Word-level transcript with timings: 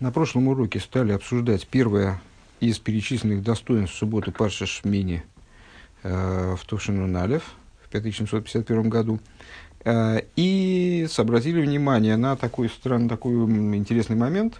На 0.00 0.10
прошлом 0.10 0.48
уроке 0.48 0.80
стали 0.80 1.12
обсуждать 1.12 1.66
первое 1.68 2.20
из 2.58 2.78
перечисленных 2.78 3.42
достоинств 3.42 3.96
субботы 3.96 4.32
Парша 4.32 4.66
Шмини 4.66 5.22
э, 6.02 6.56
в 6.58 6.64
Тушину 6.66 7.06
Налев 7.06 7.54
в 7.84 7.88
5751 7.90 8.88
году. 8.88 9.20
Э, 9.84 10.22
и 10.34 11.06
обратили 11.16 11.60
внимание 11.60 12.16
на 12.16 12.36
такой, 12.36 12.68
странный, 12.68 13.08
такой 13.08 13.34
интересный 13.76 14.16
момент, 14.16 14.58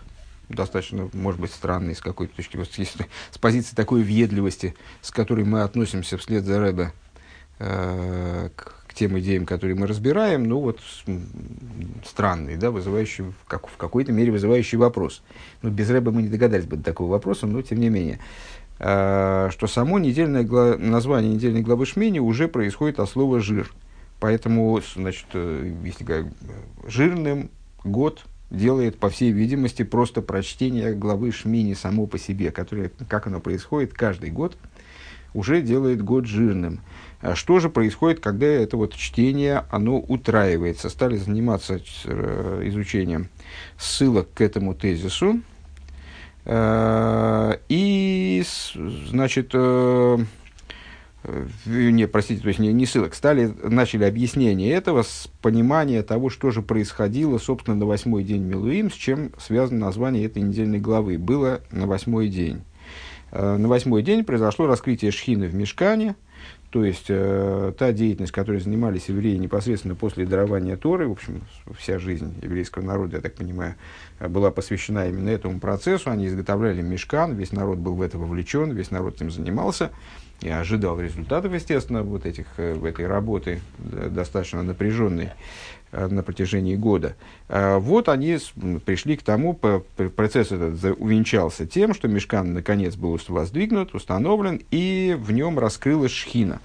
достаточно, 0.48 1.08
может 1.12 1.40
быть, 1.40 1.52
странный 1.52 1.96
с 1.96 2.00
какой-то 2.00 2.36
точки 2.36 2.56
зрения, 2.56 3.08
с 3.32 3.38
позиции 3.38 3.74
такой 3.74 4.02
въедливости, 4.02 4.76
с 5.02 5.10
которой 5.10 5.44
мы 5.44 5.62
относимся 5.62 6.16
вслед 6.16 6.44
за 6.44 6.60
Рэбе 6.60 6.92
э, 7.58 8.50
к 8.54 8.83
тем 8.94 9.18
идеям, 9.18 9.46
которые 9.46 9.76
мы 9.76 9.86
разбираем, 9.86 10.44
ну 10.44 10.60
вот 10.60 10.80
странный, 12.04 12.56
да, 12.56 12.70
вызывающий, 12.70 13.24
как, 13.46 13.66
в 13.66 13.76
какой-то 13.76 14.12
мере 14.12 14.30
вызывающий 14.32 14.78
вопрос. 14.78 15.22
Ну, 15.62 15.70
без 15.70 15.90
Рэба 15.90 16.12
мы 16.12 16.22
не 16.22 16.28
догадались 16.28 16.66
бы 16.66 16.76
до 16.76 16.84
такого 16.84 17.10
вопроса, 17.10 17.46
но 17.46 17.60
тем 17.62 17.80
не 17.80 17.88
менее. 17.88 18.20
А, 18.78 19.50
что 19.50 19.66
само 19.66 19.98
недельное 19.98 20.42
гла... 20.42 20.76
название 20.78 21.32
недельной 21.34 21.62
главы 21.62 21.86
Шмени 21.86 22.18
уже 22.18 22.48
происходит 22.48 23.00
от 23.00 23.08
слова 23.08 23.40
«жир». 23.40 23.70
Поэтому, 24.20 24.80
значит, 24.94 25.26
э, 25.34 25.74
если 25.84 26.04
говорить, 26.04 26.32
жирным 26.86 27.50
год 27.82 28.24
делает, 28.50 28.98
по 28.98 29.10
всей 29.10 29.32
видимости, 29.32 29.82
просто 29.82 30.22
прочтение 30.22 30.94
главы 30.94 31.32
Шмини 31.32 31.74
само 31.74 32.06
по 32.06 32.18
себе, 32.18 32.50
которое, 32.50 32.90
как 33.08 33.26
оно 33.26 33.40
происходит 33.40 33.92
каждый 33.92 34.30
год, 34.30 34.56
уже 35.34 35.60
делает 35.62 36.02
год 36.02 36.26
жирным. 36.26 36.80
А 37.24 37.34
что 37.34 37.58
же 37.58 37.70
происходит, 37.70 38.20
когда 38.20 38.44
это 38.46 38.76
вот 38.76 38.94
чтение, 38.94 39.64
оно 39.70 39.98
утраивается? 39.98 40.90
Стали 40.90 41.16
заниматься 41.16 41.80
э, 42.04 42.62
изучением 42.66 43.30
ссылок 43.78 44.28
к 44.34 44.42
этому 44.42 44.74
тезису. 44.74 45.40
Э, 46.44 47.56
и, 47.70 48.44
значит, 49.08 49.52
э, 49.54 50.18
не, 51.64 52.06
простите, 52.06 52.42
то 52.42 52.48
есть 52.48 52.60
не, 52.60 52.74
не 52.74 52.84
ссылок, 52.84 53.14
стали, 53.14 53.46
начали 53.62 54.04
объяснение 54.04 54.74
этого 54.74 55.02
с 55.02 55.30
понимания 55.40 56.02
того, 56.02 56.28
что 56.28 56.50
же 56.50 56.60
происходило, 56.60 57.38
собственно, 57.38 57.74
на 57.74 57.86
восьмой 57.86 58.22
день 58.24 58.42
Милуим, 58.42 58.90
с 58.90 58.94
чем 58.94 59.32
связано 59.38 59.86
название 59.86 60.26
этой 60.26 60.42
недельной 60.42 60.78
главы. 60.78 61.16
Было 61.16 61.62
на 61.70 61.86
восьмой 61.86 62.28
день. 62.28 62.64
На 63.32 63.66
восьмой 63.66 64.02
день 64.02 64.24
произошло 64.24 64.66
раскрытие 64.66 65.10
шхины 65.10 65.48
в 65.48 65.54
Мешкане, 65.54 66.14
то 66.74 66.84
есть, 66.84 67.06
э, 67.08 67.72
та 67.78 67.92
деятельность, 67.92 68.32
которой 68.32 68.58
занимались 68.58 69.08
евреи 69.08 69.36
непосредственно 69.36 69.94
после 69.94 70.26
дарования 70.26 70.76
Торы, 70.76 71.06
в 71.06 71.12
общем, 71.12 71.42
вся 71.78 72.00
жизнь 72.00 72.34
еврейского 72.42 72.82
народа, 72.82 73.18
я 73.18 73.22
так 73.22 73.36
понимаю, 73.36 73.76
была 74.18 74.50
посвящена 74.50 75.08
именно 75.08 75.28
этому 75.28 75.60
процессу. 75.60 76.10
Они 76.10 76.26
изготовляли 76.26 76.82
мешкан, 76.82 77.36
весь 77.36 77.52
народ 77.52 77.78
был 77.78 77.94
в 77.94 78.02
это 78.02 78.18
вовлечен, 78.18 78.72
весь 78.72 78.90
народ 78.90 79.14
этим 79.14 79.30
занимался 79.30 79.92
и 80.40 80.48
ожидал 80.48 81.00
результатов, 81.00 81.54
естественно, 81.54 82.02
вот 82.02 82.26
этих, 82.26 82.46
э, 82.56 82.76
этой 82.84 83.06
работы, 83.06 83.60
достаточно 83.78 84.64
напряженной 84.64 85.26
э, 85.26 85.83
на 85.94 86.22
протяжении 86.22 86.76
года. 86.76 87.16
А 87.48 87.78
вот 87.78 88.08
они 88.08 88.38
пришли 88.84 89.16
к 89.16 89.22
тому, 89.22 89.54
процесс 89.54 90.52
этот 90.52 90.98
увенчался 90.98 91.66
тем, 91.66 91.94
что 91.94 92.08
мешкан 92.08 92.52
наконец 92.52 92.96
был 92.96 93.18
воздвигнут, 93.28 93.94
установлен, 93.94 94.60
и 94.70 95.16
в 95.18 95.32
нем 95.32 95.58
раскрылась 95.58 96.12
шхина. 96.12 96.60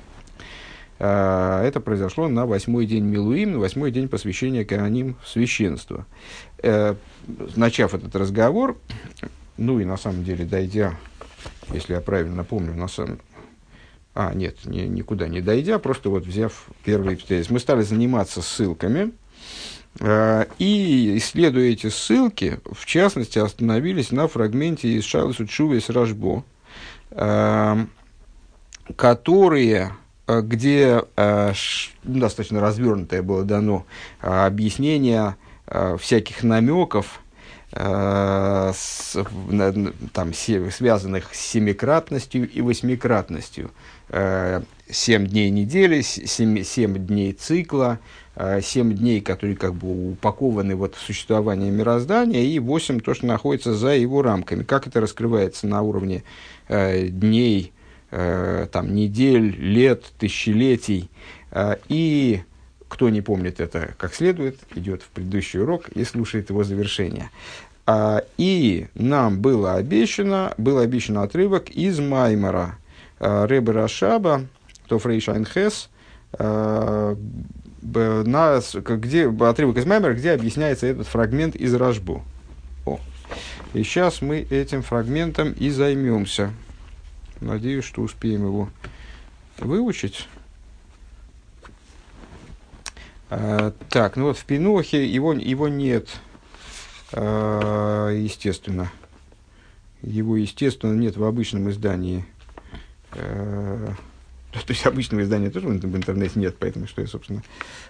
А, 1.02 1.64
это 1.64 1.80
произошло 1.80 2.28
на 2.28 2.46
восьмой 2.46 2.86
день 2.86 3.06
Милуим, 3.06 3.54
на 3.54 3.60
восьмой 3.60 3.92
день 3.92 4.10
посвящения 4.10 4.66
Коаним 4.66 5.16
в 5.24 5.30
священство. 5.30 6.06
Э, 6.62 6.96
начав 7.56 7.94
этот 7.94 8.16
разговор, 8.18 8.78
ну 9.56 9.80
и 9.80 9.86
на 9.86 9.96
самом 9.96 10.26
деле 10.26 10.44
дойдя, 10.44 10.96
если 11.72 11.94
я 11.94 12.02
правильно 12.02 12.44
помню, 12.44 12.74
на 12.74 12.90
самом, 12.90 13.20
а, 14.22 14.34
нет, 14.34 14.66
ни, 14.66 14.82
никуда 14.82 15.30
не 15.30 15.40
дойдя, 15.40 15.80
просто 15.80 16.10
вот 16.10 16.26
взяв 16.26 16.66
первый 16.84 17.16
тезис. 17.16 17.50
Мы 17.50 17.58
стали 17.58 17.84
заниматься 17.84 18.42
ссылками, 18.42 19.14
э, 20.02 20.46
и, 20.58 21.18
исследуя 21.18 21.70
эти 21.70 21.88
ссылки, 21.88 22.60
в 22.70 22.86
частности, 22.86 23.40
остановились 23.40 24.12
на 24.12 24.28
фрагменте 24.28 24.90
из 24.90 25.06
Шайлсу 25.06 25.46
Чувес 25.48 25.90
Рашбо, 25.90 26.44
э, 27.12 27.86
которые 28.98 29.94
э, 30.28 30.42
где 30.42 31.06
э, 31.16 31.54
ш, 31.54 31.92
достаточно 32.04 32.60
развернутое 32.60 33.22
было 33.22 33.46
дано 33.46 33.86
э, 34.22 34.28
объяснение 34.28 35.38
э, 35.66 35.96
всяких 35.98 36.44
намеков, 36.44 37.22
э, 37.72 38.72
с, 38.76 39.16
там, 40.12 40.34
связанных 40.34 41.34
с 41.34 41.40
семикратностью 41.40 42.50
и 42.50 42.60
восьмикратностью. 42.60 43.72
Э, 44.10 44.62
семь 44.90 45.28
дней 45.28 45.52
недели, 45.52 46.02
семь, 46.02 46.64
семь 46.64 46.98
дней 47.06 47.34
цикла, 47.34 48.00
э, 48.36 48.60
семь 48.62 48.94
дней, 48.96 49.22
которые 49.22 49.56
как 49.56 49.76
бы 49.76 50.12
упакованы 50.12 50.76
вот 50.76 50.96
в 50.96 51.00
существование 51.00 51.70
мироздания, 51.72 52.42
и 52.42 52.58
восемь 52.58 53.00
то, 53.00 53.14
что 53.14 53.28
находится 53.28 53.76
за 53.76 53.90
его 53.90 54.24
рамками. 54.24 54.64
Как 54.64 54.88
это 54.88 55.00
раскрывается 55.00 55.68
на 55.68 55.84
уровне 55.84 56.24
э, 56.68 57.08
дней, 57.08 57.72
э, 58.10 58.68
там, 58.72 58.96
недель, 58.96 59.56
лет, 59.58 60.06
тысячелетий. 60.18 61.12
Э, 61.52 61.76
и 61.88 62.42
кто 62.88 63.10
не 63.10 63.22
помнит 63.22 63.60
это 63.60 63.94
как 64.00 64.16
следует, 64.16 64.58
идет 64.74 65.04
в 65.04 65.10
предыдущий 65.10 65.60
урок 65.60 65.90
и 65.90 66.04
слушает 66.04 66.50
его 66.50 66.64
завершение. 66.64 67.30
А, 67.86 68.24
и 68.38 68.88
нам 68.96 69.40
было 69.40 69.76
обещано, 69.76 70.56
был 70.58 70.80
обещан 70.80 71.20
отрывок 71.20 71.70
из 71.70 72.00
Маймара– 72.00 72.76
Э, 72.79 72.79
Ребе 73.20 73.74
Рашаба, 73.74 74.46
Тофрей 74.88 75.20
Шайнхес, 75.20 75.90
э, 76.34 77.16
на, 77.82 78.62
где, 78.74 79.30
отрывок 79.30 79.78
из 79.78 79.86
Маймера, 79.86 80.14
где 80.14 80.32
объясняется 80.32 80.88
этот 80.88 81.08
фрагмент 81.08 81.56
из 81.56 81.74
Рашбу. 81.74 82.24
О. 82.86 83.00
И 83.74 83.84
сейчас 83.84 84.22
мы 84.22 84.40
этим 84.50 84.82
фрагментом 84.82 85.52
и 85.54 85.70
займемся. 85.70 86.54
Надеюсь, 87.42 87.86
что 87.86 88.02
успеем 88.02 88.46
его 88.46 88.70
выучить. 89.58 90.28
А, 93.30 93.74
так, 93.90 94.16
ну 94.16 94.26
вот 94.26 94.38
в 94.38 94.46
Пинохе 94.46 95.06
его, 95.06 95.34
его 95.34 95.68
нет, 95.68 96.10
а, 97.14 98.10
естественно. 98.10 98.92
Его, 100.02 100.38
естественно, 100.38 100.94
нет 100.94 101.18
в 101.18 101.24
обычном 101.24 101.70
издании 101.70 102.26
Э, 103.14 103.88
то 104.52 104.60
есть 104.68 104.86
обычного 104.86 105.22
издания 105.22 105.50
тоже 105.50 105.68
в 105.68 105.96
интернете 105.96 106.40
нет, 106.40 106.56
поэтому 106.60 106.88
что 106.88 107.02
я, 107.02 107.08
собственно, 107.08 107.44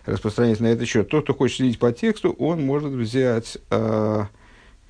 распространяюсь 0.06 0.59
на 0.59 0.68
этот 0.68 0.88
счет. 0.88 1.09
Тот, 1.09 1.24
кто 1.24 1.34
хочет 1.34 1.57
следить 1.57 1.80
по 1.80 1.91
тексту, 1.91 2.31
он 2.31 2.66
может 2.66 2.91
взять 2.91 3.58
э, 3.69 4.25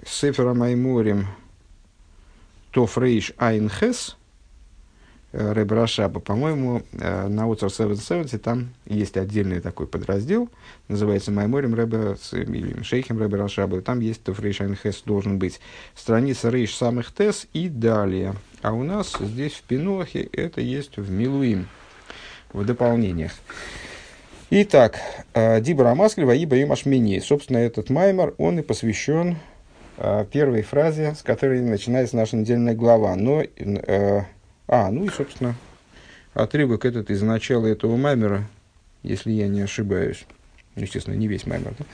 Сефера 0.05 0.53
Майморим 0.53 1.27
Тофрейш 2.71 3.33
Айнхес 3.37 4.17
э, 5.31 5.53
Ребрашаба. 5.53 6.19
По-моему, 6.19 6.83
э, 6.93 7.27
на 7.27 7.47
Уцер 7.47 7.69
770 7.71 8.41
там 8.41 8.69
есть 8.85 9.17
отдельный 9.17 9.61
такой 9.61 9.87
подраздел, 9.87 10.49
называется 10.87 11.31
Майморим 11.31 11.75
Ребе 11.75 12.15
или 12.33 12.81
Шейхем 12.83 13.21
Ребрашаба. 13.21 13.81
Там 13.81 13.99
есть 13.99 14.23
Тофрейш 14.23 14.61
Айнхес 14.61 15.03
должен 15.05 15.39
быть. 15.39 15.59
Страница 15.95 16.49
Рейш 16.49 16.75
самых 16.75 17.13
Тес 17.13 17.47
и 17.53 17.69
далее– 17.69 18.35
а 18.61 18.73
у 18.73 18.83
нас 18.83 19.15
здесь 19.17 19.53
в 19.53 19.61
Пинохе 19.63 20.27
это 20.33 20.59
есть 20.59 20.97
в 20.97 21.09
Милуим, 21.09 21.69
в 22.51 22.65
дополнениях. 22.65 23.31
Итак, 24.49 24.97
э, 25.33 25.61
Дибра 25.61 25.95
Маскли, 25.95 26.25
Ибо 26.35 26.57
им 26.57 26.73
Ашмини. 26.73 27.19
Собственно, 27.19 27.57
этот 27.59 27.89
маймер, 27.89 28.33
он 28.37 28.59
и 28.59 28.61
посвящен 28.61 29.37
э, 29.97 30.25
первой 30.29 30.63
фразе, 30.63 31.15
с 31.15 31.23
которой 31.23 31.61
начинается 31.61 32.17
наша 32.17 32.35
недельная 32.35 32.75
глава. 32.75 33.15
Но, 33.15 33.43
а, 34.69 34.91
ну 34.91 35.05
и, 35.05 35.09
собственно, 35.09 35.55
отрывок 36.35 36.85
этот 36.85 37.09
из 37.09 37.21
начала 37.23 37.65
этого 37.65 37.97
маймера, 37.97 38.47
если 39.01 39.31
я 39.31 39.47
не 39.47 39.61
ошибаюсь. 39.61 40.25
Естественно, 40.75 41.15
не 41.15 41.27
весь 41.27 41.47
маймер. 41.47 41.73
Да? 41.77 41.85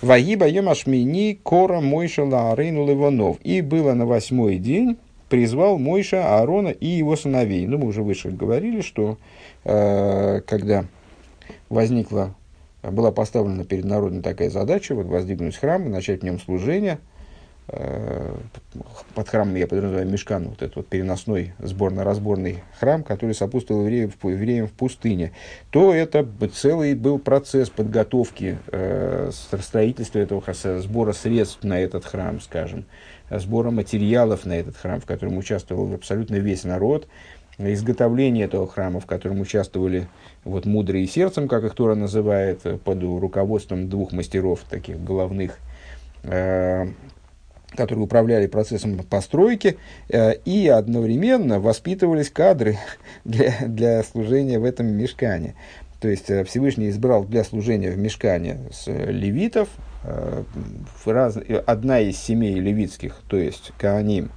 Ваиба 0.00 0.46
Ашмини 0.70 1.34
Кора 1.42 1.80
Мойша 1.80 2.24
Лаарейну 2.24 2.88
Ливанов. 2.88 3.38
И 3.42 3.60
было 3.60 3.94
на 3.94 4.06
восьмой 4.06 4.58
день 4.58 4.96
призвал 5.28 5.78
Мойша, 5.78 6.38
Аарона 6.38 6.68
и 6.68 6.86
его 6.86 7.16
сыновей. 7.16 7.66
Ну, 7.66 7.78
мы 7.78 7.88
уже 7.88 8.02
выше 8.02 8.30
говорили, 8.30 8.80
что 8.80 9.18
э, 9.64 10.40
когда 10.46 10.84
возникла, 11.68 12.34
была 12.82 13.12
поставлена 13.12 13.64
перед 13.64 13.84
народом 13.84 14.22
такая 14.22 14.50
задача, 14.50 14.94
вот 14.94 15.06
воздвигнуть 15.06 15.56
храм 15.56 15.86
и 15.86 15.88
начать 15.88 16.20
в 16.20 16.24
нем 16.24 16.40
служение, 16.40 16.98
под 19.14 19.28
храмом 19.28 19.54
я 19.54 19.66
подразумеваю 19.66 20.08
Мешкан, 20.08 20.48
вот 20.48 20.62
этот 20.62 20.76
вот 20.76 20.88
переносной 20.88 21.52
сборно-разборный 21.58 22.64
храм, 22.78 23.02
который 23.04 23.34
сопутствовал 23.34 23.82
евреям, 23.82 24.12
евреям 24.22 24.66
в 24.66 24.72
пустыне, 24.72 25.32
то 25.70 25.94
это 25.94 26.26
целый 26.52 26.94
был 26.94 27.18
процесс 27.18 27.70
подготовки 27.70 28.58
э, 28.68 29.30
строительства 29.32 30.18
этого 30.18 30.42
сбора 30.80 31.12
средств 31.12 31.62
на 31.62 31.78
этот 31.78 32.04
храм, 32.04 32.40
скажем, 32.40 32.86
сбора 33.30 33.70
материалов 33.70 34.46
на 34.46 34.54
этот 34.54 34.76
храм, 34.76 35.00
в 35.00 35.06
котором 35.06 35.38
участвовал 35.38 35.94
абсолютно 35.94 36.36
весь 36.36 36.64
народ, 36.64 37.06
изготовление 37.58 38.46
этого 38.46 38.66
храма, 38.66 39.00
в 39.00 39.06
котором 39.06 39.40
участвовали 39.40 40.08
вот 40.44 40.66
мудрые 40.66 41.06
сердцем, 41.06 41.46
как 41.46 41.64
их 41.64 41.74
Тора 41.74 41.94
называет, 41.94 42.62
под 42.82 43.02
руководством 43.02 43.88
двух 43.88 44.12
мастеров, 44.12 44.60
таких 44.68 45.02
головных, 45.02 45.58
э, 46.24 46.88
которые 47.74 48.04
управляли 48.04 48.46
процессом 48.46 48.98
постройки, 48.98 49.78
э, 50.08 50.34
и 50.44 50.68
одновременно 50.68 51.60
воспитывались 51.60 52.30
кадры 52.30 52.78
для, 53.24 53.54
для 53.66 54.02
служения 54.02 54.58
в 54.58 54.64
этом 54.64 54.86
мешкане. 54.86 55.54
То 56.00 56.08
есть 56.08 56.30
э, 56.30 56.44
Всевышний 56.44 56.88
избрал 56.90 57.24
для 57.24 57.44
служения 57.44 57.90
в 57.90 57.98
мешкане 57.98 58.58
с 58.72 58.86
левитов, 58.86 59.68
э, 60.04 60.42
раз, 61.06 61.38
одна 61.66 62.00
из 62.00 62.18
семей 62.18 62.54
левитских, 62.54 63.20
то 63.28 63.36
есть 63.36 63.72
Кааним, 63.78 64.30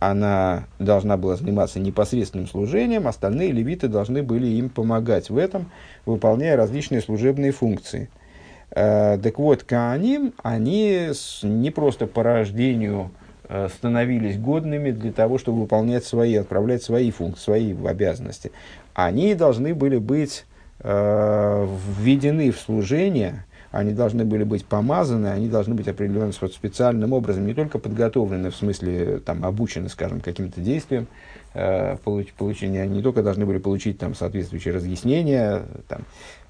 она 0.00 0.64
должна 0.78 1.16
была 1.16 1.36
заниматься 1.36 1.80
непосредственным 1.80 2.46
служением, 2.46 3.08
остальные 3.08 3.52
левиты 3.52 3.88
должны 3.88 4.22
были 4.22 4.46
им 4.48 4.68
помогать 4.68 5.30
в 5.30 5.38
этом, 5.38 5.70
выполняя 6.04 6.56
различные 6.56 7.00
служебные 7.00 7.52
функции– 7.52 8.10
Э, 8.18 8.23
так 8.70 9.38
вот, 9.38 9.62
Кааним, 9.62 10.32
они 10.42 11.10
не 11.42 11.70
просто 11.70 12.06
по 12.06 12.22
рождению 12.22 13.10
э, 13.48 13.68
становились 13.68 14.38
годными 14.38 14.90
для 14.90 15.12
того, 15.12 15.38
чтобы 15.38 15.60
выполнять 15.60 16.04
свои, 16.04 16.34
отправлять 16.34 16.82
свои 16.82 17.10
функции, 17.10 17.42
свои 17.42 17.86
обязанности. 17.86 18.52
Они 18.94 19.34
должны 19.34 19.74
были 19.74 19.98
быть 19.98 20.44
э, 20.80 21.68
введены 21.98 22.50
в 22.50 22.58
служение, 22.58 23.44
они 23.70 23.92
должны 23.92 24.24
были 24.24 24.44
быть 24.44 24.64
помазаны, 24.64 25.26
они 25.26 25.48
должны 25.48 25.74
быть 25.74 25.88
определены 25.88 26.32
вот 26.40 26.54
специальным 26.54 27.12
образом, 27.12 27.44
не 27.44 27.54
только 27.54 27.80
подготовлены, 27.80 28.50
в 28.50 28.56
смысле 28.56 29.18
там, 29.18 29.44
обучены, 29.44 29.88
скажем, 29.88 30.20
каким-то 30.20 30.60
действием, 30.60 31.08
э, 31.54 31.96
получ, 32.04 32.32
получения, 32.34 32.82
они 32.82 32.98
не 32.98 33.02
только 33.02 33.22
должны 33.22 33.46
были 33.46 33.58
получить 33.58 33.98
там, 33.98 34.14
соответствующие 34.14 34.74
разъяснения 34.74 35.62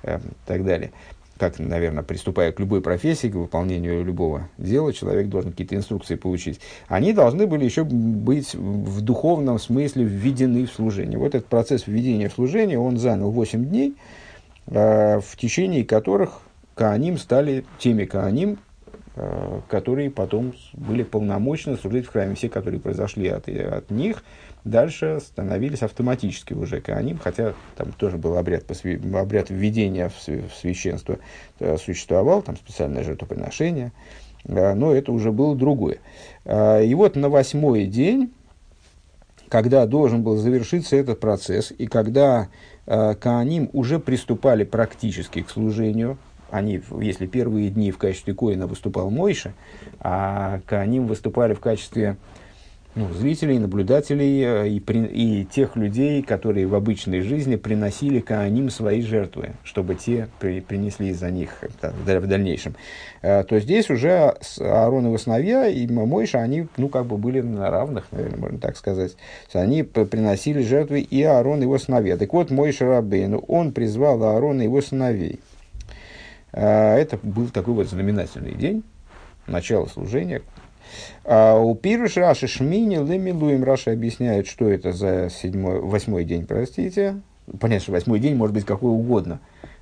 э, 0.03 0.19
и 0.19 0.21
так 0.47 0.65
далее, 0.65 0.93
как, 1.39 1.59
наверное, 1.59 2.03
приступая 2.03 2.53
к 2.53 2.61
любой 2.61 2.81
профессии, 2.81 3.29
к 3.29 3.35
выполнению 3.35 4.05
любого 4.05 4.49
дела, 4.57 4.93
человек 4.93 5.29
должен 5.29 5.51
какие-то 5.51 5.75
инструкции 5.75 6.15
получить. 6.15 6.61
Они 6.87 7.13
должны 7.13 7.47
были 7.47 7.65
еще 7.65 7.85
быть 7.85 8.55
в 8.55 9.01
духовном 9.01 9.59
смысле 9.59 10.05
введены 10.05 10.67
в 10.67 10.73
служение. 10.73 11.19
Вот 11.19 11.35
этот 11.35 11.47
процесс 11.47 11.87
введения 11.87 12.29
в 12.29 12.35
служение, 12.35 12.79
он 12.79 12.99
занял 12.99 13.31
8 13.31 13.65
дней, 13.65 13.97
э, 14.67 15.21
в 15.21 15.37
течение 15.37 15.85
которых 15.85 16.41
Кааним 16.75 17.19
стали 17.19 17.65
теми 17.79 18.05
Кааним, 18.05 18.59
э, 19.17 19.61
которые 19.69 20.11
потом 20.11 20.55
были 20.73 21.03
полномочны 21.03 21.77
служить 21.77 22.07
в 22.07 22.11
храме. 22.11 22.37
Все, 22.37 22.49
которые 22.49 22.81
произошли 22.81 23.29
от, 23.29 23.49
от 23.49 23.91
них, 23.91 24.23
дальше 24.65 25.21
становились 25.21 25.83
автоматически 25.83 26.55
уже 26.55 26.81
Кааним, 26.81 27.19
хотя 27.19 27.55
там 27.77 27.93
тоже 27.93 28.19
был 28.19 28.37
обряд, 28.37 28.65
посвя... 28.65 28.99
обряд 29.21 29.51
введения 29.51 30.09
в, 30.09 30.29
в 30.29 30.55
священство 30.55 31.19
э, 31.61 31.77
существовал, 31.77 32.43
там 32.43 32.57
специальное 32.57 33.05
жертвоприношение, 33.05 33.93
э, 34.45 34.75
но 34.75 34.95
это 34.95 35.13
уже 35.13 35.33
было 35.33 35.55
другое. 35.55 35.99
Э, 36.45 36.85
и 36.85 36.95
вот 36.95 37.17
на 37.17 37.29
восьмой 37.29 37.87
день, 37.87 38.33
когда 39.49 39.87
должен 39.87 40.23
был 40.23 40.37
завершиться 40.37 40.97
этот 40.97 41.21
процесс, 41.21 41.73
и 41.77 41.87
когда 41.87 42.49
Кааним 42.87 43.71
уже 43.73 43.99
приступали 43.99 44.65
практически 44.65 45.41
к 45.41 45.49
служению, 45.49 46.19
они, 46.51 46.83
если 47.01 47.27
первые 47.27 47.71
дни 47.71 47.91
в 47.91 47.99
качестве 47.99 48.35
коина 48.35 48.67
выступал 48.67 49.11
Мойша, 49.11 49.55
а 50.01 50.61
Кааним 50.67 51.07
выступали 51.07 51.55
в 51.55 51.61
качестве 51.61 52.17
ну, 52.95 53.13
зрителей, 53.13 53.59
наблюдателей 53.59 54.43
э, 54.45 54.69
и, 54.69 54.81
при, 54.81 55.05
и 55.05 55.45
тех 55.45 55.75
людей, 55.75 56.23
которые 56.23 56.67
в 56.67 56.75
обычной 56.75 57.23
жизни 57.23 57.57
приносили 57.57 58.21
кааним 58.21 58.71
свои 58.71 59.03
жертвы, 59.03 59.53
чтобы 59.65 59.97
те 59.97 60.29
при, 60.39 60.61
принесли 60.61 61.13
за 61.13 61.31
них 61.31 61.51
в 61.83 62.27
дальнейшем. 62.27 62.77
Э, 63.21 63.43
то 63.43 63.59
здесь 63.59 63.91
уже 63.91 64.35
Аарон 64.61 65.07
его 65.07 65.19
сыновья 65.19 65.67
и 65.67 65.87
Мойша, 65.89 66.39
они 66.39 66.69
ну, 66.77 66.89
как 66.89 67.07
бы 67.07 67.17
были 67.17 67.41
на 67.41 67.71
равных, 67.71 68.07
наверное, 68.13 68.39
можно 68.39 68.59
так 68.59 68.77
сказать. 68.77 69.17
Они 69.53 69.83
приносили 69.83 70.63
жертвы 70.63 71.01
и 71.01 71.23
Аарон 71.23 71.63
его 71.63 71.79
сыновья. 71.79 72.17
Так 72.17 72.33
вот, 72.33 72.51
Мойша 72.51 72.87
Рабейну, 72.87 73.39
он 73.39 73.73
призвал 73.73 74.23
Аарона 74.23 74.63
его 74.63 74.81
сыновей. 74.81 75.41
Э, 76.53 76.97
это 76.97 77.19
был 77.23 77.49
такой 77.49 77.75
вот 77.75 77.89
знаменательный 77.89 78.55
день, 78.55 78.85
начало 79.49 79.87
служения, 79.87 80.43
у 81.25 81.75
Пируш 81.75 82.17
Раши 82.17 82.47
Шмини 82.47 82.97
Лемилуем 82.97 83.65
Раши 83.65 83.91
объясняет, 83.91 84.47
что 84.47 84.69
это 84.69 84.93
за 84.93 85.31
седьмой, 85.31 85.81
восьмой 85.81 86.25
день, 86.25 86.47
простите. 86.47 87.21
Понятно, 87.61 87.83
что 87.83 87.93
восьмой 87.93 88.21
день 88.21 88.37
может 88.37 88.55
быть 88.55 88.65
какой 88.65 88.91
угодно. 88.91 89.41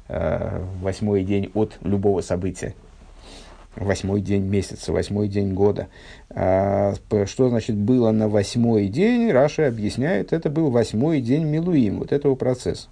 А, 0.08 0.64
восьмой 0.80 1.24
день 1.24 1.50
от 1.54 1.78
любого 1.82 2.20
события. 2.20 2.74
Восьмой 3.76 4.20
день 4.20 4.42
месяца, 4.42 4.92
восьмой 4.92 5.28
день 5.28 5.54
года. 5.54 5.88
А, 6.28 6.94
что 7.26 7.48
значит 7.48 7.76
было 7.76 8.10
на 8.10 8.28
восьмой 8.28 8.88
день? 8.88 9.30
Раши 9.30 9.66
объясняет, 9.66 10.32
это 10.32 10.50
был 10.50 10.70
восьмой 10.70 11.20
день 11.20 11.44
מילואים, 11.44 12.00
вот 12.00 12.12
этого 12.12 12.34
процесса. 12.34 12.88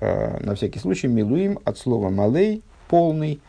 А, 0.00 0.38
на 0.40 0.54
всякий 0.54 0.78
случай 0.78 1.08
מילואים 1.08 1.58
от 1.64 1.78
слова 1.78 2.10
מלא, 2.10 2.62
полный, 2.88 3.40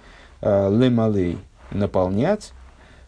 למלא, 0.42 1.38
наполнять, 1.71 2.51
а, 2.51 2.64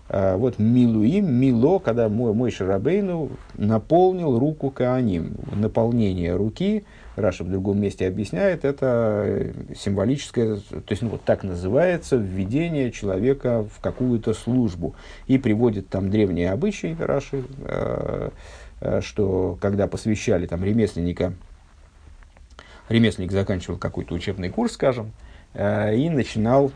вот 0.09 0.57
מילואים, 0.58 1.34
Мило, 1.33 1.80
когда 1.80 2.07
мой, 2.07 2.33
Мойше 2.34 2.52
Рабейну 2.52 3.30
наполнил 3.56 4.39
руку 4.39 4.71
כהנים. 4.72 5.36
Наполнение 5.54 6.36
руки, 6.36 6.86
Раши 7.18 7.44
в 7.44 7.50
другом 7.50 7.81
месте 7.81 8.07
объясняет, 8.07 8.63
это 8.63 9.24
э, 9.25 9.51
символическое, 9.75 10.57
то 10.57 10.92
есть 10.92 11.01
ну, 11.01 11.09
вот 11.09 11.24
так 11.24 11.44
называется 11.44 12.15
введение 12.15 12.92
человека 12.92 13.65
в 13.75 13.81
какую-то 13.81 14.36
службу. 14.36 14.95
И 15.25 15.39
приводит 15.39 15.89
там 15.89 16.12
древние 16.12 16.51
обычаи 16.51 16.95
Раши, 17.00 17.44
э, 17.65 18.30
э, 18.81 19.01
что 19.01 19.57
когда 19.59 19.88
посвящали 19.88 20.45
там 20.45 20.63
ремесленника, 20.63 21.33
ремесленник 22.88 23.31
заканчивал 23.31 23.80
какой-то 23.80 24.13
учебный 24.13 24.50
курс, 24.50 24.74
скажем, 24.74 25.12
и 25.56 26.09
начинал 26.12 26.71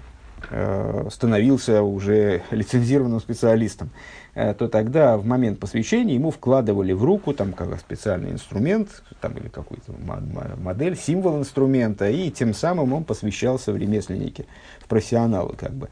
становился 1.09 1.81
уже 1.81 2.43
лицензированным 2.51 3.19
специалистом, 3.19 3.89
э, 4.33 4.53
то 4.53 4.67
тогда 4.67 5.17
в 5.17 5.25
момент 5.25 5.59
посвящения 5.59 6.15
ему 6.15 6.31
вкладывали 6.31 6.93
в 6.93 7.03
руку 7.03 7.33
там, 7.33 7.53
как 7.53 7.79
специальный 7.79 8.31
инструмент 8.31 9.03
там, 9.21 9.33
или 9.33 9.47
какую-то 9.47 9.93
модель, 10.57 10.97
символ 10.97 11.37
инструмента, 11.37 12.09
и 12.09 12.31
тем 12.31 12.53
самым 12.53 12.93
он 12.93 13.03
посвящался 13.03 13.71
в 13.71 13.77
ремесленники, 13.77 14.45
в 14.79 14.87
профессионалы, 14.87 15.55
как 15.55 15.71
бы, 15.71 15.89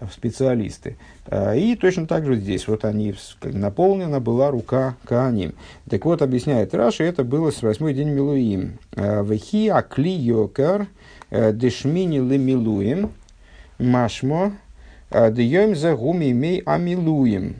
в 0.00 0.10
специалисты. 0.12 0.96
Э, 1.26 1.58
и 1.58 1.74
точно 1.76 2.06
так 2.06 2.24
же 2.24 2.36
здесь, 2.36 2.68
вот 2.68 2.84
они, 2.84 3.14
наполнена 3.42 4.20
была 4.20 4.50
рука 4.50 4.96
Кааним. 5.04 5.54
Так 5.90 6.04
вот, 6.04 6.22
объясняет 6.22 6.72
Раши, 6.74 7.04
это 7.04 7.24
было 7.24 7.50
с 7.50 7.62
восьмой 7.62 7.94
день 7.94 8.10
Милуим. 8.10 8.78
Вехи 8.94 9.68
акли 9.68 10.10
йокар 10.10 10.86
дешмини 11.30 12.20
ле 12.20 12.38
милуим, 12.38 13.10
Машмо 13.78 14.52
Дьем 15.10 15.74
за 15.74 15.94
гуми 15.96 16.32
мей 16.32 16.62
амилуем. 16.66 17.56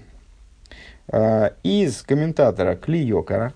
А, 1.11 1.55
из 1.63 2.03
комментатора 2.03 2.77
Клиокара, 2.77 3.55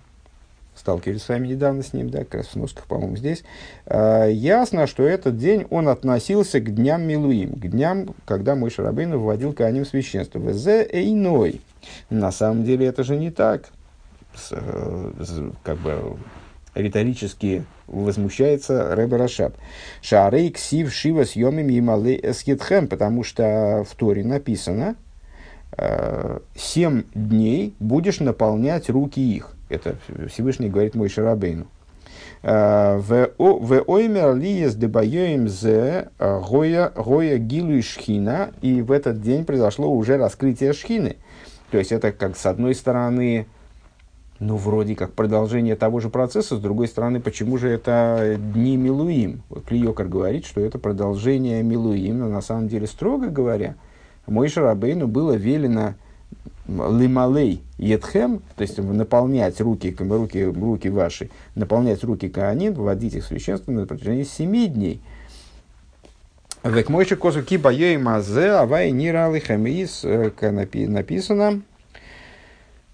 сталкивались 0.74 1.22
с 1.22 1.28
вами 1.28 1.48
недавно 1.48 1.82
с 1.82 1.92
ним, 1.92 2.08
да, 2.08 2.20
как 2.20 2.36
раз 2.36 2.46
в 2.48 2.56
носках, 2.56 2.86
по-моему, 2.86 3.16
здесь, 3.16 3.44
а, 3.84 4.26
ясно, 4.26 4.86
что 4.86 5.02
этот 5.02 5.36
день 5.36 5.66
он 5.68 5.88
относился 5.88 6.60
к 6.60 6.74
дням 6.74 7.02
Милуим, 7.02 7.52
к 7.52 7.68
дням, 7.68 8.14
когда 8.24 8.54
мой 8.54 8.70
Шарабейн 8.70 9.14
вводил 9.18 9.52
Кааним 9.52 9.84
священство. 9.84 10.38
Везе 10.38 10.88
эйной. 10.90 11.60
На 12.08 12.32
самом 12.32 12.64
деле 12.64 12.86
это 12.86 13.04
же 13.04 13.16
не 13.16 13.30
так. 13.30 13.68
С, 14.34 14.48
с, 14.48 15.52
как 15.62 15.76
бы 15.78 16.16
риторически 16.74 17.64
возмущается 17.86 18.94
Рэбе 18.94 19.16
Рашаб. 19.16 19.54
Шарей 20.00 20.50
ксив 20.50 20.92
шива 20.92 21.24
съемим 21.24 21.68
ямалы 21.68 22.18
эскетхем, 22.22 22.88
потому 22.88 23.24
что 23.24 23.84
в 23.88 23.94
Торе 23.96 24.24
написано, 24.24 24.96
э, 25.76 26.38
семь 26.54 27.04
дней 27.14 27.74
будешь 27.78 28.20
наполнять 28.20 28.88
руки 28.90 29.20
их. 29.20 29.54
Это 29.68 29.96
Всевышний 30.30 30.68
говорит 30.68 30.94
мой 30.94 31.08
Шарабейну. 31.08 31.66
Э, 32.42 32.98
в 32.98 33.30
оймер 33.38 34.34
лиес 34.34 34.74
дебайоим 34.74 35.48
зе 35.48 36.08
гоя 36.18 36.90
гоя 36.94 37.38
гилу 37.38 37.80
шхина, 37.82 38.50
и 38.62 38.82
в 38.82 38.90
этот 38.90 39.20
день 39.20 39.44
произошло 39.44 39.88
уже 39.88 40.16
раскрытие 40.16 40.72
шхины. 40.72 41.16
То 41.70 41.78
есть 41.78 41.92
это 41.92 42.12
как 42.12 42.36
с 42.36 42.44
одной 42.46 42.74
стороны, 42.74 43.46
ну, 44.42 44.56
вроде 44.56 44.96
как 44.96 45.12
продолжение 45.12 45.76
того 45.76 46.00
же 46.00 46.10
процесса, 46.10 46.56
с 46.56 46.60
другой 46.60 46.88
стороны, 46.88 47.20
почему 47.20 47.58
же 47.58 47.68
это 47.68 48.36
дни 48.36 48.76
Милуим? 48.76 49.42
Вот 49.48 49.64
Клиокар 49.66 50.08
говорит, 50.08 50.46
что 50.46 50.60
это 50.60 50.80
продолжение 50.80 51.62
Милуим, 51.62 52.18
но 52.18 52.28
на 52.28 52.42
самом 52.42 52.66
деле, 52.66 52.88
строго 52.88 53.28
говоря, 53.28 53.76
мой 54.26 54.48
Шарабейну 54.48 55.06
было 55.06 55.34
велено 55.34 55.94
лималей 56.66 57.62
едхем, 57.78 58.42
то 58.56 58.62
есть 58.62 58.78
наполнять 58.78 59.60
руки, 59.60 59.94
руки, 59.96 60.44
руки 60.44 60.88
ваши, 60.88 61.30
наполнять 61.54 62.02
руки 62.02 62.28
Каанин, 62.28 62.74
вводить 62.74 63.14
их 63.14 63.24
в 63.24 63.28
священство 63.28 63.70
на 63.70 63.86
протяжении 63.86 64.24
семи 64.24 64.66
дней. 64.66 65.00
Век 66.64 66.88
мойши 66.88 67.14
косу 67.14 67.44
киба 67.44 67.70
ей 67.70 67.96
мазе, 67.96 68.50
авай 68.50 68.90
ниралы 68.90 69.38
хамиис, 69.38 70.00
э, 70.04 70.32
написано, 70.88 71.62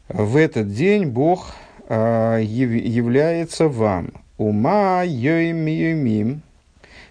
в 0.09 0.37
этот 0.37 0.73
день 0.73 1.07
Бог 1.07 1.55
э, 1.89 2.41
является 2.43 3.69
вам. 3.69 4.13
Ума 4.39 5.03
йоим 5.05 5.67
йомим, 5.67 6.43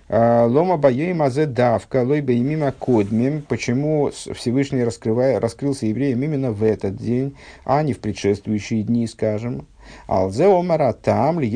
а, 0.10 0.46
Лома 0.46 0.78
боем 0.78 1.22
азе 1.22 1.46
давка, 1.46 2.04
лой 2.04 2.22
боемима 2.22 2.72
кодмим. 2.72 3.42
Почему 3.42 4.10
Всевышний 4.12 4.84
раскрывая, 4.84 5.40
раскрылся 5.40 5.86
евреям 5.86 6.24
именно 6.24 6.52
в 6.52 6.64
этот 6.64 6.96
день, 6.96 7.36
а 7.66 7.84
не 7.84 7.94
в 7.94 8.00
предшествующие 8.00 8.84
дни, 8.84 9.06
скажем. 9.08 9.68
Алзе 10.08 10.46
омара 10.46 10.94
там 10.94 11.40
ли 11.40 11.48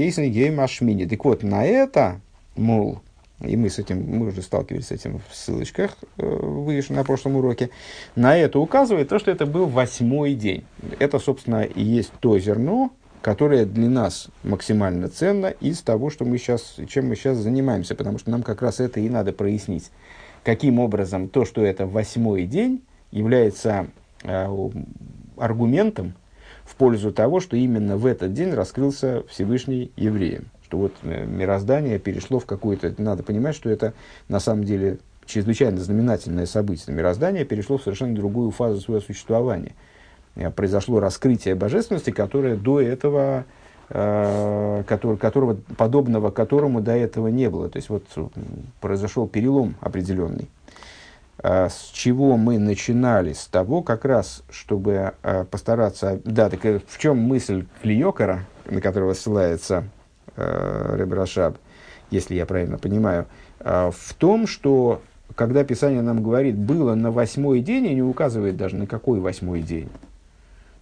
машмини. 0.51 1.05
Так 1.05 1.23
вот, 1.23 1.43
на 1.43 1.65
это, 1.65 2.19
мол, 2.57 2.99
и 3.43 3.55
мы 3.55 3.69
с 3.69 3.79
этим, 3.79 4.03
мы 4.03 4.27
уже 4.27 4.41
сталкивались 4.41 4.87
с 4.87 4.91
этим 4.91 5.21
в 5.29 5.35
ссылочках 5.35 5.97
э, 6.17 6.25
выше 6.25 6.93
на 6.93 7.03
прошлом 7.03 7.35
уроке, 7.35 7.69
на 8.15 8.37
это 8.37 8.59
указывает 8.59 9.09
то, 9.09 9.19
что 9.19 9.31
это 9.31 9.45
был 9.45 9.65
восьмой 9.65 10.33
день. 10.35 10.63
Это, 10.99 11.19
собственно, 11.19 11.63
и 11.63 11.81
есть 11.83 12.11
то 12.19 12.37
зерно, 12.39 12.91
которая 13.21 13.65
для 13.65 13.89
нас 13.89 14.29
максимально 14.43 15.07
ценна 15.09 15.47
из 15.47 15.81
того, 15.81 16.09
что 16.09 16.25
мы 16.25 16.37
сейчас, 16.37 16.75
чем 16.87 17.07
мы 17.07 17.15
сейчас 17.15 17.37
занимаемся, 17.37 17.95
потому 17.95 18.17
что 18.19 18.31
нам 18.31 18.43
как 18.43 18.61
раз 18.61 18.79
это 18.79 18.99
и 18.99 19.09
надо 19.09 19.31
прояснить. 19.31 19.91
Каким 20.43 20.79
образом 20.79 21.29
то, 21.29 21.45
что 21.45 21.63
это 21.63 21.85
восьмой 21.85 22.45
день, 22.45 22.81
является 23.11 23.87
э, 24.23 24.69
аргументом 25.37 26.13
в 26.63 26.75
пользу 26.75 27.11
того, 27.11 27.39
что 27.39 27.57
именно 27.57 27.97
в 27.97 28.05
этот 28.05 28.33
день 28.33 28.53
раскрылся 28.53 29.23
Всевышний 29.29 29.91
евреям. 29.95 30.45
Что 30.71 30.77
вот 30.77 30.93
мироздание 31.03 31.99
перешло 31.99 32.39
в 32.39 32.45
какое-то... 32.45 32.95
Надо 32.97 33.23
понимать, 33.23 33.55
что 33.55 33.69
это 33.69 33.93
на 34.29 34.39
самом 34.39 34.63
деле 34.63 34.99
чрезвычайно 35.25 35.77
знаменательное 35.77 36.45
событие. 36.45 36.95
Мироздание 36.95 37.43
перешло 37.43 37.77
в 37.77 37.83
совершенно 37.83 38.15
другую 38.15 38.51
фазу 38.51 38.79
своего 38.79 39.01
существования– 39.01 39.75
Э, 40.35 40.49
произошло 40.49 40.99
раскрытие 40.99 41.55
божественности, 41.55 42.11
которое 42.11 42.55
до 42.55 42.79
этого, 42.79 43.45
э, 43.89 44.83
которого, 44.87 45.57
подобного 45.77 46.31
которому 46.31 46.81
до 46.81 46.93
этого 46.93 47.27
не 47.27 47.49
было. 47.49 47.69
То 47.69 47.77
есть 47.77 47.89
вот 47.89 48.05
произошел 48.79 49.27
перелом 49.27 49.75
определенный. 49.81 50.49
Э, 51.43 51.67
с 51.69 51.91
чего 51.93 52.37
мы 52.37 52.59
начинали? 52.59 53.33
С 53.33 53.47
того, 53.47 53.81
как 53.81 54.05
раз, 54.05 54.43
чтобы 54.49 55.13
постараться... 55.49 56.21
Да, 56.23 56.49
так 56.49 56.63
в 56.63 56.97
чем 56.97 57.17
мысль 57.17 57.65
Клиокара, 57.81 58.45
на 58.65 58.79
которого 58.79 59.13
ссылается 59.13 59.85
Ребрашаб, 60.95 61.57
если 62.09 62.35
я 62.35 62.45
правильно 62.45 62.77
понимаю, 62.77 63.27
э, 63.59 63.91
в 63.95 64.13
том, 64.15 64.47
что 64.47 65.01
когда 65.35 65.63
Писание 65.63 66.01
нам 66.01 66.21
говорит 66.21 66.57
«было 66.57 66.95
на 66.95 67.11
восьмой 67.11 67.61
день», 67.61 67.85
и 67.85 67.95
не 67.95 68.01
указывает 68.01 68.57
даже 68.57 68.75
на 68.75 68.85
какой 68.85 69.19
восьмой 69.19 69.61
день, 69.61 69.89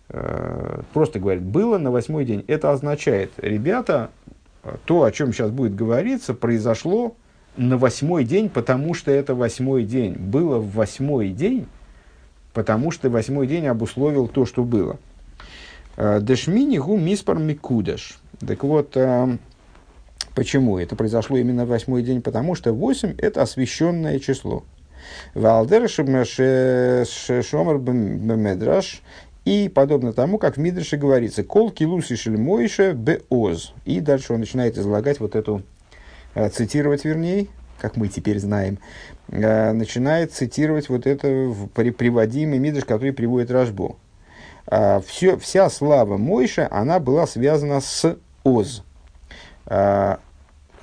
Э, 0.10 0.82
просто 0.94 1.20
говорит, 1.20 1.44
было 1.44 1.78
на 1.78 1.92
восьмой 1.92 2.26
день. 2.26 2.44
Это 2.48 2.72
означает, 2.72 3.32
ребята, 3.38 4.10
то, 4.86 5.04
о 5.04 5.12
чем 5.12 5.32
сейчас 5.32 5.52
будет 5.52 5.76
говориться, 5.76 6.34
произошло 6.34 7.16
на 7.58 7.78
восьмой 7.78 8.24
день, 8.24 8.50
потому 8.50 8.94
что 8.94 9.12
это 9.12 9.36
восьмой 9.36 9.84
день. 9.84 10.14
Было 10.14 10.58
в 10.58 10.74
восьмой 10.74 11.30
день, 11.30 11.68
потому 12.54 12.92
что 12.92 13.10
восьмой 13.10 13.48
день 13.48 13.68
обусловил 13.68 14.28
то, 14.28 14.46
что 14.46 14.64
было. 14.64 14.98
Э, 15.96 16.20
Дешмини 16.22 16.78
гу 16.80 16.98
миспар 16.98 17.38
микудеш. 17.38 18.20
Так 18.46 18.64
вот, 18.64 18.98
э, 18.98 19.38
почему 20.36 20.78
это 20.78 20.96
произошло 20.96 21.38
именно 21.38 21.66
в 21.66 21.70
восьмой 21.70 22.04
день? 22.04 22.22
Потому 22.22 22.56
что 22.56 22.74
восемь 22.74 23.16
это 23.18 23.42
освященное 23.42 24.20
число. 24.20 24.64
Валдер 25.34 25.88
и 29.46 29.70
подобно 29.70 30.14
тому, 30.14 30.38
как 30.38 30.58
в 30.58 30.60
Мидрше 30.60 30.98
говорится, 30.98 31.44
«Кол 31.44 31.72
килуси 31.72 32.16
шельмойше 32.16 32.92
беоз». 32.92 33.74
И 33.86 34.00
дальше 34.00 34.34
он 34.34 34.42
начинает 34.42 34.78
излагать 34.78 35.20
вот 35.20 35.36
эту, 35.36 35.64
э, 36.36 36.50
цитировать 36.50 37.06
вернее, 37.06 37.48
как 37.80 37.96
мы 37.96 38.10
теперь 38.10 38.40
знаем, 38.40 38.78
э, 39.30 39.72
начинает 39.72 40.34
цитировать 40.34 40.90
вот 40.90 41.08
это 41.08 41.28
приводимый 41.74 42.60
Мидрш, 42.60 42.86
который 42.86 43.14
приводит 43.14 43.50
Рашбо. 43.50 43.96
Э, 44.68 45.02
все, 45.06 45.38
вся 45.38 45.70
слава 45.70 46.18
Мойша, 46.18 46.68
она 46.70 47.00
была 47.00 47.26
связана 47.26 47.82
с 47.82 48.18
Оз. 48.44 48.84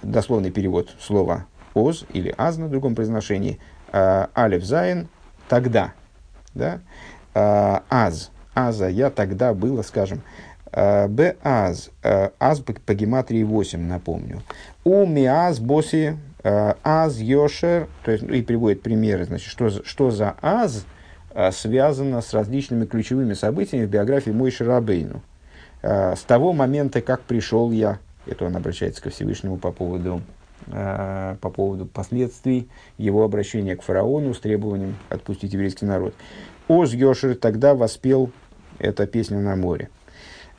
Дословный 0.02 0.50
перевод 0.50 0.94
слова 1.00 1.46
Оз 1.74 2.04
или 2.12 2.34
Аз 2.38 2.58
на 2.58 2.68
другом 2.68 2.94
произношении. 2.94 3.58
Алев 3.92 4.64
Зайн 4.64 5.08
тогда. 5.48 5.92
Да? 6.54 6.80
Аз 7.34 8.30
аза, 8.54 8.88
я 8.88 9.10
тогда 9.10 9.52
было, 9.52 9.82
скажем, 9.82 10.22
б 10.72 11.34
аз, 11.42 11.90
аз 12.38 12.60
по 12.60 12.94
гематрии 12.94 13.44
8, 13.44 13.76
напомню. 13.76 14.42
У 14.84 15.06
ми 15.06 15.26
аз 15.26 15.60
боси 15.60 16.16
аз 16.84 17.20
йошер, 17.20 17.86
то 18.04 18.12
есть, 18.12 18.24
и 18.24 18.42
приводит 18.42 18.82
примеры, 18.82 19.24
значит, 19.24 19.50
что, 19.50 19.68
что 19.68 20.10
за 20.10 20.34
аз 20.40 20.86
связано 21.52 22.22
с 22.22 22.32
различными 22.32 22.86
ключевыми 22.86 23.34
событиями 23.34 23.86
в 23.86 23.90
биографии 23.90 24.30
Мойши 24.30 24.64
Рабейну. 24.64 25.22
С 25.82 26.22
того 26.26 26.52
момента, 26.52 27.00
как 27.02 27.20
пришел 27.22 27.70
я, 27.72 27.98
это 28.26 28.44
он 28.44 28.56
обращается 28.56 29.02
ко 29.02 29.10
Всевышнему 29.10 29.56
по 29.56 29.72
поводу 29.72 30.22
по 30.66 31.50
поводу 31.54 31.84
последствий 31.84 32.68
его 32.96 33.22
обращения 33.22 33.76
к 33.76 33.82
фараону 33.82 34.32
с 34.32 34.40
требованием 34.40 34.96
отпустить 35.10 35.52
еврейский 35.52 35.84
народ. 35.84 36.14
אז 36.66 36.92
ישיר 36.92 37.36
тогда 37.36 37.74
воспел 37.74 38.32
это 38.78 39.06
песня 39.06 39.38
на 39.38 39.54
море. 39.54 39.90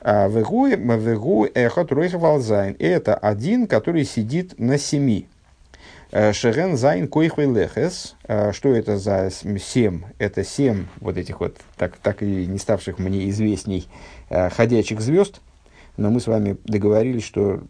А, 0.01 0.27
והוא 0.27 1.85
אחד 2.17 2.35
על 2.35 2.46
זיין. 2.46 2.75
Это 2.79 3.15
один, 3.15 3.67
который 3.67 4.05
сидит 4.05 4.57
на 4.59 4.77
семи. 4.77 5.27
Э, 6.11 6.31
שהן 6.31 6.77
זיין 6.77 7.07
כוכבי 7.07 7.47
לכת. 7.47 8.15
Э, 8.27 8.53
что 8.53 8.69
это 8.69 8.97
за 8.97 9.29
семь? 9.29 10.03
Это 10.19 10.43
семь 10.43 10.85
вот 11.01 11.17
этих 11.17 11.41
вот, 11.41 11.57
так, 11.75 11.97
так 11.97 12.23
и 12.23 12.45
не 12.45 12.57
ставших 12.57 12.99
мне 12.99 13.29
известней, 13.29 13.87
э, 14.29 14.49
ходячих 14.49 15.01
звезд. 15.01 15.41
Но 15.97 16.09
мы 16.09 16.19
с 16.19 16.27
вами 16.27 16.57
договорились, 16.63 17.23
что 17.23 17.61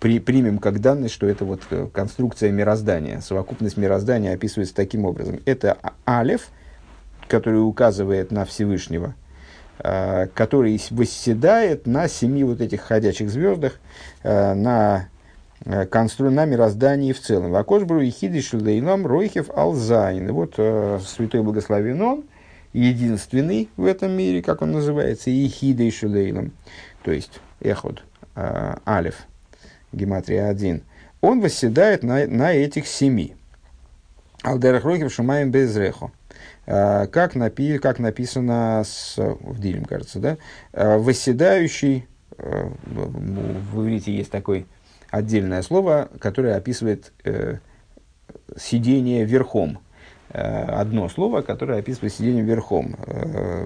при, 0.00 0.18
примем 0.18 0.58
как 0.58 0.80
данность, 0.80 1.14
что 1.14 1.26
это 1.26 1.44
вот 1.44 1.62
конструкция 1.92 2.50
мироздания. 2.50 3.20
Совокупность 3.20 3.76
мироздания 3.76 4.34
описывается 4.34 4.74
таким 4.74 5.04
образом. 5.04 5.40
Это 5.44 5.76
алев, 6.04 6.48
который 7.28 7.58
указывает 7.58 8.30
на 8.30 8.44
Всевышнего, 8.44 9.14
Э, 9.82 10.26
который 10.34 10.78
восседает 10.90 11.86
на 11.86 12.06
семи 12.06 12.44
вот 12.44 12.60
этих 12.60 12.82
ходячих 12.82 13.30
звездах, 13.30 13.80
э, 14.22 14.52
на, 14.52 15.08
э, 15.64 15.86
констру... 15.86 16.30
на 16.30 16.44
мироздании 16.44 17.14
в 17.14 17.20
целом. 17.20 17.50
Вакошбру 17.52 18.00
и 18.02 18.10
хидиш 18.10 18.52
лейлам 18.52 19.06
ройхев 19.06 19.48
алзайн. 19.48 20.30
Вот 20.32 20.56
святой 21.06 21.42
благословен 21.42 22.02
он, 22.02 22.24
единственный 22.74 23.70
в 23.78 23.86
этом 23.86 24.12
мире, 24.12 24.42
как 24.42 24.60
он 24.60 24.72
называется, 24.72 25.30
и 25.30 25.48
хидиш 25.48 26.02
лейлам, 26.02 26.52
то 27.02 27.12
есть 27.12 27.40
эход, 27.60 28.02
алиф, 28.86 29.26
гематрия 29.92 30.48
один. 30.48 30.82
Он 31.20 31.40
восседает 31.40 32.02
на, 32.02 32.26
на 32.26 32.52
этих 32.52 32.86
семи. 32.86 33.36
Алдерах 34.42 34.84
ройхев 34.84 35.12
шумаем 35.12 35.50
безрехо. 35.50 36.10
А, 36.66 37.06
как, 37.06 37.34
напи, 37.34 37.78
как 37.78 37.98
написано 37.98 38.82
с, 38.86 39.16
в 39.16 39.60
Дилем, 39.60 39.84
кажется, 39.84 40.18
да, 40.18 40.38
а, 40.72 40.98
восседающий, 40.98 42.06
а, 42.38 42.72
в 42.86 43.82
иврите 43.82 44.14
есть 44.14 44.30
такое 44.30 44.64
отдельное 45.10 45.62
слово, 45.62 46.08
которое 46.20 46.54
описывает 46.54 47.12
э, 47.24 47.56
сидение 48.56 49.24
верхом. 49.24 49.80
Одно 50.32 51.08
слово, 51.08 51.42
которое 51.42 51.80
описывает 51.80 52.12
сидение 52.14 52.44
верхом. 52.44 52.94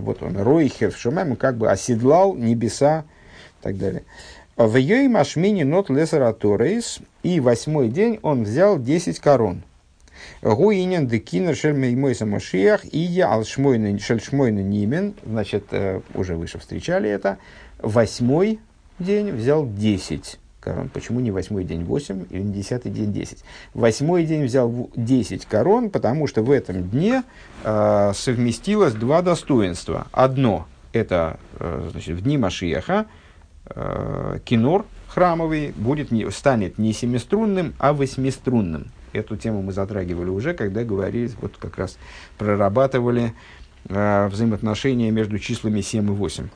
Вот 0.00 0.22
он, 0.22 0.38
Ройхер 0.38 0.90
в 0.90 1.36
как 1.36 1.58
бы 1.58 1.70
оседлал 1.70 2.34
небеса 2.34 3.04
так 3.64 3.78
далее. 3.78 4.04
В 4.56 4.76
Йой 4.76 5.09
Машмини 5.09 5.64
нот 5.64 5.90
лесера 5.90 6.37
и 7.23 7.40
восьмой 7.40 7.88
день 7.88 8.21
он 8.23 8.44
взял 8.44 8.78
десять 8.78 9.18
корон– 9.18 9.62
Гуинен 10.42 11.06
декинер 11.06 11.56
шельмеймойса 11.56 12.26
Машиях 12.26 12.83
и 12.85 12.99
я 12.99 13.33
алшмойна 13.33 13.99
шельшмойна 13.99 14.61
нимен, 14.61 15.14
значит, 15.25 15.64
э, 15.71 16.00
уже 16.14 16.37
выше 16.37 16.59
встречали 16.59 17.09
это, 17.09 17.38
восьмой 17.78 18.61
день 18.99 19.30
взял 19.33 19.66
десять 19.66 20.38
корон. 20.61 20.88
Почему 20.88 21.21
не 21.21 21.30
восьмой 21.30 21.64
день 21.64 21.85
8 21.85 22.26
или 22.30 22.42
не 22.42 22.52
десятый 22.52 22.90
день 22.90 23.12
10? 23.12 23.44
Восьмой 23.75 24.25
день 24.25 24.44
взял 24.44 24.90
10 24.97 25.44
корон, 25.47 25.90
потому 25.90 26.26
что 26.26 26.42
в 26.42 26.50
этом 26.50 26.88
дне 26.88 27.23
э, 27.64 28.12
совместилось 28.14 28.94
два 28.94 29.21
достоинства. 29.21 30.06
Одно– 30.12 30.66
это 30.92 31.38
э, 31.59 31.88
значит, 31.92 32.16
в 32.16 32.23
дни 32.23 32.38
Машиаха 32.38 33.06
э, 33.66 34.38
кинор 34.44 34.85
храмовый 35.14 35.73
будет 35.76 36.11
не, 36.11 36.28
станет 36.30 36.78
не 36.78 36.92
семиструнным, 36.92 37.75
а 37.78 37.92
восьмиструнным. 37.92 38.90
Эту 39.12 39.37
тему 39.37 39.62
мы 39.62 39.73
затрагивали 39.73 40.28
уже, 40.28 40.54
когда 40.54 40.83
говорили, 40.83 41.30
вот 41.40 41.56
как 41.56 41.78
раз 41.78 41.99
прорабатывали 42.37 43.33
э, 43.88 44.28
взаимоотношения 44.28 45.12
между 45.12 45.38
числами 45.38 45.83
7 45.83 46.04
и 46.04 46.11
8. 46.11 46.49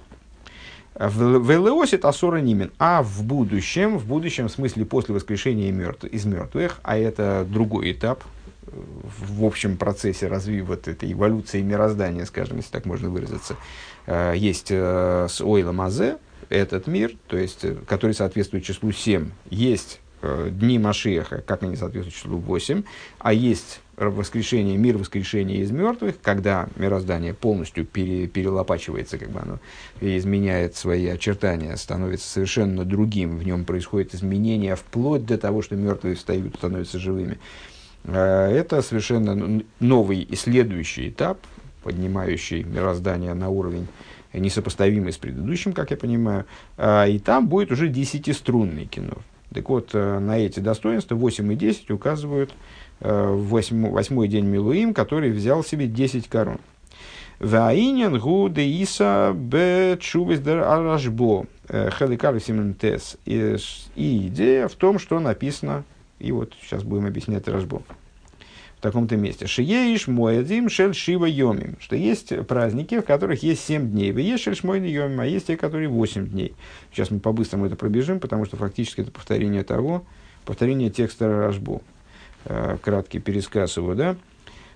В 0.96 1.52
Элеосит 1.52 2.04
Асора 2.04 2.38
Нимен. 2.38 2.72
А 2.80 3.04
в 3.04 3.22
будущем, 3.22 3.96
в 3.96 4.06
будущем 4.06 4.48
в 4.48 4.50
смысле 4.50 4.84
после 4.84 5.14
воскрешения 5.14 5.70
мертв, 5.70 6.02
из 6.02 6.24
мертвых, 6.24 6.80
а 6.82 6.98
это 6.98 7.46
другой 7.48 7.92
этап 7.92 8.24
э, 8.66 8.70
в 8.72 9.44
общем 9.44 9.76
процессе 9.76 10.26
развития 10.26 10.64
вот 10.64 10.88
этой 10.88 11.12
эволюции 11.12 11.62
мироздания, 11.62 12.24
скажем, 12.24 12.56
если 12.56 12.72
так 12.72 12.86
можно 12.86 13.08
выразиться, 13.08 13.54
э, 14.06 14.34
есть 14.36 14.70
с 14.70 15.40
Ойла 15.40 15.70
Мазе, 15.70 16.18
этот 16.48 16.86
мир, 16.86 17.12
то 17.26 17.36
есть, 17.36 17.64
который 17.86 18.12
соответствует 18.12 18.64
числу 18.64 18.92
7, 18.92 19.30
есть 19.50 20.00
дни 20.22 20.78
Машеха, 20.78 21.42
как 21.46 21.62
они 21.62 21.76
соответствуют 21.76 22.14
числу 22.14 22.38
8, 22.38 22.82
а 23.20 23.32
есть 23.32 23.80
воскрешение, 23.98 24.76
мир 24.76 24.96
воскрешения 24.96 25.58
из 25.58 25.70
мертвых, 25.70 26.20
когда 26.22 26.68
мироздание 26.76 27.34
полностью 27.34 27.84
пере, 27.84 28.26
перелопачивается, 28.26 29.18
как 29.18 29.30
бы 29.30 29.40
оно 29.40 29.58
изменяет 30.00 30.76
свои 30.76 31.06
очертания, 31.06 31.74
становится 31.76 32.28
совершенно 32.28 32.84
другим, 32.84 33.38
в 33.38 33.44
нем 33.44 33.64
происходит 33.64 34.14
изменение 34.14 34.76
вплоть 34.76 35.26
до 35.26 35.36
того, 35.36 35.62
что 35.62 35.74
мертвые 35.74 36.14
встают, 36.14 36.56
становятся 36.56 36.98
живыми. 36.98 37.38
Э, 38.04 38.50
это 38.50 38.82
совершенно 38.82 39.62
новый 39.80 40.20
и 40.20 40.36
следующий 40.36 41.08
этап, 41.08 41.38
поднимающий 41.82 42.62
мироздание 42.62 43.34
на 43.34 43.48
уровень 43.48 43.88
несопоставимый 44.32 45.12
с 45.12 45.16
предыдущим, 45.16 45.72
как 45.72 45.90
я 45.90 45.96
понимаю, 45.96 46.44
э, 46.76 47.10
и 47.10 47.18
там 47.18 47.48
будет 47.48 47.72
уже 47.72 47.88
десятиструнный 47.88 48.86
кино. 48.86 49.18
Так 49.52 49.68
вот, 49.68 49.90
э, 49.94 50.18
на 50.18 50.38
эти 50.38 50.60
достоинства 50.60 51.14
8 51.14 51.52
и 51.52 51.56
10 51.56 51.90
указывают 51.90 52.52
Э, 53.00 53.32
восьмой, 53.32 53.90
восьмой 53.92 54.28
день 54.28 54.44
Милуим, 54.46 54.92
который 54.92 55.30
взял 55.30 55.62
себе 55.62 55.86
10 55.86 56.28
корон. 56.28 56.58
Ваинен 57.38 58.18
гу 58.18 58.48
де 58.48 58.66
иса 58.66 59.32
бе 59.32 59.96
чувес 60.00 60.40
дер 60.40 60.62
арашбо 60.62 61.46
э, 61.68 61.90
хеликар 61.96 62.40
тес. 62.40 63.16
И 63.24 63.56
идея 64.26 64.66
в 64.66 64.74
том, 64.74 64.98
что 64.98 65.20
написано, 65.20 65.84
и 66.18 66.32
вот 66.32 66.54
сейчас 66.60 66.82
будем 66.82 67.06
объяснять 67.06 67.46
рашбо 67.46 67.82
в 68.78 68.80
таком-то 68.80 69.16
месте. 69.16 69.46
Шиеиш 69.46 70.06
моядим 70.06 70.68
шель 70.68 70.94
шива 70.94 71.26
йомим. 71.26 71.76
Что 71.80 71.96
есть 71.96 72.32
праздники, 72.46 73.00
в 73.00 73.02
которых 73.02 73.42
есть 73.42 73.64
7 73.66 73.90
дней. 73.90 74.12
Вы 74.12 74.20
есть 74.20 74.44
шель 74.44 74.54
шмойна 74.54 74.86
йомим, 74.86 75.20
а 75.20 75.26
есть 75.26 75.48
те, 75.48 75.56
которые 75.56 75.88
8 75.88 76.28
дней. 76.28 76.54
Сейчас 76.92 77.10
мы 77.10 77.18
по-быстрому 77.18 77.66
это 77.66 77.74
пробежим, 77.74 78.20
потому 78.20 78.44
что 78.44 78.56
фактически 78.56 79.00
это 79.00 79.10
повторение 79.10 79.64
того, 79.64 80.04
повторение 80.44 80.90
текста 80.90 81.28
Рашбо. 81.28 81.80
Э, 82.44 82.78
краткий 82.80 83.18
пересказ 83.18 83.76
его, 83.76 83.94
да. 83.94 84.16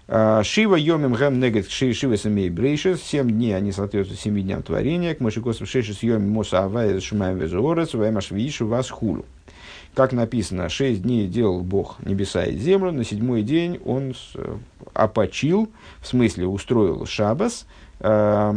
А, 0.09 0.43
Шива 0.43 0.75
йомим 0.75 1.15
гэм 1.15 1.39
негет 1.39 1.71
шива 1.71 2.17
самей 2.17 2.51
брейшес. 2.51 3.01
Семь 3.01 3.31
дней 3.31 3.57
они 3.57 3.71
соответствуют 3.71 4.21
семи 4.21 4.43
дням 4.43 4.65
творения. 4.65 5.15
К 5.15 5.21
машикосу 5.21 5.65
шешес 5.65 6.03
йомим 6.03 6.31
моса 6.31 6.65
авая 6.65 6.99
шумаем 7.01 7.39
везуорец 7.39 7.95
ваймаш 7.95 8.33
вишу 8.33 8.67
вас 8.67 8.91
хулу. 8.91 9.25
Как 9.95 10.13
написано, 10.13 10.69
шесть 10.69 11.03
дней 11.03 11.29
делал 11.29 11.61
Бог 11.61 11.97
небеса 12.05 12.45
и 12.45 12.57
землю, 12.57 12.93
на 12.93 13.05
седьмой 13.05 13.43
день 13.43 13.79
он 13.85 14.15
э, 14.35 14.57
опочил, 14.95 15.71
в 16.01 16.07
смысле 16.07 16.47
устроил 16.47 17.05
шабас, 17.05 17.67
э, 18.01 18.55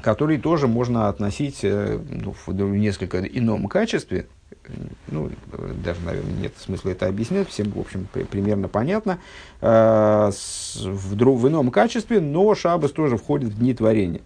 который 0.00 0.38
тоже 0.38 0.66
можно 0.66 1.08
относить 1.08 1.60
ну, 1.62 2.34
в 2.46 2.52
несколько 2.52 3.20
ином 3.20 3.68
качестве, 3.68 4.26
ну, 5.08 5.30
даже, 5.84 6.00
наверное, 6.00 6.32
нет 6.32 6.54
смысла 6.58 6.90
это 6.90 7.06
объяснять, 7.06 7.48
всем, 7.48 7.70
в 7.70 7.78
общем, 7.78 8.06
при, 8.12 8.24
примерно 8.24 8.68
понятно, 8.68 9.18
э, 9.60 10.30
с, 10.32 10.76
в, 10.76 11.16
в 11.16 11.48
ином 11.48 11.70
качестве, 11.70 12.20
но 12.20 12.54
Шабас 12.54 12.92
тоже 12.92 13.16
входит 13.16 13.50
в 13.50 13.58
дни 13.58 13.74
творения. 13.74 14.22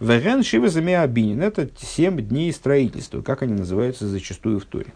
Веген 0.00 0.42
Шива 0.42 0.68
Замиабинин– 0.68 1.42
это 1.42 1.68
семь 1.78 2.20
дней 2.20 2.52
строительства, 2.52 3.22
как 3.22 3.42
они 3.42 3.54
называются 3.54 4.06
зачастую 4.06 4.60
в 4.60 4.64
Торе. 4.64 4.92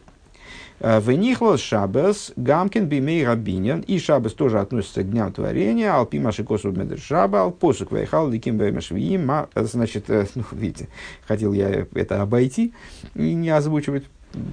ונכלל 0.83 1.59
שבת, 1.59 2.33
גם 2.35 2.55
כן 2.55 2.87
בימי 2.87 3.25
הבנין, 3.25 3.81
и 3.83 4.01
Шабас 4.01 4.33
тоже 4.33 4.59
относится 4.59 5.05
к 5.05 5.11
дням 5.11 5.33
творения, 5.33 5.95
Алпи 5.95 6.19
Машикосу 6.19 6.73
Медер 6.73 6.99
Шаба, 6.99 7.43
Алпосук 7.43 7.93
Вайхал, 7.93 8.29
Ликим 8.29 8.59
Баймашвиим, 8.59 9.31
значит, 9.55 10.11
э, 10.11 10.27
ну, 10.35 10.43
видите, 10.51 10.89
хотел 11.25 11.53
я 11.53 11.87
это 11.95 12.21
обойти 12.21 12.73
и 13.15 13.33
не 13.35 13.51
озвучивать 13.51 14.07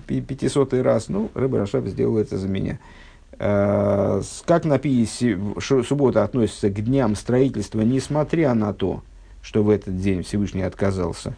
пятисотый 0.05 0.83
раз, 0.83 1.09
ну, 1.09 1.31
Рэбе 1.33 1.57
Рашаб 1.57 1.87
сделал 1.87 2.19
это 2.19 2.37
за 2.37 2.47
меня. 2.47 2.77
Э, 3.39 4.21
как 4.45 4.65
написано, 4.65 5.59
суббота 5.59 6.23
относится 6.23 6.69
к 6.69 6.75
дням 6.75 7.15
строительства, 7.15 7.81
несмотря 7.81 8.53
на 8.53 8.71
то, 8.71 9.01
что 9.41 9.63
в 9.63 9.69
этот 9.71 9.97
день 9.97 10.21
Всевышний 10.21 10.61
отказался 10.61 11.33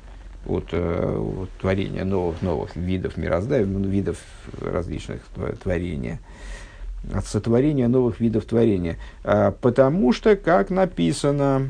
от, 0.45 0.69
э, 0.71 1.43
от 1.43 1.49
творения 1.59 2.03
новых, 2.03 2.41
новых 2.41 2.75
видов 2.75 3.17
мироздания, 3.17 3.65
ну, 3.65 3.87
видов 3.87 4.17
различных 4.59 5.21
творения, 5.61 6.19
от 7.13 7.25
сотворения 7.25 7.87
новых 7.87 8.19
видов 8.19 8.45
творения. 8.45 8.97
Э, 9.23 9.51
потому 9.59 10.13
что, 10.13 10.35
как 10.35 10.69
написано, 10.69 11.69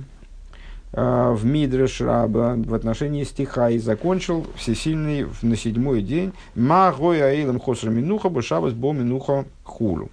а, 0.93 1.31
в 1.33 1.45
Мидреш 1.45 2.01
Раба 2.01 2.55
в 2.57 2.73
отношении 2.73 3.23
стиха 3.23 3.69
и 3.69 3.77
закончил 3.77 4.45
всесильный 4.55 5.25
на 5.41 5.55
седьмой 5.55 6.01
день 6.01 6.33
«Ма 6.53 6.93
гой 6.97 7.23
аилам 7.23 7.59
хоср 7.59 7.89
минуха 7.89 8.27
башабас 8.27 8.73
бо 8.73 8.91
минуха 8.91 9.45
хулу». 9.63 10.09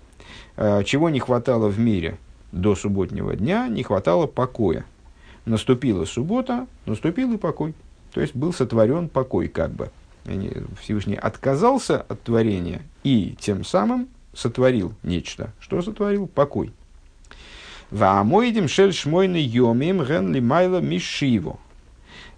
А, 0.56 0.84
чего 0.84 1.10
не 1.10 1.18
хватало 1.18 1.68
в 1.68 1.80
мире 1.80 2.16
до 2.52 2.76
субботнего 2.76 3.34
дня, 3.34 3.66
не 3.66 3.82
хватало 3.82 4.26
покоя. 4.26 4.84
Наступила 5.46 6.04
суббота, 6.04 6.66
наступил 6.86 7.32
и 7.32 7.38
покой. 7.38 7.74
То 8.18 8.22
есть 8.22 8.34
был 8.34 8.52
сотворен 8.52 9.08
покой 9.08 9.46
как 9.46 9.70
бы. 9.70 9.90
Всевышний 10.80 11.14
отказался 11.14 12.00
от 12.00 12.20
творения 12.20 12.82
и 13.04 13.36
тем 13.38 13.64
самым 13.64 14.08
сотворил 14.34 14.92
нечто. 15.04 15.52
Что 15.60 15.82
сотворил? 15.82 16.26
Покой. 16.26 16.72
Ваамоидим 17.92 18.66
шель 18.66 18.92
шмойны 18.92 19.36
йомим 19.36 20.02
ген 20.04 20.34
лимайла 20.34 20.80
мишиво. 20.80 21.60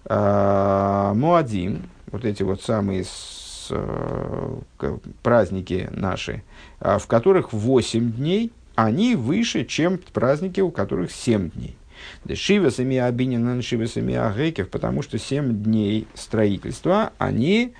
А, 0.05 1.15
Муадим, 1.15 1.89
вот 2.11 2.25
эти 2.25 2.43
вот 2.43 2.61
самые 2.61 3.03
с, 3.03 3.69
э, 3.71 4.97
праздники 5.23 5.89
наши, 5.89 6.43
а, 6.79 6.99
в 6.99 7.07
которых 7.07 7.53
8 7.53 8.11
дней, 8.11 8.51
они 8.75 9.15
выше, 9.15 9.65
чем 9.65 9.99
праздники, 10.13 10.59
у 10.61 10.69
которых 10.69 11.11
7 11.11 11.49
дней. 11.49 11.75
Шива 12.33 12.69
сами 12.69 12.97
абинин, 12.97 13.61
шива 13.61 13.85
сами 13.85 14.15
агекев, 14.15 14.69
потому 14.69 15.01
что 15.01 15.17
7 15.17 15.63
дней 15.63 16.07
строительства, 16.15 17.11
они 17.17 17.73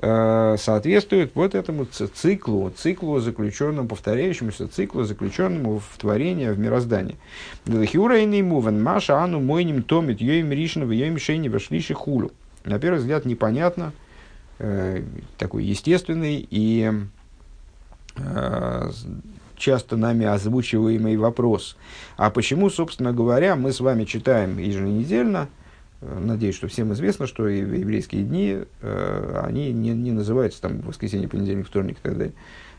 Э, 0.00 0.54
соответствует 0.58 1.32
вот 1.34 1.56
этому 1.56 1.84
циклу, 1.84 2.70
циклу 2.70 3.18
заключенному, 3.18 3.88
повторяющемуся 3.88 4.68
циклу, 4.68 5.02
заключенному 5.02 5.80
в 5.80 5.98
творение, 5.98 6.52
в 6.52 6.58
мироздании. 6.58 7.16
Хиурайный 7.66 8.42
муван, 8.42 8.80
маша 8.80 9.18
ану 9.18 9.40
мойним 9.40 9.82
томит, 9.82 10.20
йоим 10.20 10.52
ришнова, 10.52 10.92
йоим 10.92 11.18
шейни 11.18 11.48
вошлиши 11.48 11.94
хулю. 11.94 12.30
На 12.64 12.78
первый 12.78 12.98
взгляд 12.98 13.24
непонятно, 13.24 13.92
э, 14.60 15.02
такой 15.36 15.64
естественный 15.64 16.46
и 16.48 16.92
э, 18.18 18.90
часто 19.58 19.96
нами 19.96 20.26
озвучиваемый 20.26 21.16
вопрос. 21.16 21.76
А 22.16 22.30
почему, 22.30 22.70
собственно 22.70 23.12
говоря, 23.12 23.56
мы 23.56 23.72
с 23.72 23.80
вами 23.80 24.04
читаем 24.04 24.58
еженедельно 24.58 25.48
Надеюсь, 26.00 26.54
что 26.54 26.68
всем 26.68 26.92
известно, 26.92 27.26
что 27.26 27.48
еврейские 27.48 28.22
дни, 28.22 28.60
э, 28.82 29.40
они 29.44 29.72
не, 29.72 29.90
не 29.90 30.12
называются 30.12 30.60
там 30.62 30.80
воскресенье, 30.82 31.28
понедельник, 31.28 31.66
вторник 31.66 31.98
и 31.98 32.02
так 32.02 32.16
далее. 32.16 32.34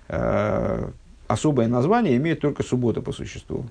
Э, 0.08 0.89
особое 1.28 1.68
название 1.68 2.15
имеет 2.15 2.39
только 2.39 2.63
суббота 2.63 3.02
по 3.02 3.12
существу. 3.12 3.65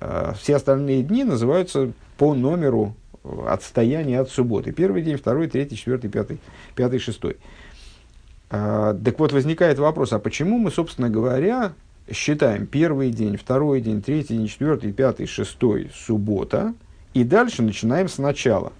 Э, 0.00 0.32
все 0.38 0.54
остальные 0.54 1.02
дни 1.02 1.24
называются 1.24 1.90
по 2.18 2.34
номеру 2.34 2.94
отстояния 3.48 4.20
от 4.20 4.30
субботы. 4.30 4.70
Первый 4.70 5.02
день, 5.02 5.16
второй, 5.16 5.48
третий, 5.48 5.76
четвертый, 5.76 6.08
пятый, 6.08 6.38
пятый, 6.76 7.00
шестой. 7.00 7.36
Так 8.48 9.18
вот, 9.18 9.32
возникает 9.32 9.78
вопрос, 9.78 10.14
а 10.14 10.18
почему 10.18 10.56
мы, 10.56 10.70
собственно 10.70 11.10
говоря, 11.10 11.74
считаем 12.12 12.66
первый 12.66 13.10
день, 13.10 13.36
второй 13.36 13.80
день, 13.80 14.02
третий 14.02 14.36
день, 14.36 14.46
четвертый, 14.48 14.92
пятый, 14.92 15.26
шестой, 15.26 15.90
суббота, 15.94 16.74
и 17.14 17.24
дальше 17.24 17.62
начинаем 17.62 18.08
сначала. 18.08 18.72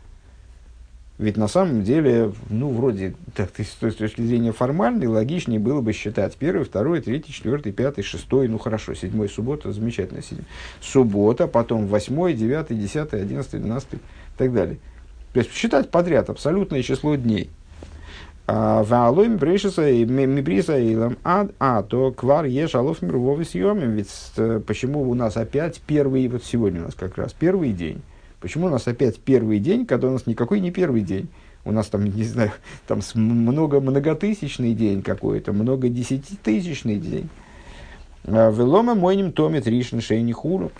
Ведь 1.18 1.36
на 1.36 1.48
самом 1.48 1.82
деле, 1.82 2.32
ну, 2.48 2.70
вроде, 2.70 3.14
так, 3.34 3.50
с 3.58 3.74
точки 3.74 4.22
зрения 4.22 4.52
формальной, 4.52 5.08
логичнее 5.08 5.58
было 5.58 5.80
бы 5.80 5.92
считать 5.92 6.36
первый, 6.36 6.64
второй, 6.64 7.00
третий, 7.00 7.32
четвертый, 7.32 7.72
пятый, 7.72 8.02
шестой, 8.02 8.46
ну 8.46 8.58
хорошо, 8.58 8.94
седьмой 8.94 9.28
суббота, 9.28 9.72
замечательно, 9.72 10.22
седьмой. 10.22 10.46
Суббота, 10.80 11.48
потом 11.48 11.88
восьмой, 11.88 12.34
девятый, 12.34 12.76
десятый, 12.76 13.20
одиннадцатый, 13.20 13.58
двенадцатый 13.58 13.98
и 13.98 14.38
так 14.38 14.52
далее. 14.52 14.78
То 15.32 15.40
есть 15.40 15.52
считать 15.52 15.90
подряд 15.90 16.30
абсолютное 16.30 16.82
число 16.82 17.16
дней. 17.16 17.50
А, 18.50 18.82
Ваалоим 18.82 19.36
брешеса 19.36 19.90
и 19.90 20.06
мибриса 20.06 20.78
илам 20.78 21.18
ад, 21.22 21.52
а 21.60 21.82
то 21.82 22.12
квар 22.12 22.46
еш 22.46 22.74
алов 22.74 23.02
мирового 23.02 23.44
съемим. 23.44 23.90
Ведь 23.90 24.08
э, 24.38 24.62
почему 24.66 25.02
у 25.02 25.12
нас 25.12 25.36
опять 25.36 25.82
первый, 25.86 26.26
вот 26.28 26.42
сегодня 26.42 26.80
у 26.80 26.84
нас 26.84 26.94
как 26.94 27.18
раз 27.18 27.34
первый 27.34 27.72
день. 27.72 28.00
Почему 28.40 28.68
у 28.68 28.70
нас 28.70 28.88
опять 28.88 29.20
первый 29.20 29.58
день, 29.58 29.84
когда 29.84 30.08
у 30.08 30.12
нас 30.12 30.26
никакой 30.26 30.60
не 30.60 30.70
первый 30.70 31.02
день? 31.02 31.28
У 31.66 31.72
нас 31.72 31.88
там, 31.88 32.04
не 32.16 32.24
знаю, 32.24 32.52
там 32.86 33.00
много 33.12 33.80
многотысячный 33.80 34.72
день 34.72 35.02
какой-то, 35.02 35.52
много 35.52 35.90
десятитысячный 35.90 36.96
день. 36.96 37.28
А, 38.24 38.50
Велома 38.50 38.94
мойним 38.94 39.32
томит 39.32 39.66
ришн 39.66 40.00
шейни 40.00 40.32
хулу. 40.32 40.72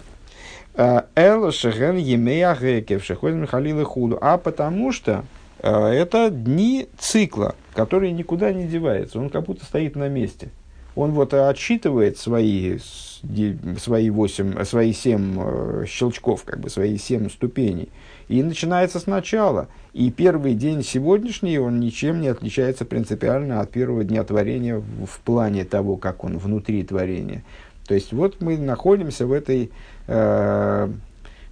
А, 0.75 1.05
Эл 1.15 1.53
шехен 1.53 1.97
емея 1.97 2.57
гекев 2.59 3.05
шехозим 3.05 3.47
халилы 3.47 3.85
худу. 3.85 4.17
А 4.23 4.39
потому 4.39 4.91
что 4.91 5.23
это 5.67 6.31
дни 6.31 6.89
цикла, 6.99 7.55
который 7.75 8.13
никуда 8.13 8.53
не 8.53 8.67
девается, 8.67 9.19
он 9.19 9.31
как 9.31 9.45
будто 9.45 9.65
стоит 9.65 9.97
на 9.97 10.09
месте. 10.09 10.51
Он 10.99 11.13
вот 11.13 11.33
отсчитывает 11.33 12.19
свои, 12.19 12.79
свои, 12.79 14.11
8, 14.11 14.65
свои 14.65 14.93
7 14.93 15.37
э, 15.39 15.85
щелчков, 15.87 16.43
как 16.43 16.59
бы 16.59 16.71
свои 16.71 16.99
7 16.99 17.31
ступеней. 17.31 17.89
И 18.27 18.43
начинается 18.43 18.99
сначала. 18.99 19.69
И 19.93 20.11
первый 20.11 20.55
день 20.55 20.83
сегодняшний, 20.83 21.59
он 21.59 21.79
ничем 21.79 22.21
не 22.21 22.27
отличается 22.27 22.85
принципиально 22.85 23.61
от 23.61 23.71
первого 23.71 24.03
дня 24.03 24.25
творения 24.25 24.79
в, 24.79 25.07
в 25.07 25.21
плане 25.21 25.65
того, 25.65 25.97
как 25.97 26.25
он 26.25 26.37
внутри 26.37 26.83
творения. 26.83 27.45
То 27.87 27.95
есть 27.95 28.13
вот 28.13 28.41
мы 28.41 28.59
находимся 28.59 29.25
в 29.25 29.33
этой 29.33 29.71
э, 30.09 30.89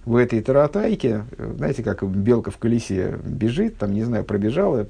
в 0.07 0.15
этой 0.15 0.41
таратайке, 0.41 1.25
знаете, 1.37 1.83
как 1.83 2.01
белка 2.01 2.49
в 2.49 2.57
колесе 2.57 3.19
бежит, 3.25 3.77
там, 3.77 3.91
не 3.91 4.05
знаю, 4.05 4.23
пробежала 4.23 4.87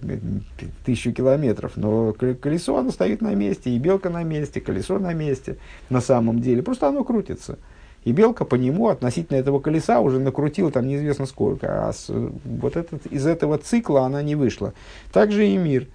тысячу 0.86 1.12
километров, 1.12 1.71
но 1.75 2.13
колесо, 2.13 2.77
оно 2.77 2.91
стоит 2.91 3.23
на 3.23 3.34
месте, 3.34 3.71
и 3.71 3.80
белка 3.80 4.12
на 4.12 4.21
месте, 4.21 4.62
колесо 4.62 4.99
на 4.99 5.15
месте, 5.15 5.58
на 5.89 6.01
самом 6.01 6.39
деле, 6.39 6.62
просто 6.62 6.88
оно 6.88 7.03
крутится. 7.03 7.58
И 8.03 8.12
белка 8.12 8.45
по 8.45 8.53
нему 8.53 8.89
относительно 8.89 9.38
этого 9.38 9.60
колеса 9.60 10.01
уже 10.01 10.19
накрутила 10.19 10.69
там 10.69 10.88
неизвестно 10.88 11.25
сколько, 11.25 11.88
а 11.88 11.93
с, 11.93 12.10
вот 12.10 12.77
этот, 12.77 13.08
из 13.08 13.25
этого 13.25 13.58
цикла 13.58 14.06
она 14.06 14.21
не 14.21 14.36
вышла. 14.36 14.75
Также 15.12 15.47
и 15.47 15.58
мир. 15.58 15.88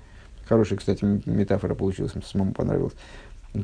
Хорошая, 0.49 0.81
кстати, 0.81 1.05
метафора 1.27 1.77
получилась, 1.77 2.13
самому 2.25 2.55
понравилась. 2.55 2.95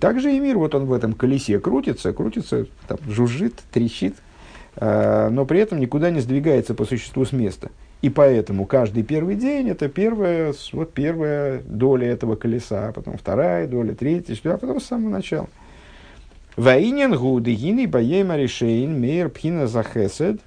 Также 0.00 0.36
и 0.36 0.38
мир, 0.38 0.56
вот 0.56 0.76
он 0.76 0.84
в 0.84 0.92
этом 0.92 1.14
колесе 1.14 1.58
крутится, 1.58 2.12
крутится, 2.12 2.66
там, 2.86 2.98
жужжит, 3.08 3.54
трещит, 3.72 4.14
но 4.80 5.44
при 5.44 5.60
этом 5.60 5.80
никуда 5.80 6.10
не 6.10 6.20
сдвигается 6.20 6.74
по 6.74 6.84
существу 6.84 7.24
с 7.24 7.32
места. 7.32 7.70
И 8.00 8.10
поэтому 8.10 8.64
каждый 8.64 9.02
первый 9.02 9.34
день 9.34 9.70
это 9.70 9.88
первая, 9.88 10.54
вот 10.72 10.92
первая 10.92 11.62
доля 11.64 12.06
этого 12.08 12.36
колеса, 12.36 12.88
а 12.88 12.92
потом 12.92 13.18
вторая 13.18 13.66
доля, 13.66 13.94
третья, 13.94 14.36
а 14.52 14.56
потом 14.56 14.80
с 14.80 14.84
самого 14.84 15.10
начала. 15.10 15.48
Ваинен 16.56 17.16
гуды 17.16 17.54
гины 17.54 17.86
баема 17.86 18.36
решейн 18.36 19.00
мейр 19.00 19.28
пхина 19.28 19.66
за 19.66 19.82
хесед, 19.82 20.40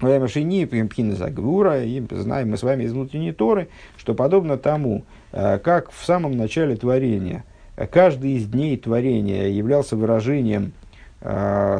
Машини 0.00 0.64
пхина 0.64 1.14
за 1.14 1.30
гвура, 1.30 1.82
и 1.82 2.02
знаем 2.10 2.50
мы 2.50 2.56
с 2.56 2.62
вами 2.62 2.84
из 2.84 2.92
внутренней 2.92 3.32
Торы, 3.32 3.68
что 3.96 4.14
подобно 4.14 4.58
тому, 4.58 5.04
э, 5.32 5.58
как 5.58 5.92
в 5.92 6.04
самом 6.04 6.36
начале 6.36 6.76
творения, 6.76 7.44
каждый 7.90 8.32
из 8.32 8.46
дней 8.46 8.76
творения 8.76 9.48
являлся 9.48 9.96
выражением 9.96 10.72
э, 10.82 10.83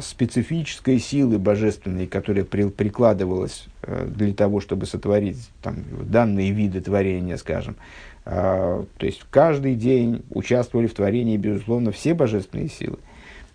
специфической 0.02 0.98
силы 0.98 1.38
божественной, 1.38 2.06
которая 2.06 2.44
при, 2.44 2.70
прикладывалась 2.70 3.66
э, 3.82 4.06
для 4.06 4.32
того, 4.32 4.60
чтобы 4.60 4.86
сотворить 4.86 5.50
там, 5.62 5.84
данные 6.08 6.50
виды 6.50 6.80
творения, 6.80 7.36
скажем. 7.36 7.76
Э, 8.24 8.84
то 8.96 9.06
есть 9.06 9.22
каждый 9.30 9.74
день 9.74 10.22
участвовали 10.30 10.86
в 10.86 10.94
творении, 10.94 11.36
безусловно, 11.36 11.92
все 11.92 12.14
божественные 12.14 12.70
силы. 12.70 12.98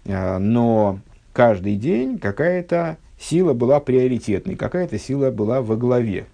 Э, 0.06 0.38
но 0.38 1.00
каждый 1.34 1.76
день 1.76 2.20
какая-то 2.20 2.98
сила 3.20 3.54
была 3.54 3.80
приоритетной, 3.80 4.56
какая-то 4.56 5.00
сила 5.00 5.32
была 5.32 5.62
во 5.62 5.76
главе. 5.76 6.28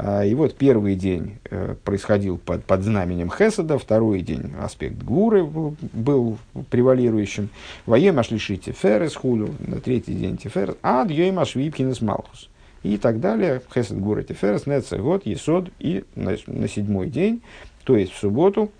А, 0.00 0.24
и 0.24 0.32
вот 0.34 0.54
первый 0.54 0.94
день 0.94 1.38
э, 1.50 1.74
происходил 1.82 2.38
под, 2.38 2.64
под 2.64 2.82
знаменем 2.82 3.32
Хесада, 3.36 3.78
второй 3.78 4.20
день 4.20 4.52
аспект 4.62 5.02
Гвуры 5.02 5.44
был 5.44 6.38
превалирующим. 6.70 7.48
וביום 7.84 8.20
השלישי 8.20 8.38
תפארת 8.38 9.16
כולו, 9.16 9.50
на 9.58 9.80
третий 9.80 10.14
день 10.14 10.36
תפארת, 10.36 10.66
עד 10.66 10.76
יום 10.82 11.40
השביעי 11.40 11.75
בחינת 11.75 12.00
מלכות. 12.00 12.48
И 12.84 12.96
так 12.96 13.18
далее. 13.18 13.60
חסד 13.74 13.98
גבורה 13.98 14.22
תפארת, 14.22 14.66
נצח 14.66 14.98
הוד, 14.98 15.26
יסוד. 15.26 15.68
И 15.80 16.04
на, 16.14 16.36
на 16.46 16.68
седьмой 16.68 17.08
день, 17.08 17.42
то 17.82 17.96
есть 17.96 18.12
в 18.12 18.18
субботу, 18.18 18.70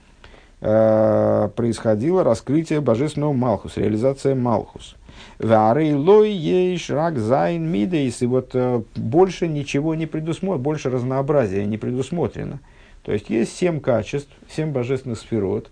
э, 0.61 1.48
происходило 1.57 2.22
раскрытие 2.22 2.81
божественного 2.81 3.33
מלכות, 3.33 3.77
реализация 3.76 4.37
מלכות. 4.37 4.94
והרי 5.38 5.94
לא 5.94 6.31
יש 6.31 6.90
רק 6.90 7.18
זיין 7.18 7.70
מידות. 7.70 8.22
И 8.22 8.27
вот 8.27 8.51
э, 8.55 8.83
больше 8.96 9.46
ничего 9.46 9.94
не 9.94 10.07
предусмотрено, 10.07 10.62
больше 10.62 10.90
разнообразия 10.90 11.64
не 11.64 11.79
предусмотрено. 11.79 12.61
То 13.05 13.12
есть 13.12 13.31
есть 13.31 13.57
семь 13.57 13.81
качеств, 13.81 14.31
семь 14.51 14.72
божественных 14.72 15.18
сферот. 15.18 15.70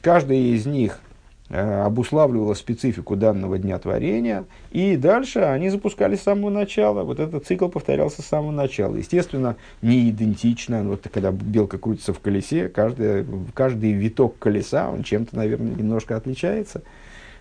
Каждая 0.00 0.38
из 0.38 0.64
них 0.64 1.00
э, 1.48 1.82
обуславливала 1.82 2.54
специфику 2.54 3.16
данного 3.16 3.58
дня 3.58 3.78
творения, 3.78 4.44
и 4.70 4.96
дальше 4.96 5.40
они 5.40 5.70
запускались 5.70 6.20
с 6.20 6.22
самого 6.22 6.50
начала. 6.50 7.02
Вот 7.02 7.18
этот 7.18 7.44
цикл 7.46 7.68
повторялся 7.68 8.22
с 8.22 8.26
самого 8.26 8.52
начала. 8.52 8.94
Естественно, 8.94 9.56
не 9.82 10.08
идентично. 10.08 10.84
Вот 10.84 11.06
когда 11.12 11.32
белка 11.32 11.78
крутится 11.78 12.14
в 12.14 12.20
колесе, 12.20 12.68
каждый, 12.68 13.26
каждый 13.54 13.92
виток 13.92 14.38
колеса, 14.38 14.88
он 14.88 15.02
чем-то, 15.02 15.36
наверное, 15.36 15.74
немножко 15.74 16.16
отличается. 16.16 16.82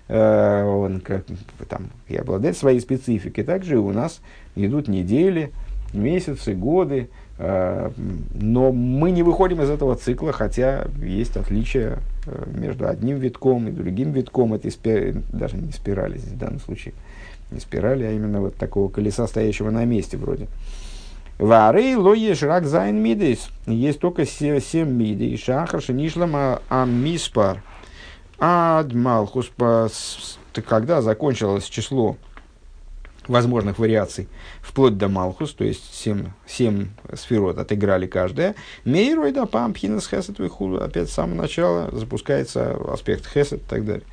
Э, 0.10 0.64
он 0.64 1.02
как, 1.02 1.24
там, 1.70 1.90
и 2.08 2.16
обладает 2.16 2.58
своей 2.58 2.80
спецификой. 2.80 3.44
Также 3.44 3.78
у 3.78 3.92
нас 3.92 4.22
идут 4.56 4.88
недели, 4.88 5.52
месяцы, 5.94 6.56
годы, 6.56 7.10
э, 7.38 7.92
но 8.34 8.72
мы 8.72 9.12
не 9.12 9.22
выходим 9.22 9.62
из 9.62 9.70
этого 9.70 9.96
цикла, 9.96 10.32
хотя 10.32 10.88
есть 11.00 11.38
отличия 11.38 12.00
э, 12.26 12.44
между 12.52 12.88
одним 12.88 13.20
витком 13.20 13.68
и 13.68 13.72
другим 13.72 14.12
витком 14.12 14.56
этой 14.56 14.72
спирали, 14.72 15.22
даже 15.32 15.58
не 15.58 15.72
спирали 15.72 16.18
здесь 16.18 16.34
в 16.34 16.38
данном 16.40 16.60
случае, 16.60 16.96
не 17.52 17.60
спирали, 17.60 18.04
а 18.04 18.12
именно 18.12 18.42
вот 18.42 18.56
такого 18.56 18.90
колеса, 18.90 19.28
стоящего 19.28 19.70
на 19.70 19.86
месте 19.86 20.18
вроде. 20.18 20.48
והרי 21.38 21.96
לא 21.96 22.14
יש 22.14 22.42
רק 22.42 22.66
זיין 22.66 22.98
מידות. 22.98 23.48
Есть 23.66 24.00
только 24.00 24.26
семь 24.26 24.90
מידות. 24.90 25.38
שאחר 25.38 25.82
שנשלם 25.82 26.62
המספר. 26.68 27.64
עד 28.40 28.94
מלכות, 28.94 29.52
когда 30.68 31.02
закончилось 31.02 31.66
число 31.66 32.18
возможных 33.28 33.78
вариаций 33.80 34.28
вплоть 34.62 34.98
до 34.98 35.08
Малхус, 35.08 35.54
то 35.54 35.64
есть 35.64 35.94
семь, 35.94 36.28
семь 36.48 36.88
сферот 37.14 37.58
отыграли 37.58 38.08
каждая. 38.08 38.56
Мейрой 38.86 39.32
да 39.32 39.46
пам 39.46 39.74
пхинас 39.74 40.08
хесет 40.08 40.40
вихуду. 40.40 40.84
Опять 40.84 41.10
с 41.10 41.14
самого 41.14 41.36
начала 41.36 41.90
запускается 41.92 42.78
аспект 42.92 43.28
хесет 43.28 43.62
и 43.62 43.70
так 43.70 43.86
далее. 43.86 44.06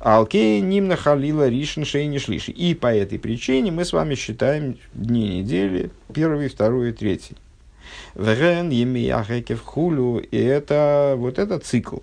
Алкей 0.00 0.60
нимна 0.60 0.96
халила 0.96 1.48
ришен 1.48 1.84
шейни 1.84 2.18
шлиши. 2.18 2.52
И 2.52 2.74
по 2.74 2.92
этой 2.92 3.18
причине 3.18 3.70
мы 3.70 3.84
с 3.84 3.92
вами 3.92 4.14
считаем 4.14 4.78
дни 4.94 5.40
недели 5.40 5.90
первый, 6.12 6.48
второй 6.48 6.90
и 6.90 6.92
третий. 6.92 7.36
Вен 8.14 8.70
емияхекев 8.70 9.62
хулю. 9.62 10.18
И 10.18 10.36
это 10.36 11.14
вот 11.16 11.38
этот 11.38 11.64
цикл. 11.64 11.98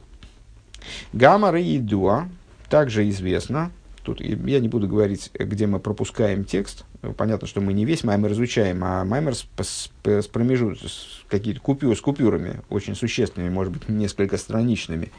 Гамара 1.14 1.60
и 1.60 1.78
Дуа 1.80 2.28
также 2.70 3.08
известно, 3.10 3.72
тут 4.04 4.22
я 4.22 4.60
не 4.60 4.68
буду 4.68 4.88
говорить, 4.88 5.32
где 5.34 5.68
мы 5.68 5.80
пропускаем 5.80 6.46
текст, 6.46 6.86
понятно, 7.18 7.48
что 7.48 7.62
мы 7.62 7.74
не 7.74 7.86
весь 7.86 8.04
маймер 8.04 8.32
изучаем, 8.32 8.84
а 8.84 9.04
маймер 9.04 9.36
с, 9.36 9.46
с, 9.60 9.90
с 10.04 10.28
промежутками, 10.28 10.90
какие-то 11.28 11.60
купюры, 11.60 11.96
с 11.96 12.02
купюрами, 12.02 12.62
очень 12.70 12.96
существенными, 12.96 13.52
может 13.52 13.74
быть, 13.74 13.90
несколько 13.90 14.38
страничными. 14.38 15.12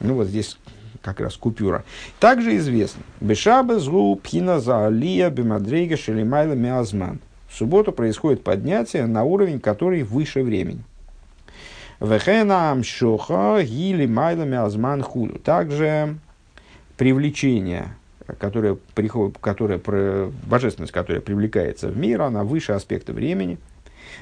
Ну 0.00 0.14
вот 0.14 0.28
здесь 0.28 0.58
как 1.02 1.20
раз 1.20 1.36
купюра. 1.36 1.84
Также 2.18 2.56
известно, 2.56 3.02
Бешаба 3.20 3.78
згу 3.78 4.16
пхина 4.16 4.58
за 4.58 4.86
алия 4.86 5.30
бимадрейга 5.30 5.96
шелимайла 5.96 6.54
миазман. 6.54 7.20
В 7.48 7.56
субботу 7.56 7.92
происходит 7.92 8.42
поднятие 8.42 9.06
на 9.06 9.22
уровень, 9.22 9.60
который 9.60 10.02
выше 10.02 10.42
времени. 10.42 10.82
Вехена 12.04 12.70
амшоха 12.70 13.62
гили 13.62 14.06
майлами 14.06 14.56
азман 14.56 15.02
худу. 15.02 15.38
Также 15.38 16.16
привлечение, 16.96 17.96
которое, 18.38 18.76
приходит, 18.94 19.38
которое, 19.38 19.80
божественность, 20.46 20.92
которая 20.92 21.22
привлекается 21.22 21.88
в 21.88 21.96
мир, 21.96 22.22
она 22.22 22.44
выше 22.44 22.72
аспекта 22.72 23.12
времени. 23.12 23.58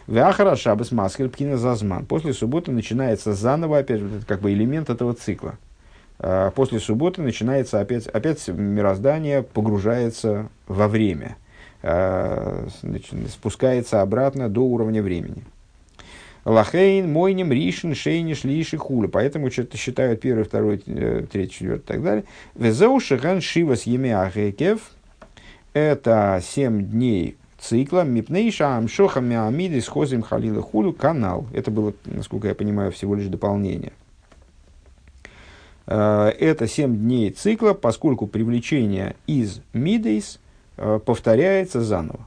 Вяхара 0.07 0.57
шабас 0.57 0.93
маскер 0.93 1.29
пхина 1.29 1.57
зазман. 1.57 2.07
После 2.07 2.33
субботы 2.33 2.71
начинается 2.71 3.35
заново, 3.35 3.79
опять 3.79 4.01
как 4.27 4.41
бы 4.41 4.53
элемент 4.53 4.89
этого 4.89 5.15
цикла. 5.15 5.59
А, 6.19 6.51
после 6.53 6.79
субботы 6.79 7.21
начинается 7.21 7.81
опять, 7.81 8.07
опять 8.07 8.47
мироздание 8.49 9.43
погружается 9.43 10.49
во 10.69 10.87
время, 10.87 11.37
а, 11.83 12.69
спускается 13.29 14.03
обратно 14.03 14.49
до 14.49 14.61
уровня 14.61 15.03
времени. 15.03 15.45
Лахейн, 16.45 17.11
Мойним, 17.11 17.53
Ришин, 17.53 17.95
Шейниш, 17.95 18.45
Лиши, 18.45 18.77
Хуля. 18.77 19.09
Поэтому 19.09 19.51
что-то 19.51 19.77
считают 19.77 20.21
первый, 20.21 20.45
второй, 20.45 20.83
э, 20.87 21.25
третий, 21.31 21.53
четвертый 21.53 21.83
и 21.83 21.87
так 21.87 22.03
далее. 22.03 22.25
Везеу 22.55 22.99
Шиган 22.99 23.41
Шивас 23.41 23.85
Емеахекев. 23.85 24.91
Это 25.73 26.43
семь 26.43 26.85
дней 26.85 27.37
цикла 27.59 28.05
Мипнейша 28.05 28.77
Амшоха 28.77 29.21
Миамиды 29.21 29.81
с 29.81 29.87
Хозим 29.87 30.23
Халила 30.23 30.61
Хулю 30.63 30.93
канал. 30.93 31.47
Это 31.55 31.71
было, 31.71 31.95
насколько 32.05 32.49
я 32.49 32.55
понимаю, 32.55 32.91
всего 32.91 33.15
лишь 33.15 33.29
дополнение. 33.29 33.93
Э, 35.87 36.33
это 36.39 36.67
семь 36.67 36.97
дней 36.97 37.31
цикла, 37.31 37.73
поскольку 37.73 38.27
привлечение 38.27 39.15
из 39.29 39.61
Мидейс 39.73 40.41
э, 40.77 40.99
повторяется 41.05 41.81
заново. 41.81 42.27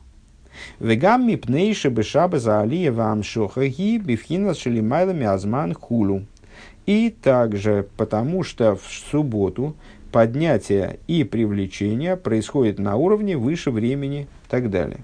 Вегам 0.80 1.28
мипнейши 1.28 1.90
бешаба 1.90 2.40
за 2.40 2.62
алия 2.62 2.92
вам 2.92 3.24
шохаги 3.24 3.98
бифхина 3.98 4.54
шелимайлами 4.54 5.26
азман 5.26 5.74
хулу. 5.74 6.26
И 6.86 7.10
также 7.10 7.88
потому, 7.98 8.44
что 8.44 8.76
в 8.76 8.84
субботу 9.12 9.76
поднятие 10.12 11.00
и 11.08 11.24
привлечение 11.24 12.16
происходит 12.16 12.80
на 12.80 12.96
уровне 12.96 13.38
выше 13.38 13.72
времени 13.72 14.22
и 14.22 14.50
так 14.50 14.70
далее. 14.70 15.00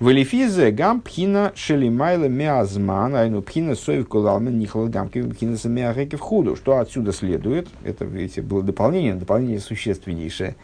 Велифизе 0.00 0.72
гам 0.72 1.00
пхина 1.00 1.52
шелимайла 1.54 2.24
миазман, 2.24 3.14
айну 3.14 3.42
пхина 3.42 3.76
соев 3.76 4.08
кулалмен 4.08 4.58
нихлал 4.58 4.88
гамки 4.88 5.22
пхина 5.22 5.56
самиахеки 5.56 6.16
худу. 6.16 6.56
Что 6.56 6.78
отсюда 6.78 7.12
следует, 7.12 7.68
это, 7.84 8.04
видите, 8.04 8.42
было 8.42 8.62
дополнение, 8.62 9.14
дополнение 9.14 9.60
существеннейшее, 9.60 10.56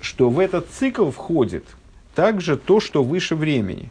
что 0.00 0.28
в 0.28 0.40
этот 0.40 0.68
цикл 0.70 1.10
входит– 1.10 1.64
также 2.14 2.56
то, 2.56 2.80
что 2.80 3.02
выше 3.02 3.36
времени. 3.36 3.90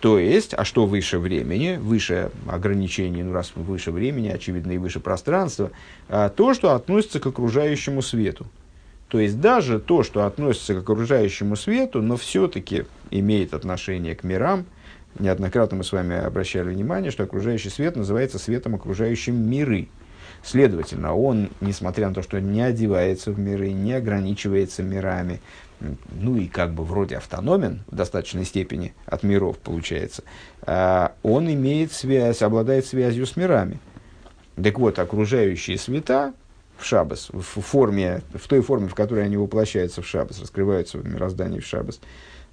То 0.00 0.18
есть, 0.18 0.52
а 0.54 0.64
что 0.64 0.86
выше 0.86 1.18
времени, 1.18 1.78
выше 1.80 2.30
ограничений, 2.46 3.22
ну 3.22 3.32
раз 3.32 3.52
выше 3.54 3.90
времени, 3.90 4.28
очевидно, 4.28 4.72
и 4.72 4.78
выше 4.78 5.00
пространства, 5.00 5.70
а 6.08 6.28
то, 6.28 6.52
что 6.52 6.74
относится 6.74 7.20
к 7.20 7.26
окружающему 7.26 8.02
свету. 8.02 8.46
То 9.08 9.18
есть, 9.18 9.40
даже 9.40 9.78
то, 9.78 10.02
что 10.02 10.26
относится 10.26 10.74
к 10.74 10.78
окружающему 10.78 11.56
свету, 11.56 12.02
но 12.02 12.16
все-таки 12.16 12.84
имеет 13.10 13.54
отношение 13.54 14.14
к 14.14 14.24
мирам. 14.24 14.66
Неоднократно 15.18 15.78
мы 15.78 15.84
с 15.84 15.92
вами 15.92 16.16
обращали 16.16 16.70
внимание, 16.70 17.10
что 17.10 17.22
окружающий 17.22 17.70
свет 17.70 17.96
называется 17.96 18.38
светом, 18.38 18.74
окружающим 18.74 19.48
миры. 19.48 19.88
Следовательно, 20.42 21.14
он, 21.14 21.48
несмотря 21.62 22.08
на 22.08 22.14
то, 22.14 22.22
что 22.22 22.40
не 22.40 22.60
одевается 22.60 23.30
в 23.30 23.38
миры, 23.38 23.72
не 23.72 23.94
ограничивается 23.94 24.82
мирами, 24.82 25.40
ну 26.12 26.36
и 26.36 26.46
как 26.46 26.72
бы 26.72 26.84
вроде 26.84 27.16
автономен 27.16 27.82
в 27.88 27.94
достаточной 27.94 28.44
степени 28.44 28.94
от 29.06 29.22
миров, 29.22 29.58
получается, 29.58 30.22
а, 30.62 31.12
он 31.22 31.52
имеет 31.52 31.92
связь, 31.92 32.42
обладает 32.42 32.86
связью 32.86 33.26
с 33.26 33.36
мирами. 33.36 33.78
Так 34.62 34.78
вот, 34.78 34.98
окружающие 34.98 35.78
света 35.78 36.32
в 36.76 36.84
шабас, 36.84 37.30
в, 37.32 37.42
форме, 37.42 38.22
в 38.34 38.46
той 38.48 38.60
форме, 38.62 38.88
в 38.88 38.94
которой 38.94 39.24
они 39.24 39.36
воплощаются 39.36 40.02
в 40.02 40.06
шабас, 40.06 40.40
раскрываются 40.40 40.98
в 40.98 41.06
мироздании 41.06 41.60
в 41.60 41.66
шабас, 41.66 42.00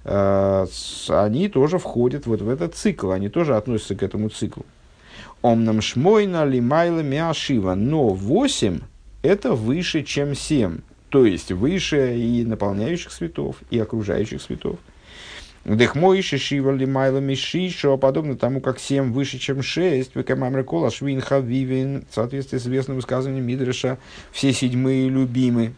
а, 0.04 0.66
они 1.08 1.48
тоже 1.48 1.78
входят 1.78 2.26
вот 2.26 2.40
в 2.40 2.48
этот 2.48 2.74
цикл, 2.74 3.10
они 3.10 3.28
тоже 3.28 3.56
относятся 3.56 3.94
к 3.94 4.02
этому 4.02 4.28
циклу. 4.28 4.66
Омнам 5.42 5.80
шмойна 5.80 6.44
лимайла 6.44 7.00
миашива, 7.00 7.74
но 7.74 8.08
8 8.08 8.80
это 9.22 9.52
выше, 9.52 10.02
чем 10.02 10.34
7 10.34 10.80
то 11.12 11.26
есть 11.26 11.52
выше 11.52 12.16
и 12.16 12.42
наполняющих 12.42 13.12
светов, 13.12 13.56
и 13.68 13.78
окружающих 13.78 14.40
светов. 14.40 14.78
Дехмойши 15.66 16.38
шивали 16.38 16.86
майла 16.86 17.18
мишишо, 17.18 17.98
подобно 17.98 18.34
тому, 18.34 18.62
как 18.62 18.80
семь 18.80 19.12
выше, 19.12 19.38
чем 19.38 19.62
шесть, 19.62 20.16
векамамрекола 20.16 20.90
швин 20.90 21.20
хавивин, 21.20 22.06
в 22.10 22.14
соответствии 22.14 22.56
с 22.56 22.62
известным 22.62 22.96
высказыванием 22.96 23.46
Мидреша, 23.46 23.98
все 24.32 24.54
седьмые 24.54 25.10
любимы. 25.10 25.74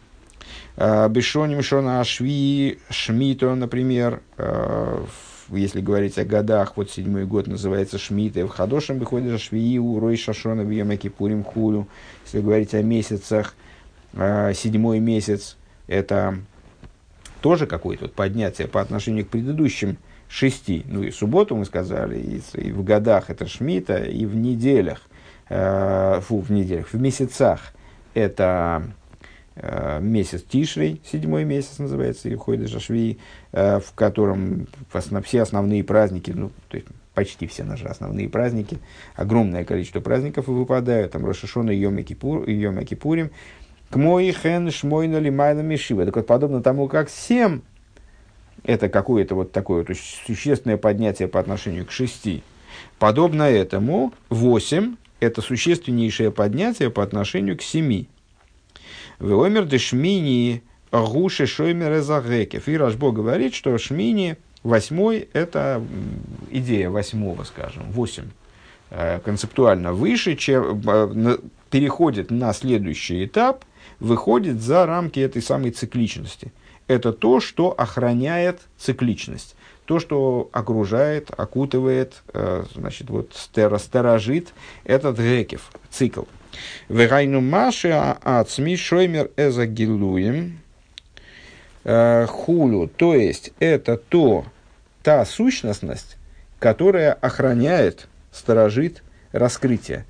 А, 0.77 1.09
Бешоним 1.09 1.61
шона 1.61 1.99
ашви 1.99 2.79
шмито, 2.89 3.53
например, 3.55 4.21
а, 4.37 5.05
если 5.49 5.81
говорить 5.81 6.17
о 6.17 6.23
годах, 6.23 6.77
вот 6.77 6.89
седьмой 6.91 7.25
год 7.25 7.47
называется 7.47 7.99
Шмита, 7.99 8.47
в 8.47 8.49
Хадошем 8.49 8.99
выходит 8.99 9.39
Швиу, 9.41 9.99
Рой 9.99 10.15
Шашона, 10.15 10.63
Бьемаки 10.63 11.09
Пурим 11.09 11.43
Хулю. 11.43 11.87
Если 12.23 12.39
говорить 12.39 12.73
о 12.73 12.81
месяцах, 12.81 13.53
а, 13.53 13.64
седьмой 14.53 14.99
месяц– 14.99 15.57
это 15.87 16.39
тоже 17.41 17.67
какое-то 17.67 18.07
поднятие 18.07 18.67
по 18.67 18.81
отношению 18.81 19.25
к 19.25 19.29
предыдущим 19.29 19.97
шести. 20.27 20.83
Ну 20.87 21.03
и 21.03 21.11
субботу 21.11 21.55
мы 21.55 21.65
сказали, 21.65 22.17
и, 22.17 22.41
и 22.59 22.71
в 22.71 22.83
годах 22.83 23.29
это 23.29 23.47
Шмита, 23.47 23.97
и 23.97 24.25
в 24.25 24.35
неделях, 24.35 25.01
э, 25.49 26.19
фу, 26.21 26.39
в 26.39 26.51
неделях, 26.51 26.87
в 26.91 26.99
месяцах 26.99 27.73
это 28.13 28.83
э, 29.55 29.99
месяц 30.01 30.41
Тишрей, 30.43 31.01
седьмой 31.05 31.45
месяц 31.45 31.77
называется, 31.77 32.29
и 32.29 32.35
ходит 32.35 32.69
Шашви, 32.69 33.19
э, 33.51 33.79
в 33.79 33.93
котором 33.93 34.67
все 35.23 35.41
основные 35.41 35.83
праздники, 35.83 36.31
ну, 36.31 36.51
то 36.69 36.77
есть 36.77 36.87
почти 37.13 37.47
все 37.47 37.63
наши 37.63 37.85
основные 37.85 38.27
праздники, 38.27 38.79
огромное 39.15 39.63
количество 39.63 40.01
праздников 40.01 40.47
выпадают, 40.47 41.11
там 41.11 41.25
Рошашона 41.25 41.71
и 41.71 41.77
Йом 41.77 42.03
Кипурим, 42.03 43.29
к 43.95 43.97
мой 43.97 44.29
хен 44.33 44.71
шмойна 44.71 45.19
лимайна 45.19 45.61
мишива. 45.61 46.03
Так 46.03 46.17
вот, 46.17 46.27
подобно 46.27 46.61
тому, 46.61 46.89
как 46.89 47.09
семь, 47.09 47.61
это 48.65 48.89
какое-то 48.89 49.35
вот 49.35 49.53
такое 49.53 49.85
вот 49.87 49.97
существенное 50.27 50.75
поднятие 50.75 51.29
по 51.29 51.39
отношению 51.39 51.85
к 51.85 51.91
шести. 51.91 52.43
Подобно 52.99 53.43
этому 53.43 54.13
восемь– 54.27 54.97
это 55.21 55.41
существеннейшее 55.41 56.29
поднятие 56.29 56.89
по 56.89 57.03
отношению 57.03 57.57
к 57.57 57.61
семи. 57.61 58.09
Веомер 59.21 59.63
де 59.63 59.77
шмини 59.77 60.61
гуши 60.91 61.47
шоймер 61.47 61.99
эзагекев. 61.99 62.67
И 62.67 62.77
Рашбо 62.77 63.13
говорит, 63.13 63.53
что 63.53 63.77
шмини 63.77 64.35
восьмой– 64.61 65.29
это 65.31 65.81
идея 66.51 66.89
восьмого, 66.89 67.45
скажем, 67.45 67.83
восемь 67.91 68.31
э, 68.89 69.21
концептуально 69.23 69.93
выше, 69.93 70.35
чем 70.35 70.81
э, 70.85 71.37
переходит 71.69 72.29
на 72.29 72.51
следующий 72.51 73.23
этап– 73.23 73.63
выходит 73.99 74.61
за 74.61 74.85
рамки 74.85 75.19
этой 75.19 75.41
самой 75.41 75.71
цикличности. 75.71 76.51
Это 76.87 77.13
то, 77.13 77.39
что 77.39 77.71
охраняет 77.71 78.61
цикличность, 78.77 79.55
то, 79.85 79.99
что 79.99 80.49
окружает, 80.51 81.29
окутывает, 81.35 82.21
э, 82.33 82.65
значит, 82.73 83.09
вот 83.09 83.33
сторожит 83.33 84.53
этот 84.83 85.19
рекев, 85.19 85.71
цикл. 85.89 86.23
Верайну 86.89 87.41
маши 87.41 87.89
ацми 87.89 88.77
шоймер 88.77 89.31
эзагилуем 89.35 90.59
э, 91.83 92.25
хулю. 92.27 92.87
То 92.87 93.15
есть, 93.15 93.51
это 93.59 93.97
то, 93.97 94.45
та 95.03 95.25
сущностность, 95.25 96.17
которая 96.59 97.13
охраняет, 97.13 98.07
сторожит 98.31 99.03
раскрытие. 99.31 100.05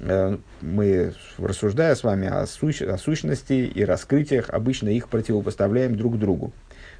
Э, 0.00 0.36
мы, 0.60 1.12
рассуждая 1.38 1.94
с 1.94 2.02
вами 2.02 2.26
о, 2.28 2.46
сущ, 2.46 2.82
о 2.82 2.96
сущности 2.98 3.52
и 3.52 3.84
раскрытиях, 3.84 4.50
обычно 4.50 4.88
их 4.88 5.08
противопоставляем 5.08 5.96
друг 5.96 6.18
другу. 6.18 6.52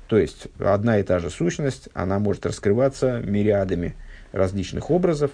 То 0.09 0.19
есть, 0.19 0.49
одна 0.59 0.99
и 0.99 1.03
та 1.03 1.19
же 1.19 1.31
сущность, 1.31 1.89
она 1.95 2.19
может 2.19 2.45
раскрываться 2.45 3.21
мириадами 3.21 3.95
различных 4.33 4.91
образов. 4.91 5.31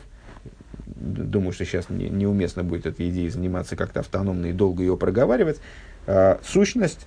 Думаю, 0.84 1.52
что 1.52 1.64
сейчас 1.64 1.88
не, 1.88 2.08
неуместно 2.08 2.62
будет 2.62 2.86
этой 2.86 3.08
идеей 3.10 3.30
заниматься 3.30 3.74
как-то 3.74 4.00
автономно 4.00 4.46
и 4.46 4.52
долго 4.52 4.82
ее 4.82 4.96
проговаривать. 4.96 5.60
А, 6.06 6.40
сущность, 6.44 7.06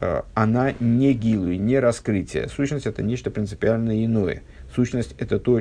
а, 0.00 0.24
она 0.34 0.72
не 0.80 1.12
гилуй, 1.12 1.58
не 1.58 1.78
раскрытие. 1.78 2.48
Сущность– 2.48 2.86
это 2.86 3.02
нечто 3.02 3.30
принципиально 3.30 4.04
иное. 4.04 4.42
Сущность– 4.74 5.14
это 5.18 5.38
то, 5.38 5.60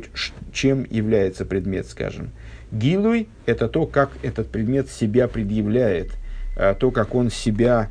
чем 0.53 0.85
является 0.89 1.45
предмет, 1.45 1.87
скажем, 1.87 2.31
Гилуй– 2.71 3.27
это 3.45 3.67
то, 3.67 3.85
как 3.85 4.11
этот 4.21 4.49
предмет 4.49 4.89
себя 4.89 5.27
предъявляет, 5.27 6.11
а, 6.55 6.75
то, 6.75 6.91
как 6.91 7.15
он 7.15 7.31
себя 7.31 7.89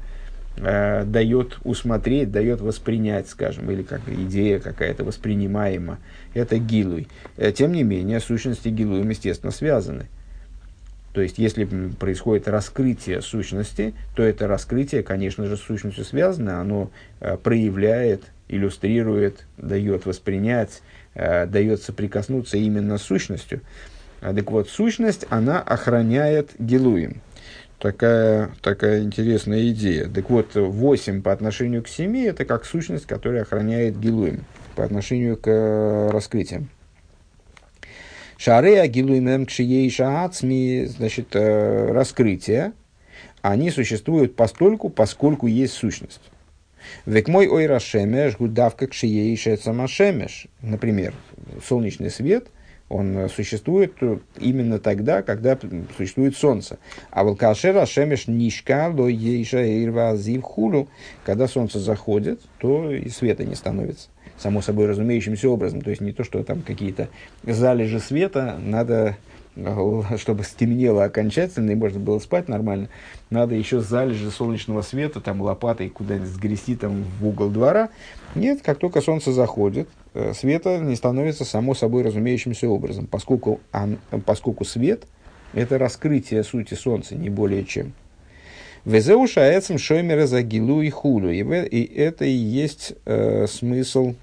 э, 0.56 1.04
дает 1.04 1.58
усмотреть, 1.64 2.30
дает 2.30 2.60
воспринять, 2.60 3.28
скажем, 3.28 3.70
или 3.70 3.82
как 3.82 4.00
идея 4.08 4.60
какая-то 4.60 5.04
воспринимаема. 5.04 5.98
Это 6.34 6.58
гилуй. 6.58 7.08
Э, 7.36 7.52
тем 7.52 7.72
не 7.72 7.82
менее, 7.82 8.20
сущности 8.20 8.68
гилуем, 8.68 9.08
естественно, 9.08 9.52
связаны. 9.52 10.06
То 11.12 11.22
есть, 11.22 11.38
если 11.38 11.64
происходит 11.64 12.46
раскрытие 12.46 13.22
сущности, 13.22 13.94
то 14.14 14.22
это 14.22 14.46
раскрытие, 14.46 15.02
конечно 15.02 15.46
же, 15.46 15.56
с 15.56 15.60
сущностью 15.60 16.04
связано, 16.04 16.60
оно 16.60 16.90
э, 17.20 17.36
проявляет, 17.36 18.24
иллюстрирует, 18.48 19.46
дает 19.56 20.06
воспринять, 20.06 20.82
э, 21.14 21.46
дает 21.46 21.82
соприкоснуться 21.82 22.56
именно 22.58 22.98
с 22.98 23.02
сущностью. 23.02 23.62
А, 24.20 24.34
так 24.34 24.50
вот, 24.50 24.68
сущность, 24.68 25.26
она 25.30 25.60
охраняет 25.60 26.50
Гилуем. 26.58 27.20
Такая, 27.78 28.50
такая 28.60 29.02
интересная 29.02 29.68
идея. 29.70 30.08
Так 30.08 30.30
вот, 30.30 30.54
8 30.54 31.22
по 31.22 31.32
отношению 31.32 31.82
к 31.82 31.88
7 31.88 32.26
это 32.26 32.44
как 32.44 32.64
сущность, 32.64 33.06
которая 33.06 33.42
охраняет 33.42 33.98
Гилуем 33.98 34.44
по 34.74 34.84
отношению 34.84 35.36
к 35.36 35.48
э, 35.48 36.10
раскрытиям. 36.10 36.68
Шарея 38.36 38.86
гилуймем 38.86 39.46
кшиейша 39.46 40.22
ацми, 40.24 40.86
значит, 40.86 41.34
э, 41.34 41.90
раскрытия, 41.90 42.72
они 43.42 43.72
существуют 43.72 44.36
постольку, 44.36 44.88
поскольку 44.88 45.48
есть 45.48 45.74
сущность. 45.74 46.20
Век 47.04 47.26
мой 47.26 47.48
ой 47.48 47.66
рашемеш 47.66 48.36
гудавка 48.36 48.86
кшиейша 48.86 49.56
самашемеш. 49.56 50.46
Например, 50.62 51.14
солнечный 51.66 52.10
свет, 52.10 52.46
он 52.88 53.28
существует 53.28 53.94
именно 54.38 54.78
тогда, 54.78 55.22
когда 55.22 55.58
существует 55.96 56.36
солнце. 56.36 56.78
А 57.10 57.24
волкашер 57.24 57.74
рашемеш 57.74 58.26
нишка 58.28 58.92
ло 58.94 59.08
ейша 59.08 59.62
хулу. 60.42 60.88
Когда 61.24 61.48
солнце 61.48 61.78
заходит, 61.78 62.40
то 62.58 62.90
и 62.90 63.08
света 63.10 63.44
не 63.44 63.54
становится 63.54 64.08
само 64.38 64.62
собой 64.62 64.86
разумеющимся 64.86 65.48
образом. 65.50 65.82
То 65.82 65.90
есть 65.90 66.00
не 66.00 66.12
то, 66.12 66.24
что 66.24 66.42
там 66.44 66.62
какие-то 66.62 67.08
залежи 67.42 68.00
света, 68.00 68.58
надо, 68.58 69.16
чтобы 70.16 70.44
стемнело 70.44 71.04
окончательно 71.04 71.70
и 71.72 71.74
можно 71.74 72.00
было 72.00 72.18
спать 72.18 72.48
нормально, 72.48 72.88
надо 73.30 73.54
еще 73.54 73.80
залежи 73.80 74.30
солнечного 74.30 74.82
света, 74.82 75.20
там 75.20 75.40
лопатой 75.40 75.88
куда-нибудь 75.88 76.28
сгрести 76.28 76.76
там 76.76 77.04
в 77.20 77.26
угол 77.26 77.50
двора. 77.50 77.90
Нет, 78.34 78.62
как 78.62 78.78
только 78.78 79.00
солнце 79.00 79.32
заходит, 79.32 79.88
э, 80.14 80.32
света 80.34 80.78
не 80.78 80.96
становится 80.96 81.44
само 81.44 81.74
собой 81.74 82.02
разумеющимся 82.02 82.68
образом, 82.68 83.06
поскольку, 83.06 83.60
он, 83.72 83.98
поскольку 84.24 84.64
свет– 84.64 85.04
это 85.54 85.78
раскрытие 85.78 86.44
сути 86.44 86.74
солнца, 86.74 87.14
не 87.14 87.30
более 87.30 87.64
чем. 87.64 87.92
Везеуша 88.84 89.40
эцем 89.58 89.78
шоймера 89.78 90.26
за 90.26 90.42
гилу 90.42 90.82
и 90.82 90.90
худу. 90.90 91.30
И 91.30 91.42
это 91.94 92.24
и 92.24 92.30
есть 92.30 92.94
э, 93.04 93.46
смысл 93.46 94.14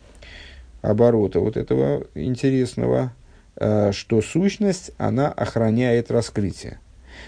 оборота 0.82 1.40
вот 1.40 1.58
этого 1.58 2.06
интересного, 2.16 3.12
э, 3.12 3.25
что 3.58 4.22
сущность, 4.22 4.92
она 4.98 5.32
охраняет 5.32 6.12
раскрытие. 6.12 6.80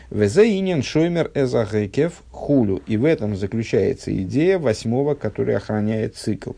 Везаинен 0.09 0.83
шоймер 0.83 1.31
эзахекев 1.33 2.23
хулю. 2.31 2.81
И 2.87 2.97
в 2.97 3.05
этом 3.05 3.35
заключается 3.35 4.15
идея 4.23 4.59
восьмого, 4.59 5.15
который 5.15 5.55
охраняет 5.55 6.15
цикл. 6.15 6.51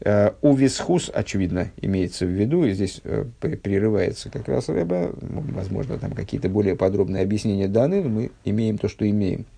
Э, 0.00 0.30
у 0.42 0.54
висхус, 0.54 1.10
очевидно, 1.12 1.70
имеется 1.80 2.24
в 2.24 2.28
виду, 2.28 2.64
и 2.64 2.72
здесь 2.72 3.00
э, 3.02 3.24
прерывается 3.40 4.30
как 4.30 4.46
раз 4.46 4.68
Рэба, 4.68 5.12
возможно, 5.20 5.98
там 5.98 6.12
какие-то 6.12 6.48
более 6.48 6.76
подробные 6.76 7.24
объяснения 7.24 7.66
даны, 7.66 8.02
но 8.02 8.08
мы 8.08 8.30
имеем 8.44 8.78
то, 8.78 8.88
что 8.88 9.08
имеем– 9.08 9.46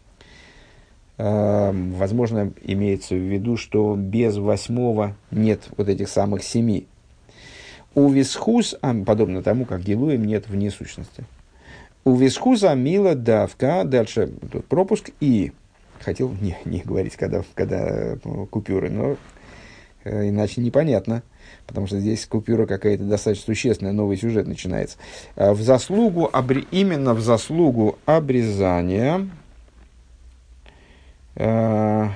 возможно, 1.18 2.50
имеется 2.62 3.14
в 3.14 3.18
виду, 3.18 3.58
что 3.58 3.94
без 3.94 4.38
восьмого 4.38 5.16
нет 5.30 5.68
вот 5.76 5.90
этих 5.90 6.08
самых 6.08 6.42
семи. 6.42 6.86
У 7.94 8.08
висхус, 8.08 8.76
а, 8.82 8.94
подобно 9.04 9.42
тому, 9.42 9.64
как 9.64 9.82
Гилуем 9.82 10.24
нет 10.24 10.48
вне 10.48 10.70
сущности. 10.70 11.24
У 12.04 12.14
висхуза 12.14 12.74
мила 12.74 13.14
давка, 13.14 13.84
дальше 13.84 14.30
тут 14.50 14.64
пропуск 14.66 15.10
и, 15.20 15.52
хотел 16.00 16.34
не, 16.40 16.56
не 16.64 16.80
говорить, 16.80 17.16
когда, 17.16 17.42
когда 17.54 18.16
ну, 18.24 18.46
купюры, 18.46 18.90
но 18.90 19.16
э, 20.04 20.28
иначе 20.28 20.60
непонятно, 20.62 21.22
потому 21.66 21.86
что 21.86 22.00
здесь 22.00 22.24
купюра 22.26 22.66
какая-то 22.66 23.04
достаточно 23.04 23.46
существенная, 23.46 23.92
новый 23.92 24.16
сюжет 24.16 24.46
начинается. 24.46 24.96
Э, 25.36 25.52
в 25.52 25.60
заслугу, 25.60 26.30
обре, 26.32 26.64
именно 26.70 27.12
в 27.12 27.20
заслугу 27.20 27.98
обрезания, 28.06 29.28
Э, 31.36 32.08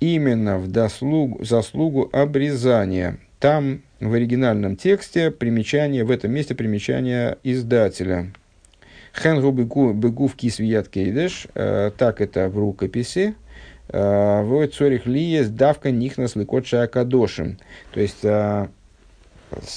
именно 0.00 0.58
в 0.58 0.68
дослугу, 0.68 1.44
заслугу 1.44 2.08
обрезания. 2.12 3.18
Там 3.40 3.82
в 4.00 4.12
оригинальном 4.12 4.76
тексте 4.76 5.30
примечание, 5.30 6.04
в 6.04 6.10
этом 6.10 6.32
месте 6.32 6.54
примечание 6.54 7.38
издателя. 7.42 8.32
Хенгу 9.14 9.52
бегу 9.52 10.26
в 10.26 10.34
кисвият 10.34 10.88
кейдеш, 10.88 11.46
э, 11.54 11.90
так 11.96 12.20
это 12.20 12.48
в 12.48 12.58
рукописи. 12.58 13.34
Э, 13.88 14.42
в 14.42 14.66
цорих 14.68 15.06
давка 15.54 15.90
нихнас 15.90 16.36
лыкот 16.36 16.72
акадошим. 16.74 17.58
То 17.92 18.00
есть, 18.00 18.22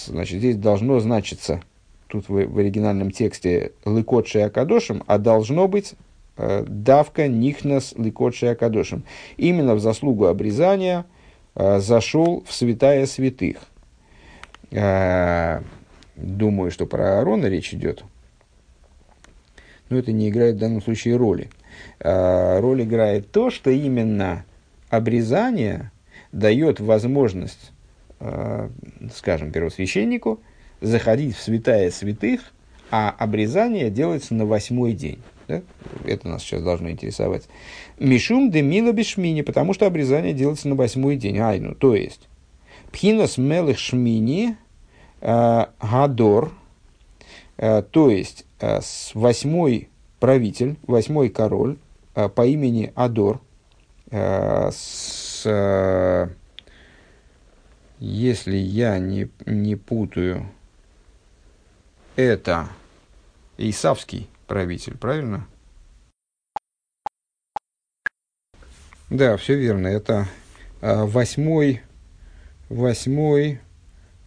значит, 0.06 0.40
здесь 0.40 0.56
должно 0.56 1.00
значиться– 1.00 1.62
тут 2.08 2.30
в, 2.30 2.46
в 2.48 2.58
оригинальном 2.58 3.12
тексте 3.12 3.72
«лыкот 3.86 4.34
акадошим», 4.36 5.04
а 5.08 5.18
должно 5.18 5.68
быть 5.68 5.94
э, 5.94 5.96
«давка 6.38 7.28
нихнас 7.28 7.94
лыкот 7.96 8.42
акадошим». 8.44 9.04
Именно 9.38 9.76
в 9.76 9.80
заслугу 9.80 10.26
обрезания 10.26 11.06
э, 11.56 11.80
зашел 11.80 12.44
в 12.48 12.54
святая 12.54 13.06
святых. 13.06 13.58
Э, 14.72 15.62
думаю, 16.16 16.72
что 16.72 16.86
про 16.86 17.20
Аарона 17.20 17.48
речь 17.48 17.74
идет. 17.74 18.04
Но 19.90 19.98
это 19.98 20.12
не 20.12 20.30
играет 20.30 20.56
в 20.56 20.60
данном 20.60 20.82
случае 20.82 21.16
роли. 21.16 21.50
Э, 22.00 22.60
роль 22.60 22.84
играет 22.84 23.32
то, 23.32 23.50
что 23.50 23.70
именно 23.70 24.46
обрезание 24.90 25.92
дает 26.32 26.80
возможность, 26.80 27.72
э, 28.20 28.70
скажем, 29.14 29.52
первосвященнику– 29.52 30.40
заходить 30.82 31.36
в 31.36 31.42
святая 31.42 31.92
святых, 31.92 32.42
а 32.92 33.10
обрезание 33.18 33.90
делается 33.90 34.34
на 34.34 34.46
восьмой 34.46 34.94
день. 34.94 35.20
Да? 35.48 35.62
Это 36.06 36.28
нас 36.28 36.44
сейчас 36.44 36.62
должно 36.62 36.90
интересовать. 36.90 37.48
Мишум 38.00 38.52
де 38.52 38.62
мила 38.62 38.92
бешмини, 38.92 39.42
потому 39.42 39.74
что 39.74 39.86
обрезание 39.86 40.34
делается 40.34 40.68
на 40.68 40.76
восьмой 40.76 41.16
день. 41.16 41.40
Айну, 41.40 41.74
то 41.74 41.96
есть, 41.96 42.28
пхинас 42.92 43.38
мелых 43.38 43.80
шмини 43.80 44.58
э, 45.22 45.66
гадор, 45.82 46.52
э, 47.58 47.82
то 47.84 48.10
есть, 48.10 48.46
э, 48.60 48.82
восьмой 49.14 49.90
правитель, 50.20 50.78
восьмой 50.88 51.30
король 51.30 51.78
по 52.14 52.48
имени 52.48 52.92
Адор, 52.96 53.40
с, 54.10 55.46
если 58.00 58.58
я 58.58 58.98
не, 58.98 59.30
не 59.46 59.76
путаю, 59.76 60.48
это 62.16 62.70
Исавский 63.60 64.28
правитель, 64.48 64.98
правильно? 64.98 65.46
Да, 69.10 69.38
все 69.38 69.56
верно. 69.56 69.88
Это 69.88 70.28
а, 70.82 71.06
восьмой, 71.06 71.82
восьмой 72.70 73.60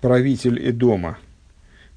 правитель 0.00 0.70
Эдома. 0.70 1.18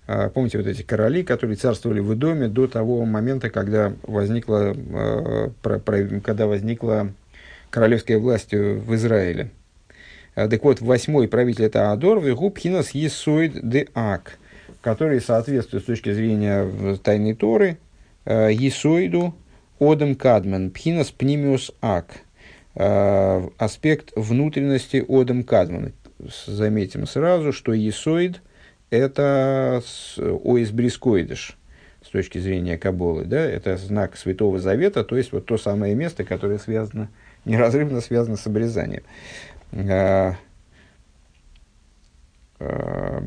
А, 0.07 0.29
помните 0.29 0.57
вот 0.57 0.67
эти 0.67 0.81
короли, 0.81 1.23
которые 1.23 1.55
царствовали 1.55 1.99
в 1.99 2.13
Эдоме 2.13 2.47
до 2.47 2.67
того 2.67 3.05
момента, 3.05 3.49
когда 3.49 3.93
возникла, 4.03 4.75
а, 4.75 5.51
когда 6.23 6.47
возникла 6.47 7.13
королевская 7.69 8.17
власть 8.17 8.53
в 8.53 8.95
Израиле. 8.95 9.51
Так 10.36 10.63
вот, 10.63 10.81
восьмой 10.81 11.27
правитель 11.27 11.65
это 11.65 11.91
Адор, 11.91 12.19
Вегуб 12.19 12.57
Хинас 12.57 12.91
Есоид 12.91 13.67
де 13.67 13.88
Ак– 13.93 14.38
которые 14.83 15.21
соответствуют 15.21 15.86
с 15.86 15.88
точки 15.88 16.13
зрения 16.13 16.97
тайной 16.97 17.33
Торы 17.33 17.69
э, 17.69 17.75
Есоиду 18.25 19.33
Одем 19.79 20.15
Кадмен, 20.15 20.71
Пхинас 20.71 21.12
Пнимиус 21.12 21.71
Ак, 21.81 22.21
э, 22.75 23.49
аспект 23.57 24.13
внутренности 24.15 25.03
Одем 25.07 25.43
Кадмен. 25.43 25.93
Заметим 26.45 27.05
сразу, 27.05 27.51
что 27.51 27.73
Есоид– 27.73 28.41
это 28.89 29.81
Оис 30.17 30.71
Брискоидыш 30.71 31.57
с 32.01 32.09
точки 32.09 32.38
зрения 32.38 32.77
Каболы, 32.77 33.25
да, 33.25 33.39
это 33.39 33.75
знак 33.77 34.15
Святого 34.17 34.59
Завета, 34.59 35.03
то 35.03 35.17
есть 35.17 35.31
вот 35.31 35.45
то 35.45 35.57
самое 35.57 35.95
место, 35.95 36.24
которое 36.24 36.59
связано, 36.59 37.09
неразрывно 37.45 38.01
связано 38.01 38.38
с 38.38 38.45
обрезанием. 38.47 39.03
Э, 39.71 40.34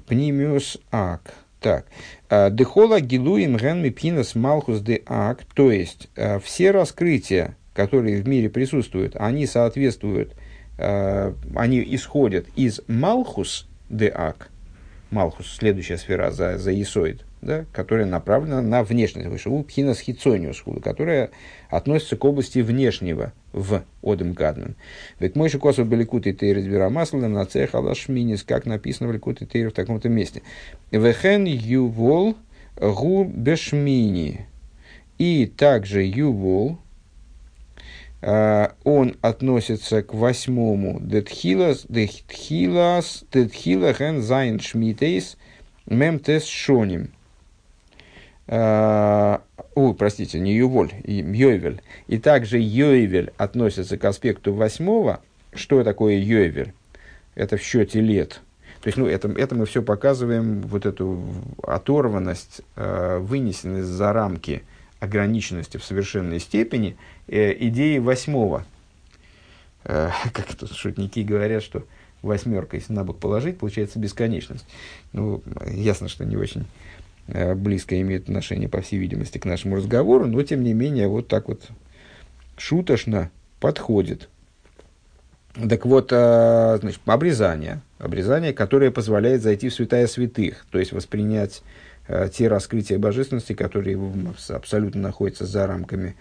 Пнимиус 0.07 0.79
Ак– 0.91 1.35
так. 1.61 1.87
«А, 2.29 2.51
Дехола 2.51 3.01
гилуим 3.01 3.57
ген 3.57 3.83
мипхинас 3.83 4.35
малхус 4.35 4.81
де 4.81 5.03
ак, 5.07 5.45
то 5.55 5.71
есть 5.71 6.09
а, 6.17 6.39
все 6.39 6.71
раскрытия, 6.71 7.57
которые 7.75 8.23
в 8.23 8.29
мире 8.29 8.49
присутствуют, 8.49 9.17
они 9.17 9.47
соответствуют, 9.47 10.35
а, 10.79 11.35
они 11.55 11.85
исходят 11.95 12.47
из 12.57 12.81
малхус 12.89 13.69
де 13.89 14.09
ак, 14.09 14.51
Малхус, 15.11 15.55
следующая 15.55 15.99
сфера 15.99 16.31
за, 16.31 16.59
за 16.59 16.81
Исоид, 16.83 17.25
да, 17.43 17.65
которая 17.73 18.07
направлена 18.07 18.63
на 18.63 18.83
внешность, 18.83 19.29
выше, 19.29 19.51
у 19.51 19.63
Пхинас 19.63 20.01
Хицониус, 20.01 20.63
которая 20.83 21.31
относится 21.69 22.17
к 22.17 22.25
области 22.25 22.61
внешнего 22.61 23.33
в 23.53 23.83
Одем 24.03 24.33
Гадмен. 24.33 24.75
Ведь 25.19 25.37
мой 25.37 25.51
косов 25.51 25.89
беликут 25.89 26.27
и 26.27 26.33
тейр 26.33 26.59
из 26.59 26.91
масла 26.91 27.19
на 27.19 27.45
цех 27.47 27.75
алашминис, 27.75 28.43
как 28.43 28.67
написано 28.67 29.09
в 29.09 29.13
Беликут 29.13 29.43
и 29.43 29.47
тейр 29.47 29.71
в 29.71 29.75
таком-то 29.75 30.09
месте. 30.09 30.43
Вехен 30.91 31.45
ювол 31.45 32.37
гу 32.77 33.25
бешмини. 33.25 34.47
И 35.19 35.47
также 35.47 36.03
ювол, 36.05 36.79
Uh, 38.23 38.73
он 38.83 39.15
относится 39.21 40.03
к 40.03 40.15
восьмому 40.15 40.99
детхилас, 41.01 41.85
детхилас, 41.89 43.25
детхилахен 43.31 44.23
зайн 44.23 44.59
шмитейс 44.59 45.37
мемтес 45.87 46.47
шоним. 46.47 47.11
Uh, 48.49 49.41
о, 49.77 49.93
простите, 49.93 50.41
не 50.41 50.55
Юволь, 50.55 50.91
Йойвель. 51.05 51.83
И 52.07 52.19
также 52.19 52.59
Йойвель 52.59 53.33
относится 53.37 53.99
к 53.99 54.05
аспекту 54.07 54.55
восьмого. 54.55 55.21
Что 55.53 55.85
такое 55.85 56.15
Йойвель? 56.15 56.73
Это 57.35 57.59
в 57.59 57.63
счете 57.63 58.01
лет. 58.01 58.41
То 58.81 58.89
есть, 58.89 58.97
ну, 58.97 59.07
это, 59.07 59.29
это 59.29 59.55
мы 59.55 59.67
все 59.67 59.83
показываем, 59.83 60.63
вот 60.63 60.87
эту 60.87 61.23
оторванность, 61.63 62.63
э, 62.77 63.19
вынесенность 63.19 63.89
за 63.89 64.15
рамки 64.15 64.63
ограниченности 64.99 65.77
в 65.77 65.85
совершенной 65.85 66.41
степени 66.41 66.97
э, 67.29 67.55
идеи 67.67 67.99
восьмого. 67.99 68.65
Э, 69.85 70.09
как 70.33 70.55
тут 70.55 70.73
шутники 70.73 71.21
говорят, 71.21 71.63
что 71.63 71.85
восьмерка, 72.23 72.77
если 72.77 72.95
на 72.95 73.05
бок 73.05 73.19
положить, 73.19 73.59
получается 73.59 73.99
бесконечность. 73.99 74.67
Ну, 75.13 75.43
ясно, 75.67 76.09
что 76.09 76.25
не 76.25 76.37
очень 76.37 76.65
близко 77.29 78.01
имеет 78.01 78.25
отношение, 78.25 78.69
по 78.69 78.81
всей 78.81 78.99
видимости, 78.99 79.39
к 79.39 79.45
нашему 79.45 79.77
разговору, 79.77 80.27
но 80.27 80.43
тем 80.43 80.63
не 80.63 80.75
менее 80.75 81.09
вот 81.09 81.29
так 81.29 81.49
вот 81.49 81.69
шуточно 82.57 83.31
подходит. 83.61 84.29
Так 85.69 85.87
вот, 85.87 86.11
э, 86.13 86.79
значит, 86.81 87.01
обрезание. 87.07 87.81
Обрезание, 87.99 88.53
которое 88.53 88.91
позволяет 88.91 89.43
зайти 89.43 89.71
в 89.71 89.75
святая 89.75 90.07
святых, 90.07 90.67
то 90.71 90.79
есть 90.79 90.93
воспринять 90.93 91.63
э, 92.09 92.29
те 92.33 92.49
раскрытия 92.49 92.99
божественности, 92.99 93.55
которые 93.55 93.99
абсолютно 94.51 95.01
находятся 95.01 95.47
за 95.47 95.67
рамками 95.67 96.15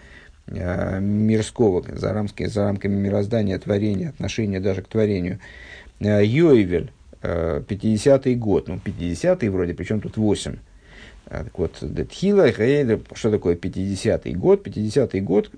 мирского, 0.48 1.84
за, 1.88 2.12
рамки, 2.12 2.46
за 2.46 2.62
рамками 2.62 2.94
мироздания, 2.94 3.58
творения, 3.58 4.10
отношения 4.10 4.60
даже 4.60 4.82
к 4.82 4.86
творению. 4.86 5.40
Йойвель, 5.98 6.92
50-й 7.20 8.36
год, 8.36 8.68
ну, 8.68 8.76
50-й 8.76 9.48
вроде, 9.48 9.74
причем 9.74 10.00
тут 10.00 10.16
8 10.16 10.52
а, 10.52 10.58
так 11.28 11.58
вот, 11.58 11.78
Детхила, 11.80 12.50
что 13.14 13.30
такое 13.30 13.56
50-й 13.56 14.32
год? 14.34 14.66
50-й 14.66 15.20
год 15.20 15.50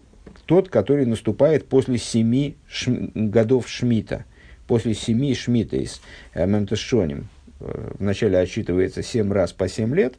тот, 0.49 0.71
который 0.71 1.05
наступает 1.05 1.69
после 1.69 1.99
семи 1.99 2.57
шм, 2.69 3.11
годов 3.14 3.69
Шмита, 3.69 4.25
после 4.66 4.95
семи 4.95 5.35
Шмита 5.35 5.77
из 5.77 6.01
э, 6.33 6.47
Мемтешоним. 6.47 7.29
Э, 7.61 7.93
вначале 7.99 8.39
отсчитывается 8.39 9.03
семь 9.03 9.31
раз 9.31 9.53
по 9.53 9.69
семь 9.69 9.95
лет, 9.95 10.14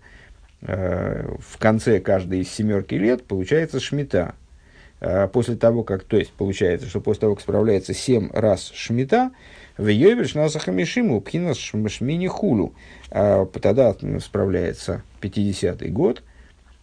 э, 0.61 1.35
в 1.39 1.57
конце 1.57 1.99
каждой 1.99 2.41
из 2.41 2.49
семерки 2.49 2.93
лет 2.93 3.23
получается 3.23 3.79
Шмита. 3.79 4.35
После 5.31 5.55
того, 5.55 5.83
как, 5.83 6.03
то 6.03 6.17
есть 6.17 6.33
получается, 6.33 6.85
что 6.87 6.99
после 6.99 7.21
того, 7.21 7.35
как 7.35 7.41
справляется 7.41 7.93
семь 7.93 8.29
раз 8.33 8.69
שמיטה, 8.75 9.31
ויובל 9.79 9.87
שנת 9.87 10.27
החמישים 10.27 10.71
הוא, 10.71 11.21
בחינת 11.21 11.57
שמיני 11.57 12.27
כולו. 12.27 12.73
А 13.11 13.45
тогда 13.45 13.95
справляется 14.19 15.03
50-й 15.21 15.89
год, 15.89 16.21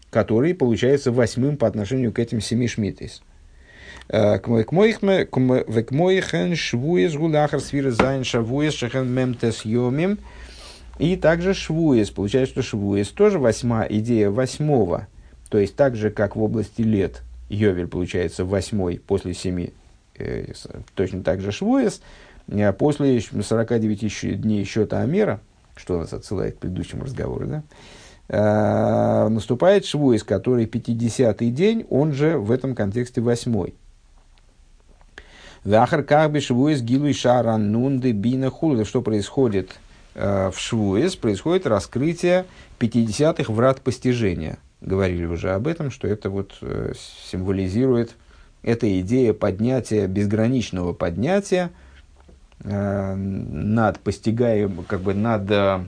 который 0.08 0.54
получается 0.54 1.12
восьмым 1.12 1.58
по 1.58 1.66
отношению 1.66 2.12
к 2.12 2.18
этим 2.18 2.40
семи 2.40 2.66
שמיטות. 2.66 3.22
А, 4.08 4.38
כמו 4.38 4.48
כן 4.48 6.56
שבועות 6.56 7.14
הוא 7.14 7.34
לאחר 7.34 7.60
ספירת 7.60 7.90
זיין 7.90 8.24
שבועות 8.24 8.72
שהן 8.72 9.12
מ"ט 9.12 9.66
ימים. 9.66 10.18
И 10.98 11.16
также 11.16 11.52
שבועות. 11.52 12.10
Получается, 12.10 12.54
что 12.54 12.62
שבועות 12.62 13.10
тоже 13.10 13.38
восьма 13.38 13.86
идея 13.90 14.30
восьмого. 14.30 15.06
То 15.50 15.58
есть 15.58 15.76
так 15.76 15.96
же, 15.96 16.08
как 16.08 16.34
в 16.34 16.42
области 16.42 16.80
лет 16.80 17.22
Йовель 17.50 17.88
получается 17.88 18.46
восьмой 18.46 19.02
после 19.06 19.34
семи, 19.34 19.74
э, 20.18 20.46
точно 20.94 21.22
так 21.22 21.42
же 21.42 21.52
швуес– 21.52 22.00
после 22.78 23.20
49 23.20 24.40
дней 24.40 24.64
счета 24.64 25.00
Амера, 25.00 25.40
что 25.74 25.98
нас 25.98 26.12
отсылает 26.12 26.56
к 26.56 26.58
предыдущему 26.58 27.04
разговору, 27.04 27.46
да, 27.46 27.62
э, 28.28 29.28
наступает 29.28 29.84
Швуис, 29.84 30.22
который 30.22 30.66
50-й 30.66 31.50
день, 31.50 31.86
он 31.90 32.12
же 32.12 32.38
в 32.38 32.50
этом 32.50 32.74
контексте 32.74 33.20
восьмой. 33.20 33.74
Вахар 35.64 36.04
Кахби 36.04 36.38
Швуис 36.38 36.80
Гилуй 36.80 37.12
Шаран 37.12 37.72
Нунды 37.72 38.12
Бина 38.12 38.50
Хулда. 38.50 38.84
Что 38.84 39.02
происходит 39.02 39.80
э, 40.14 40.50
в 40.54 40.58
Швуис? 40.60 41.16
Происходит 41.16 41.66
раскрытие 41.66 42.46
50-х 42.78 43.52
врат 43.52 43.80
постижения. 43.80 44.58
Говорили 44.80 45.24
уже 45.24 45.50
об 45.50 45.66
этом, 45.66 45.90
что 45.90 46.06
это 46.06 46.30
вот 46.30 46.54
э, 46.60 46.92
символизирует, 47.30 48.14
эта 48.62 49.00
идея 49.00 49.32
поднятия, 49.32 50.06
безграничного 50.06 50.92
поднятия– 50.92 51.70
Э, 51.80 51.85
над 52.66 54.00
постигаем, 54.00 54.84
как 54.88 55.00
бы 55.00 55.14
над 55.14 55.48
э, 55.50 55.84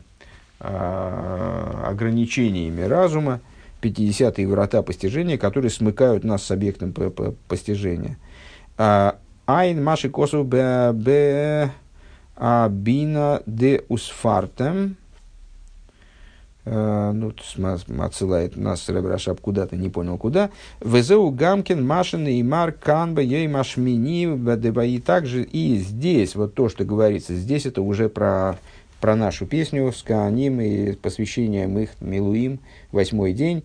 ограничениями 0.60 2.82
разума, 2.82 3.40
50-е 3.82 4.46
врата 4.46 4.82
постижения, 4.82 5.38
которые 5.38 5.70
смыкают 5.70 6.24
нас 6.24 6.44
с 6.44 6.50
объектом 6.50 6.94
постижения. 7.48 8.16
А, 8.76 9.16
Айн 9.46 9.82
маши 9.82 10.08
косу 10.08 10.44
бе 10.44 11.70
абина 12.36 13.42
де 13.46 13.82
усфартем– 13.88 14.96
Э, 15.07 15.07
ну, 16.70 17.32
отсылает 17.98 18.56
нас 18.56 18.88
Рабрашаб 18.88 19.40
куда-то, 19.40 19.76
не 19.76 19.88
понял 19.88 20.18
куда. 20.18 20.50
Везеу 20.80 21.30
Гамкин, 21.30 21.86
Машин 21.86 22.26
и 22.26 22.42
Мар, 22.42 22.72
Канба, 22.72 23.22
Ей 23.22 23.48
Машмини, 23.48 24.26
И 24.86 24.98
также 25.00 25.44
и 25.44 25.76
здесь, 25.78 26.34
вот 26.34 26.54
то, 26.54 26.68
что 26.68 26.84
говорится, 26.84 27.34
здесь 27.34 27.66
это 27.66 27.82
уже 27.82 28.08
про, 28.08 28.58
про 29.00 29.16
нашу 29.16 29.46
песню 29.46 29.92
с 29.92 30.02
Кааним 30.02 30.60
и 30.60 30.92
посвящением 30.92 31.78
их 31.78 31.90
Милуим, 32.00 32.60
восьмой 32.92 33.32
день. 33.32 33.64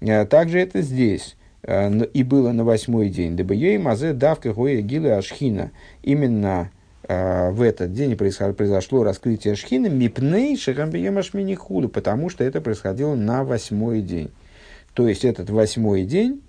Э, 0.00 0.26
также 0.26 0.58
это 0.58 0.82
здесь 0.82 1.36
э, 1.62 2.04
и 2.06 2.22
было 2.22 2.52
на 2.52 2.64
восьмой 2.64 3.08
день. 3.08 3.36
Дебаей 3.36 3.78
мазе 3.78 4.12
давка 4.12 4.52
гоя 4.52 4.80
гилы 4.80 5.12
ашхина. 5.12 5.70
Именно 6.02 6.70
Э, 6.72 6.81
в 7.08 7.62
этот 7.62 7.92
день 7.92 8.16
произошло 8.16 9.02
раскрытие 9.02 9.56
Шхины 9.56 9.88
Мипней 9.88 10.56
Шехамбиемашмини 10.56 11.54
Худу, 11.54 11.88
потому 11.88 12.28
что 12.28 12.44
это 12.44 12.60
происходило 12.60 13.14
на 13.14 13.42
восьмой 13.44 14.02
день. 14.02 14.30
То 14.94 15.08
есть 15.08 15.24
этот 15.24 15.50
восьмой 15.50 16.04
день, 16.04 16.42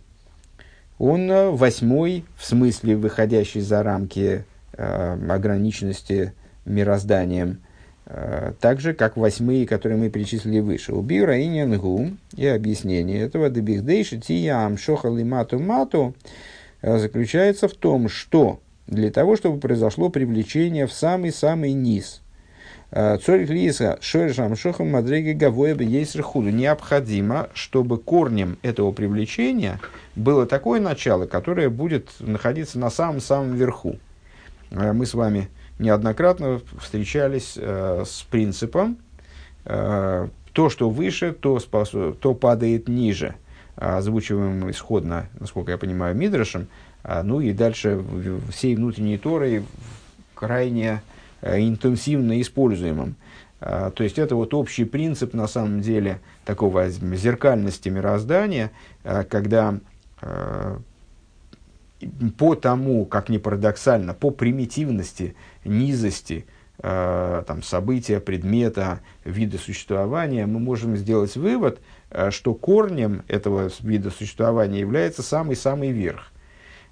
он 0.99 1.29
э, 1.31 1.49
восьмой 1.49 2.25
в 2.37 2.45
смысле 2.45 2.95
выходящий 2.95 3.61
за 3.61 3.83
рамки 3.83 4.45
э, 4.73 5.27
ограниченности 5.29 6.33
мирозданием, 6.65 7.61
э, 8.05 8.53
так 8.59 8.79
же, 8.81 8.93
как 8.93 9.17
восьмые, 9.17 9.65
которые 9.65 9.97
мы 9.97 10.09
перечислили 10.09 10.59
выше. 10.59 10.93
Убью 10.93 11.25
Раиньян 11.25 11.77
Гу 11.79 12.11
и 12.35 12.45
объяснение 12.45 13.21
этого 13.21 13.49
Дебихдейши 13.49 14.19
Тиям 14.19 14.77
Шохал 14.77 15.17
Мату 15.23 16.13
заключается 16.81 17.69
в 17.69 17.73
том, 17.73 18.09
что 18.09 18.59
для 18.87 19.11
того, 19.11 19.35
чтобы 19.35 19.59
произошло 19.59 20.09
привлечение 20.09 20.87
в 20.87 20.93
самый-самый 20.93 21.73
низ. 21.73 22.21
А, 22.91 23.17
Цорик 23.17 23.49
Лиса, 23.49 23.97
Шойшам 24.01 24.55
Шохам 24.55 24.91
Мадреги 24.91 25.33
Гавоя 25.33 25.75
Худу. 26.21 26.49
Необходимо, 26.49 27.49
чтобы 27.53 27.97
корнем 27.97 28.57
этого 28.61 28.91
привлечения 28.91 29.79
было 30.15 30.45
такое 30.45 30.79
начало, 30.79 31.25
которое 31.25 31.69
будет 31.69 32.09
находиться 32.19 32.77
на 32.77 32.89
самом-самом 32.89 33.55
верху. 33.55 33.97
А, 34.71 34.93
мы 34.93 35.05
с 35.05 35.13
вами 35.13 35.49
неоднократно 35.79 36.61
встречались 36.79 37.55
э, 37.57 38.03
с 38.05 38.21
принципом 38.29 38.97
то, 39.65 40.69
что 40.69 40.89
выше, 40.89 41.31
то, 41.31 41.57
способ, 41.59 42.19
то 42.19 42.33
падает 42.35 42.89
ниже. 42.89 43.35
Озвучиваем 43.75 44.69
исходно, 44.69 45.29
насколько 45.39 45.71
я 45.71 45.77
понимаю, 45.77 46.15
Мидрашем– 46.15 46.67
а, 46.77 46.92
ну 47.03 47.41
и 47.41 47.53
дальше 47.53 48.03
всей 48.49 48.75
внутренней 48.75 49.17
Торой 49.17 49.63
крайне 50.33 51.01
э, 51.41 51.59
интенсивно 51.59 52.39
используемым. 52.41 53.15
А, 53.59 53.91
то 53.91 54.03
есть 54.03 54.19
это 54.19 54.35
вот 54.35 54.53
общий 54.53 54.85
принцип 54.85 55.33
на 55.33 55.47
самом 55.47 55.81
деле 55.81 56.19
такого 56.45 56.89
зеркальности 56.89 57.89
мироздания, 57.89 58.71
а, 59.03 59.23
когда 59.23 59.79
по 62.37 62.55
тому, 62.55 63.05
как 63.05 63.29
ни 63.29 63.37
парадоксально, 63.37 64.13
по 64.13 64.29
примитивности, 64.29 65.35
низости 65.63 66.45
э, 66.79 67.43
там, 67.47 67.63
события, 67.63 68.19
предмета, 68.19 68.99
вида 69.23 69.57
существования, 69.57 70.45
мы 70.45 70.59
можем 70.59 70.97
сделать 70.97 71.35
вывод, 71.35 71.79
э, 72.09 72.31
что 72.31 72.53
корнем 72.53 73.23
этого 73.27 73.69
вида 73.81 74.11
существования 74.11 74.79
является 74.79 75.23
самый-самый 75.23 75.91
верх. 75.91 76.32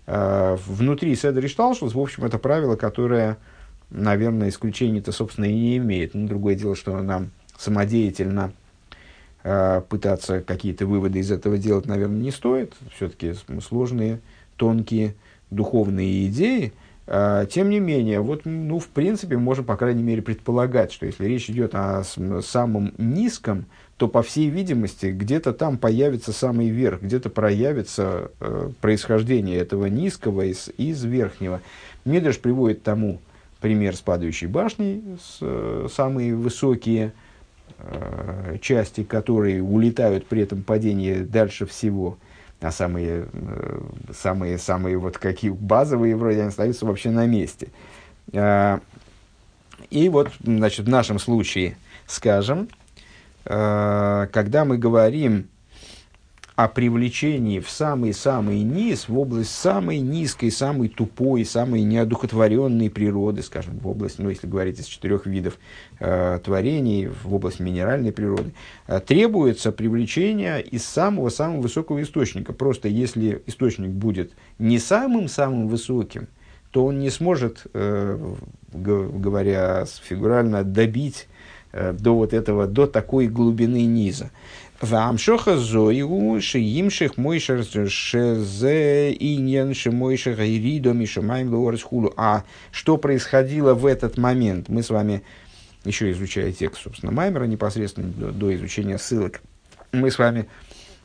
Э, 0.07 0.57
внутри 0.65 1.15
Седер 1.15 1.45
и 1.45 1.47
Шталшус, 1.47 1.93
в 1.93 1.99
общем, 1.99 2.25
это 2.25 2.37
правило, 2.37 2.75
которое, 2.75 3.37
наверное, 3.89 4.49
исключений-то, 4.49 5.11
собственно, 5.11 5.45
и 5.45 5.53
не 5.53 5.77
имеет. 5.77 6.13
Но 6.13 6.27
другое 6.27 6.55
дело, 6.55 6.75
что 6.75 6.99
нам 7.01 7.31
самодеятельно 7.57 8.53
э, 9.43 9.81
пытаться 9.87 10.41
какие-то 10.41 10.85
выводы 10.85 11.19
из 11.19 11.31
этого 11.31 11.57
делать, 11.57 11.85
наверное, 11.85 12.21
не 12.21 12.31
стоит. 12.31 12.73
Все-таки 12.95 13.33
сложные, 13.61 14.19
тонкие 14.57 15.15
духовные 15.51 16.27
идеи. 16.27 16.73
Э, 17.05 17.45
тем 17.49 17.69
не 17.69 17.79
менее, 17.79 18.21
вот, 18.21 18.45
ну, 18.45 18.79
в 18.79 18.87
принципе, 18.87 19.37
можем, 19.37 19.65
по 19.65 19.75
крайней 19.75 20.03
мере, 20.03 20.21
предполагать, 20.21 20.91
что 20.91 21.05
если 21.05 21.25
речь 21.25 21.49
идет 21.49 21.75
о 21.75 22.03
самом 22.41 22.93
низком, 22.97 23.65
то, 24.01 24.07
по 24.07 24.23
всей 24.23 24.49
видимости, 24.49 25.05
где-то 25.05 25.53
там 25.53 25.77
появится 25.77 26.33
самый 26.33 26.69
верх, 26.69 27.03
где-то 27.03 27.29
проявится 27.29 28.31
э, 28.39 28.71
происхождение 28.81 29.59
этого 29.59 29.85
низкого 29.85 30.41
из, 30.41 30.71
из 30.75 31.03
верхнего. 31.03 31.61
Медреш 32.03 32.39
приводит 32.39 32.81
тому 32.81 33.19
пример 33.59 33.95
с 33.95 34.01
падающей 34.01 34.47
башней, 34.47 35.03
с, 35.21 35.37
э, 35.41 35.87
самые 35.93 36.33
высокие 36.35 37.13
э, 37.77 38.57
части, 38.59 39.03
которые 39.03 39.61
улетают 39.61 40.25
при 40.25 40.41
этом 40.41 40.63
падении 40.63 41.19
дальше 41.19 41.67
всего, 41.67 42.17
а 42.59 42.71
самые, 42.71 43.27
э, 43.31 43.81
самые, 44.19 44.57
самые 44.57 44.97
вот 44.97 45.19
какие 45.19 45.51
базовые 45.51 46.15
вроде 46.15 46.39
они 46.39 46.47
остаются 46.47 46.87
вообще 46.87 47.11
на 47.11 47.27
месте. 47.27 47.67
Э, 48.33 48.79
и 49.91 50.09
вот, 50.09 50.31
значит, 50.43 50.87
в 50.87 50.89
нашем 50.89 51.19
случае, 51.19 51.77
скажем, 52.07 52.67
когда 53.43 54.65
мы 54.65 54.77
говорим 54.77 55.47
о 56.63 56.67
привлечении 56.67 57.59
в 57.59 57.69
самый-самый 57.69 58.61
низ, 58.61 59.07
в 59.07 59.17
область 59.17 59.51
самой 59.51 59.99
низкой, 59.99 60.51
самой 60.51 60.89
тупой, 60.89 61.45
самой 61.45 61.81
неодухотворенной 61.81 62.89
природы, 62.89 63.41
скажем, 63.41 63.79
в 63.79 63.87
область, 63.87 64.19
ну, 64.19 64.29
если 64.29 64.47
говорить 64.47 64.79
из 64.79 64.85
четырех 64.85 65.25
видов 65.25 65.57
э, 65.99 66.39
творений, 66.43 67.07
в 67.07 67.33
область 67.33 67.59
минеральной 67.59 68.11
природы, 68.11 68.53
э, 68.87 68.99
требуется 68.99 69.71
привлечение 69.71 70.61
из 70.61 70.85
самого-самого 70.85 71.61
высокого 71.61 72.01
источника. 72.01 72.53
Просто 72.53 72.87
если 72.87 73.41
источник 73.47 73.89
будет 73.89 74.33
не 74.59 74.77
самым-самым 74.77 75.67
высоким, 75.67 76.27
то 76.71 76.85
он 76.85 76.99
не 76.99 77.09
сможет, 77.09 77.65
э, 77.73 78.35
говоря 78.71 79.85
фигурально, 80.03 80.63
добить 80.63 81.27
Э, 81.27 81.40
до 81.73 82.15
вот 82.15 82.33
этого, 82.33 82.67
до 82.67 82.87
такой 82.87 83.27
глубины 83.27 83.85
низа. 83.85 84.31
Вамшоха 84.81 85.57
зоигу 85.57 86.41
шиимших 86.41 87.15
мойшер 87.17 87.63
шезе 87.87 89.13
иньян 89.13 89.75
шимойших 89.75 90.39
иридо 90.39 90.93
мишамаем 90.93 91.77
хулу. 91.77 92.11
А 92.17 92.43
что 92.71 92.97
происходило 92.97 93.75
в 93.75 93.85
этот 93.85 94.17
момент? 94.17 94.69
Мы 94.69 94.81
с 94.81 94.89
вами, 94.89 95.21
еще 95.85 96.09
изучая 96.11 96.51
текст, 96.51 96.81
собственно, 96.81 97.11
Маймера 97.11 97.45
непосредственно 97.45 98.07
до, 98.07 98.31
до 98.31 98.55
изучения 98.55 98.97
ссылок, 98.97 99.41
мы 99.91 100.09
с 100.09 100.17
вами 100.17 100.47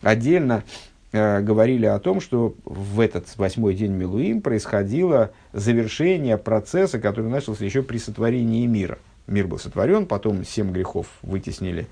отдельно 0.00 0.64
э, 1.12 1.42
говорили 1.42 1.84
о 1.84 1.98
том, 1.98 2.22
что 2.22 2.54
в 2.64 2.98
этот 3.00 3.26
восьмой 3.36 3.74
день 3.74 3.92
Милуим 3.92 4.40
происходило 4.40 5.32
завершение 5.52 6.38
процесса, 6.38 6.98
который 6.98 7.28
начался 7.28 7.62
еще 7.62 7.82
при 7.82 7.98
сотворении 7.98 8.64
мира– 8.64 8.98
мир 9.26 9.46
был 9.46 9.58
сотворен, 9.58 10.06
потом 10.06 10.44
семь 10.44 10.72
грехов 10.72 11.06
вытеснили, 11.22 11.86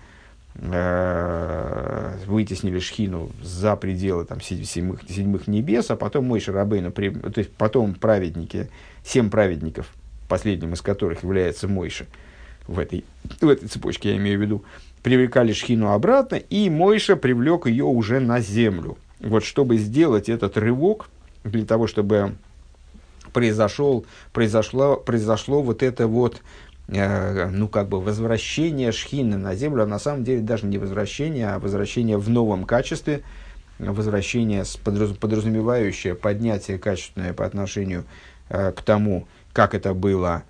э, 0.57 2.17
вытеснили 2.27 2.79
Шхину 2.79 3.31
за 3.43 3.77
пределы 3.77 4.25
там, 4.25 4.41
седьмых, 4.41 5.03
седьмых 5.09 5.47
небес, 5.47 5.91
а 5.91 5.97
потом 5.97 6.27
мой 6.27 6.41
Шарабейну, 6.41 6.93
то 6.93 7.39
есть 7.39 7.53
потом 7.53 7.95
праведники, 7.95 8.69
семь 9.05 9.31
праведников, 9.31 9.93
последним 10.29 10.75
из 10.75 10.83
которых 10.83 11.23
является 11.23 11.69
Мойша, 11.69 12.07
в 12.67 12.79
этой, 12.79 13.05
в 13.41 13.49
этой 13.49 13.69
цепочке 13.69 14.11
я 14.11 14.17
имею 14.17 14.39
в 14.39 14.43
виду, 14.43 14.65
привлекали 15.03 15.53
Шхину 15.53 15.91
обратно, 15.91 16.37
и 16.37 16.71
Мойша 16.71 17.17
привлек 17.17 17.67
ее 17.67 17.85
уже 17.85 18.21
на 18.21 18.41
землю. 18.41 18.97
Вот 19.21 19.45
чтобы 19.45 19.77
сделать 19.77 20.29
этот 20.29 20.57
рывок, 20.57 21.09
для 21.45 21.67
того, 21.67 21.87
чтобы 21.87 22.37
произошел, 23.33 24.07
произошло, 24.33 24.97
произошло 24.97 25.63
вот 25.63 25.83
это 25.83 26.07
вот 26.07 26.41
ну, 26.87 27.69
как 27.69 27.89
бы 27.89 28.01
возвращение 28.01 28.93
Шхины 28.93 29.39
на 29.39 29.55
землю, 29.55 29.85
а 29.85 29.87
на 29.87 29.99
самом 29.99 30.25
деле 30.25 30.43
даже 30.43 30.67
не 30.67 30.79
возвращение, 30.79 31.49
а 31.49 31.59
возвращение 31.59 32.19
в 32.19 32.29
новом 32.29 32.65
качестве, 32.65 33.23
возвращение, 33.79 34.65
подразумевающее 34.85 36.15
поднятие 36.15 36.79
качественное 36.79 37.33
по 37.33 37.45
отношению 37.45 38.05
э, 38.49 38.73
к 38.73 38.83
тому, 38.83 39.27
как 39.53 39.75
это 39.75 39.95
было 39.95 40.45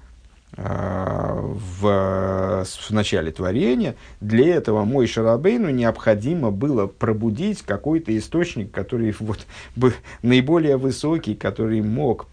э, 0.56 0.62
в, 0.62 2.64
в 2.64 2.90
начале 2.90 3.30
творения, 3.30 3.94
для 4.20 4.56
этого 4.56 4.84
мой 4.84 5.06
Шарабейну 5.06 5.70
необходимо 5.70 6.50
было 6.50 6.86
пробудить 6.86 7.62
какой-то 7.62 8.16
источник, 8.16 8.72
который 8.72 9.14
вот, 9.20 9.46
бы, 9.76 9.94
наиболее 10.22 10.76
высокий, 10.76 11.34
который 11.34 11.80
мог 11.80 12.26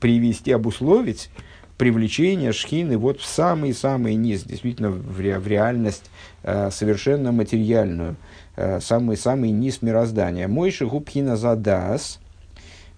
привести, 0.00 0.50
обусловить 0.50 1.30
привлечение 1.76 2.52
шхины 2.52 2.96
вот 2.96 3.20
в 3.20 3.26
самый-самый 3.26 4.14
низ, 4.14 4.44
действительно 4.44 4.90
в, 4.90 5.20
ре, 5.20 5.38
в 5.38 5.46
реальность 5.46 6.10
э, 6.42 6.70
совершенно 6.70 7.32
материальную, 7.32 8.16
э, 8.56 8.80
самый-самый 8.80 9.50
низ 9.50 9.82
мироздания. 9.82 10.48
Мойши 10.48 10.86
губхина 10.86 11.36
за 11.36 11.56
дас, 11.56 12.18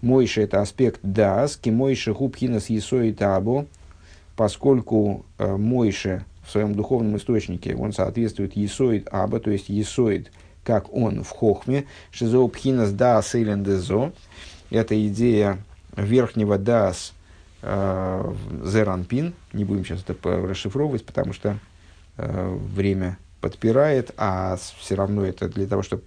Мойши 0.00 0.42
это 0.42 0.60
аспект 0.60 1.00
дас, 1.02 1.56
ки 1.56 1.70
Мойши 1.70 2.12
губхина 2.12 2.60
с 2.60 2.70
есой 2.70 3.12
табу, 3.12 3.66
поскольку 4.36 5.24
э, 5.38 5.56
Мойши 5.56 6.24
в 6.46 6.50
своем 6.52 6.74
духовном 6.74 7.16
источнике, 7.16 7.74
он 7.74 7.92
соответствует 7.92 8.56
есоид 8.56 9.08
аба, 9.10 9.40
то 9.40 9.50
есть 9.50 9.68
есоид, 9.68 10.30
как 10.62 10.94
он 10.94 11.24
в 11.24 11.30
хохме, 11.30 11.84
шизоупхинас 12.12 12.92
дас 12.92 13.34
элендезо, 13.34 14.12
это 14.70 15.06
идея 15.08 15.58
верхнего 15.96 16.58
дас– 16.58 17.12
Зеранпин, 17.62 19.34
не 19.52 19.64
будем 19.64 19.84
сейчас 19.84 20.04
это 20.06 20.36
расшифровывать, 20.36 21.04
потому 21.04 21.32
что 21.32 21.58
э, 22.16 22.56
время 22.74 23.18
подпирает, 23.40 24.12
а 24.16 24.56
все 24.78 24.94
равно 24.94 25.24
это 25.24 25.48
для 25.48 25.66
того, 25.66 25.82
чтобы 25.82 26.02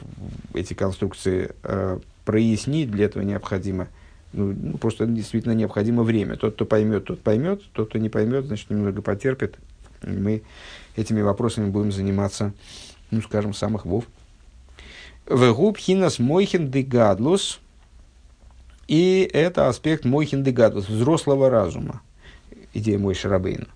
эти 0.54 0.74
конструкции 0.74 1.52
э, 1.64 2.00
прояснить, 2.24 2.90
для 2.92 3.06
этого 3.06 3.24
необходимо, 3.24 3.88
ну, 4.32 4.54
ну, 4.58 4.78
просто 4.78 5.06
действительно 5.06 5.54
необходимо 5.54 6.04
время. 6.04 6.38
Тот, 6.38 6.56
кто 6.56 6.66
поймет, 6.66 7.06
тот 7.06 7.22
поймет, 7.22 7.62
тот, 7.74 7.90
кто 7.90 8.00
не 8.00 8.10
поймет, 8.10 8.46
значит, 8.46 8.70
немного 8.70 9.02
потерпит. 9.02 9.56
Мы 10.04 10.44
этими 10.96 11.22
вопросами 11.22 11.70
будем 11.70 11.92
заниматься, 11.92 12.54
ну, 13.12 13.22
скажем, 13.22 13.54
самых 13.54 13.86
вов. 13.86 14.06
Вегуб 15.30 15.78
хинас 15.78 16.18
мойхин 16.18 16.72
дегадлус– 16.72 17.60
и 18.88 19.30
это 19.32 19.68
аспект 19.68 20.06
Мойхиндегадус, 20.06 20.88
взрослого 20.90 21.50
разума, 21.50 22.02
идея 22.74 23.00
мой 23.00 23.14
Шарабейна. 23.14 23.68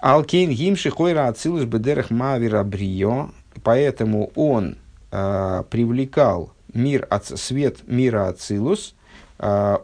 Алкейн 0.00 0.50
гимши 0.50 0.90
хойра 0.90 1.28
ацилус 1.28 1.64
бедерах 1.64 2.10
мавира 2.10 2.62
брио, 2.64 3.30
поэтому 3.62 4.30
он 4.34 4.78
э, 5.10 5.62
привлекал 5.68 6.52
мир, 6.72 7.06
свет 7.22 7.86
мира 7.86 8.28
Ацилус 8.28 8.94
э, 9.38 9.76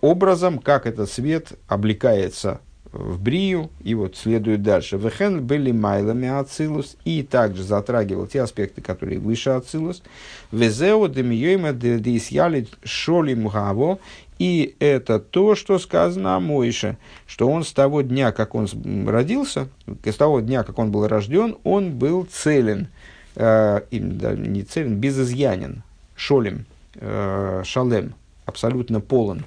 образом, 0.00 0.58
как 0.58 0.86
этот 0.86 1.10
свет 1.10 1.52
облекается 1.68 2.60
в 2.92 3.20
Брию, 3.20 3.70
и 3.82 3.94
вот 3.94 4.16
следует 4.16 4.62
дальше. 4.62 4.98
Вехен 4.98 5.44
были 5.44 5.72
майлами 5.72 6.28
Ацилус, 6.28 6.96
и 7.04 7.22
также 7.22 7.62
затрагивал 7.62 8.26
те 8.26 8.42
аспекты, 8.42 8.82
которые 8.82 9.18
выше 9.18 9.50
Ацилус. 9.50 10.02
Везео 10.50 11.06
демиойма 11.06 11.72
деисьяли 11.72 12.68
шоли 12.84 13.34
мгаво, 13.34 13.98
и 14.38 14.74
это 14.78 15.18
то, 15.18 15.54
что 15.54 15.78
сказано 15.78 16.36
о 16.36 16.40
Моише, 16.40 16.98
что 17.26 17.48
он 17.48 17.64
с 17.64 17.72
того 17.72 18.02
дня, 18.02 18.32
как 18.32 18.54
он 18.54 18.68
родился, 19.08 19.68
с 20.04 20.16
того 20.16 20.40
дня, 20.40 20.62
как 20.62 20.78
он 20.78 20.90
был 20.90 21.06
рожден, 21.06 21.56
он 21.64 21.92
был 21.92 22.26
целен, 22.30 22.88
э, 23.36 23.80
не 23.90 24.62
целен, 24.64 24.96
безызъянен, 24.96 25.82
шолем, 26.14 26.66
э, 26.96 27.62
шалем, 27.64 28.14
абсолютно 28.44 29.00
полон. 29.00 29.44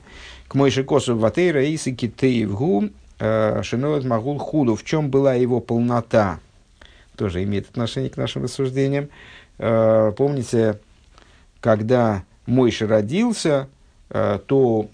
К 0.48 0.56
Моише 0.56 0.84
Косу 0.84 1.16
Ватейра 1.18 1.64
Иси 1.64 1.94
Китеевгу 1.94 2.90
Э, 3.20 3.62
Шиноет 3.64 4.04
Магул 4.04 4.38
Худу. 4.38 4.76
В 4.76 4.84
чем 4.84 5.10
была 5.10 5.34
его 5.36 5.60
полнота? 5.60 6.40
Тоже 7.16 7.44
имеет 7.44 7.70
отношение 7.70 8.10
к 8.10 8.18
нашим 8.18 8.44
рассуждениям. 8.44 9.10
Э, 9.58 10.12
помните, 10.16 10.80
когда 11.62 12.24
Мойша 12.46 12.88
родился, 12.88 13.70
э, 14.10 14.40
то 14.46 14.90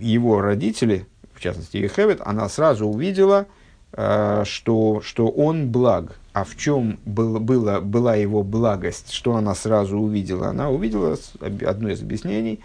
его 0.00 0.40
родители, 0.40 1.06
в 1.34 1.40
частности 1.40 1.76
Ехевет, 1.76 2.20
она 2.24 2.48
сразу 2.48 2.86
увидела 2.86 3.46
что, 3.92 5.00
что 5.02 5.28
он 5.28 5.72
благ. 5.72 6.16
А 6.32 6.44
в 6.44 6.56
чем 6.56 7.00
был, 7.04 7.40
было, 7.40 7.80
была 7.80 8.14
его 8.14 8.44
благость, 8.44 9.10
что 9.10 9.34
она 9.34 9.56
сразу 9.56 9.98
увидела? 9.98 10.46
Она 10.50 10.70
увидела 10.70 11.16
одно 11.40 11.88
из 11.88 12.00
объяснений, 12.00 12.60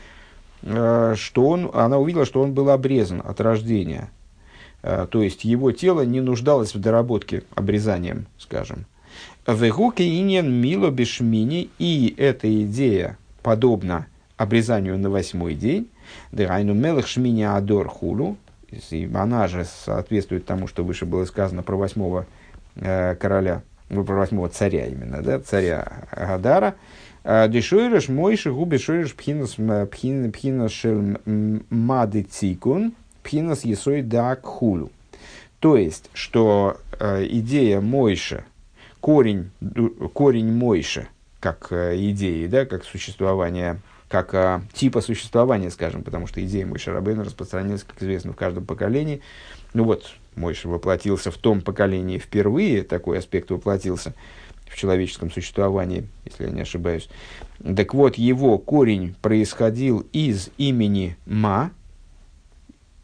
что 0.61 1.15
он, 1.35 1.71
она 1.73 1.97
увидела, 1.97 2.25
что 2.25 2.43
он 2.43 2.53
был 2.53 2.69
обрезан 2.69 3.23
от 3.25 3.41
рождения. 3.41 4.11
Э, 4.87 5.07
то 5.09 5.23
есть 5.23 5.43
его 5.43 5.71
тело 5.71 6.01
не 6.01 6.21
нуждалось 6.21 6.75
в 6.75 6.79
доработке 6.79 7.41
обрезанием, 7.55 8.27
скажем. 8.37 8.85
Вегуке 9.47 10.07
иньян 10.07 10.51
мило 10.51 10.91
бешмини, 10.91 11.71
и 11.79 12.13
эта 12.15 12.47
идея 12.63 13.17
подобна 13.41 14.05
обрезанию 14.37 14.99
на 14.99 15.09
восьмой 15.09 15.55
день. 15.55 15.89
Дырайну 16.31 16.75
мелых 16.75 17.07
шмини 17.07 17.41
адор 17.41 17.87
хулу, 17.87 18.37
она 19.15 19.47
же 19.47 19.65
соответствует 19.65 20.45
тому, 20.45 20.67
что 20.67 20.83
выше 20.83 21.07
было 21.07 21.25
сказано 21.25 21.63
про 21.63 21.75
восьмого 21.77 22.27
э, 22.75 23.15
короля, 23.15 23.63
ну, 23.89 24.03
про 24.03 24.15
восьмого 24.15 24.49
царя 24.49 24.85
именно, 24.85 25.23
да, 25.23 25.39
царя 25.39 26.03
Гадара. 26.11 26.75
«Э, 27.23 27.47
Дешойреш 27.49 28.07
мойши 28.07 28.51
губи 28.51 28.77
шойреш 28.77 29.15
пхинас 29.15 29.55
пхинас 29.55 30.71
шел 30.71 31.01
мады 31.25 32.21
цикун, 32.21 32.93
пхинас 33.25 33.65
есой 33.65 34.03
да 34.03 34.37
хулу. 34.41 34.91
То 35.59 35.75
есть, 35.75 36.09
что 36.13 36.77
э, 36.99 37.25
идея 37.27 37.81
Мойша, 37.81 38.45
корень, 39.01 39.49
корень 40.13 40.51
Мойша, 40.51 41.07
как 41.39 41.67
э, 41.71 41.95
идеи, 41.97 42.45
да, 42.45 42.65
как 42.65 42.85
существование 42.85 43.79
как 44.07 44.35
а, 44.35 44.61
типа 44.71 45.01
существования, 45.01 45.71
скажем, 45.71 46.03
потому 46.03 46.27
что 46.27 46.41
идея 46.45 46.67
Мойши 46.67 46.91
Рабейна 46.91 47.23
распространилась, 47.23 47.83
как 47.83 48.01
известно, 48.01 48.33
в 48.33 48.35
каждом 48.35 48.63
поколении. 48.63 49.21
Ну 49.73 49.83
вот, 49.83 50.05
Мойша 50.35 50.69
воплотился 50.69 51.31
в 51.31 51.37
том 51.37 51.61
поколении 51.61 52.19
впервые, 52.19 52.83
такой 52.83 53.17
аспект 53.17 53.49
воплотился 53.49 54.13
в 54.67 54.77
человеческом 54.77 55.31
существовании, 55.31 56.07
если 56.23 56.45
я 56.45 56.51
не 56.51 56.61
ошибаюсь. 56.61 57.09
Так 57.75 57.95
вот, 57.95 58.15
его 58.17 58.59
корень 58.59 59.15
происходил 59.21 60.05
из 60.13 60.49
имени 60.57 61.17
Ма, 61.25 61.71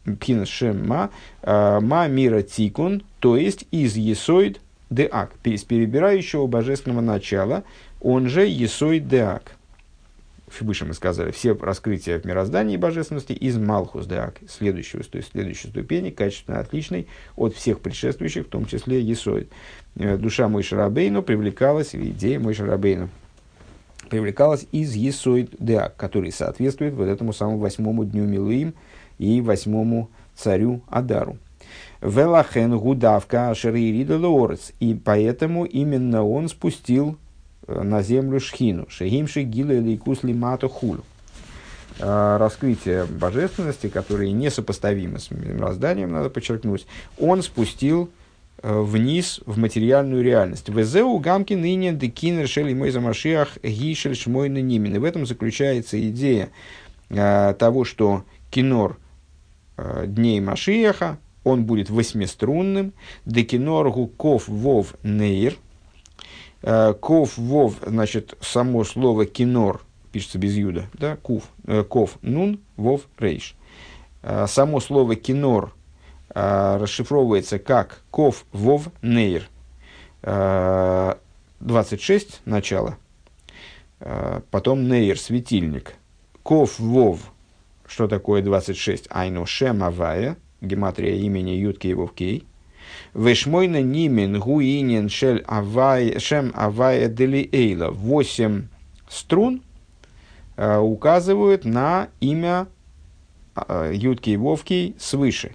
Пхина 0.04 0.46
Шем 0.46 0.86
Ма, 0.86 1.10
а, 1.42 1.80
Ма 1.80 2.08
мира 2.08 2.42
Тикун, 2.42 3.02
то 3.20 3.36
есть 3.36 3.66
из 3.70 3.96
Есоид 3.96 4.60
Деак, 4.90 5.32
из 5.44 5.64
перебирающего 5.64 6.46
божественного 6.46 7.00
начала, 7.00 7.64
он 8.00 8.28
же 8.28 8.46
Есоид 8.46 9.08
Деак 9.08 9.56
выше 10.60 10.84
мы 10.84 10.94
сказали, 10.94 11.30
все 11.30 11.54
раскрытия 11.54 12.18
в 12.18 12.24
мироздании 12.24 12.76
божественности 12.76 13.32
из 13.32 13.56
Малхус 13.56 14.06
Деак, 14.06 14.34
следующего, 14.48 15.02
то 15.02 15.16
есть 15.16 15.30
следующей 15.30 15.68
ступени, 15.68 16.10
качественно 16.10 16.60
отличной 16.60 17.08
от 17.36 17.54
всех 17.54 17.80
предшествующих, 17.80 18.46
в 18.46 18.50
том 18.50 18.66
числе 18.66 19.00
Есоид. 19.00 19.50
Э, 19.96 20.16
душа 20.16 20.48
Мой 20.48 20.62
Шарабейну 20.62 21.22
привлекалась, 21.22 21.94
идея 21.94 22.38
Мой 22.38 22.54
Шарабейну 22.54 23.08
привлекалась 24.10 24.66
из 24.72 24.94
Есоид 24.94 25.54
Деак, 25.58 25.96
который 25.96 26.32
соответствует 26.32 26.92
вот 26.94 27.06
этому 27.06 27.32
самому 27.32 27.58
восьмому 27.58 28.04
дню 28.04 28.24
Милуим 28.24 28.74
и 29.22 29.40
восьмому 29.40 30.10
царю 30.34 30.82
Адару. 30.88 31.38
Велахен 32.00 32.76
гудавка 32.78 33.50
ашеририда 33.50 34.18
лорец. 34.18 34.72
И 34.80 34.94
поэтому 34.94 35.64
именно 35.64 36.24
он 36.24 36.48
спустил 36.48 37.16
Э, 37.68 37.82
на 37.82 38.02
землю 38.02 38.40
шхину. 38.40 38.86
Шехимши 38.88 39.42
гила 39.42 39.72
или 39.72 39.96
кус 39.96 40.22
лимату 40.22 40.68
хулю. 40.68 41.04
Э, 41.98 42.36
раскрытие 42.38 43.04
божественности, 43.04 43.88
которые 43.88 44.32
несопоставимы 44.32 45.18
с 45.18 45.30
мирозданием, 45.30 46.10
надо 46.10 46.28
подчеркнуть, 46.30 46.86
он 47.18 47.42
спустил 47.42 48.10
э, 48.62 48.80
вниз 48.80 49.40
в 49.46 49.58
материальную 49.58 50.24
реальность. 50.24 50.68
Везеу 50.68 51.18
гамки 51.18 51.54
ныне 51.54 51.92
декинер 51.92 52.48
шели 52.48 52.74
мой 52.74 52.90
замашиах 52.90 53.58
гишель 53.62 54.16
шмой 54.16 54.48
нимин. 54.48 54.96
И 54.96 54.98
в 54.98 55.04
этом 55.04 55.26
заключается 55.26 56.00
идея 56.08 56.50
того, 57.08 57.84
что 57.84 58.24
кинор 58.50 58.96
дней 60.06 60.40
Машиаха, 60.40 61.18
он 61.44 61.64
будет 61.64 61.90
восьмиструнным, 61.90 62.92
декинор 63.24 63.90
гуков 63.90 64.48
вов 64.48 64.94
нейр– 65.02 65.56
Э, 66.62 66.94
ков 66.94 67.36
вов, 67.38 67.74
значит, 67.84 68.36
само 68.40 68.84
слово 68.84 69.26
кинор, 69.26 69.82
пишется 70.12 70.38
без 70.38 70.54
юда, 70.54 70.86
да, 70.92 71.16
кув, 71.16 71.42
э, 71.66 71.82
ков 71.82 72.18
нун, 72.22 72.60
вов 72.76 73.00
рейш. 73.18 73.56
Э, 74.22 74.46
само 74.48 74.78
слово 74.80 75.16
кинор 75.16 75.74
расшифровывается 76.34 77.58
как 77.58 78.00
ков 78.10 78.46
вов 78.52 78.88
нейр. 79.02 79.50
26 80.22 82.40
начало, 82.46 82.96
потом 83.98 84.88
נר, 84.88 85.20
светильник. 85.20 85.96
כ"ו, 86.42 87.20
что 87.92 88.08
такое 88.08 88.40
26? 88.40 89.08
היינו 89.10 89.44
שם 89.44 89.84
הוי', 89.84 90.38
гематрия 90.62 91.14
имени 91.16 91.50
Юд-Кей-Вов-Кей. 91.50 92.46
ושמונה 93.12 93.82
נימין 93.82 94.40
הוא 94.40 95.10
ענין 95.10 95.44
של 95.46 96.18
הוי', 96.18 96.52
שם 96.54 97.08
הוי' 97.08 97.46
דלעילא. 97.52 97.90
Восемь 97.90 98.68
струн 99.10 99.62
э, 100.56 100.78
указывают 100.78 101.66
на 101.66 102.08
имя 102.20 102.66
э, 103.56 103.92
Юд-Кей-Вов-Кей 103.94 104.96
свыше. 104.98 105.52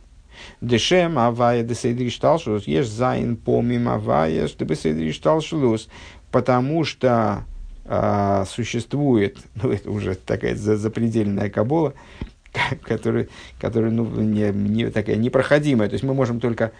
דשם 0.61 1.17
הוי' 1.17 1.63
דסדר 1.63 2.17
השתלשלות, 2.17 2.67
יש 2.67 2.87
זיין 2.87 3.35
פעמים 3.35 3.89
הוי', 3.89 4.47
שבסדר 4.47 5.19
потому 6.31 6.83
что 6.83 7.45
э, 7.87 8.45
существует, 8.47 9.37
ну 9.55 9.71
это 9.71 9.89
уже 9.89 10.15
такая 10.15 10.55
запредельная 10.55 11.49
кабола, 11.49 11.93
которая, 12.83 13.27
которая 13.59 13.91
ну, 13.91 14.05
не, 14.05 14.51
не, 14.51 14.89
такая 14.89 15.15
непроходимая. 15.15 15.89
То 15.89 15.93
есть 15.93 16.03
мы 16.03 16.13
можем 16.13 16.39
только 16.39 16.71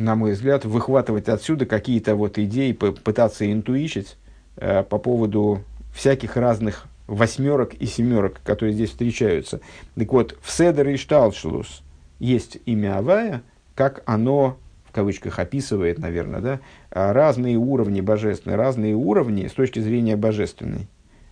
на 0.00 0.14
мой 0.14 0.32
взгляд, 0.32 0.64
выхватывать 0.64 1.28
отсюда 1.28 1.66
какие-то 1.66 2.14
вот 2.14 2.38
идеи, 2.38 2.72
пытаться 2.72 3.50
интуичить 3.50 4.16
э, 4.56 4.82
по 4.82 4.98
поводу 4.98 5.62
всяких 5.94 6.36
разных 6.36 6.86
восьмерок 7.06 7.74
и 7.74 7.86
семерок, 7.86 8.40
которые 8.44 8.72
здесь 8.72 8.90
встречаются. 8.90 9.60
Так 9.96 10.12
вот, 10.12 10.38
в 10.40 10.50
Седер 10.50 10.88
и 10.88 10.96
Шталшлус 10.96 11.82
есть 12.18 12.58
имя 12.66 12.98
Авая, 12.98 13.42
как 13.74 14.02
оно, 14.06 14.56
в 14.90 14.92
кавычках, 14.92 15.38
описывает, 15.38 16.00
наверное, 16.00 16.40
да, 16.40 16.60
а 16.90 17.12
разные 17.12 17.56
уровни 17.56 18.00
божественные, 18.00 18.56
разные 18.56 18.94
уровни 18.96 19.46
с 19.46 19.52
точки 19.52 19.78
зрения 19.78 20.16
божественной. 20.16 20.88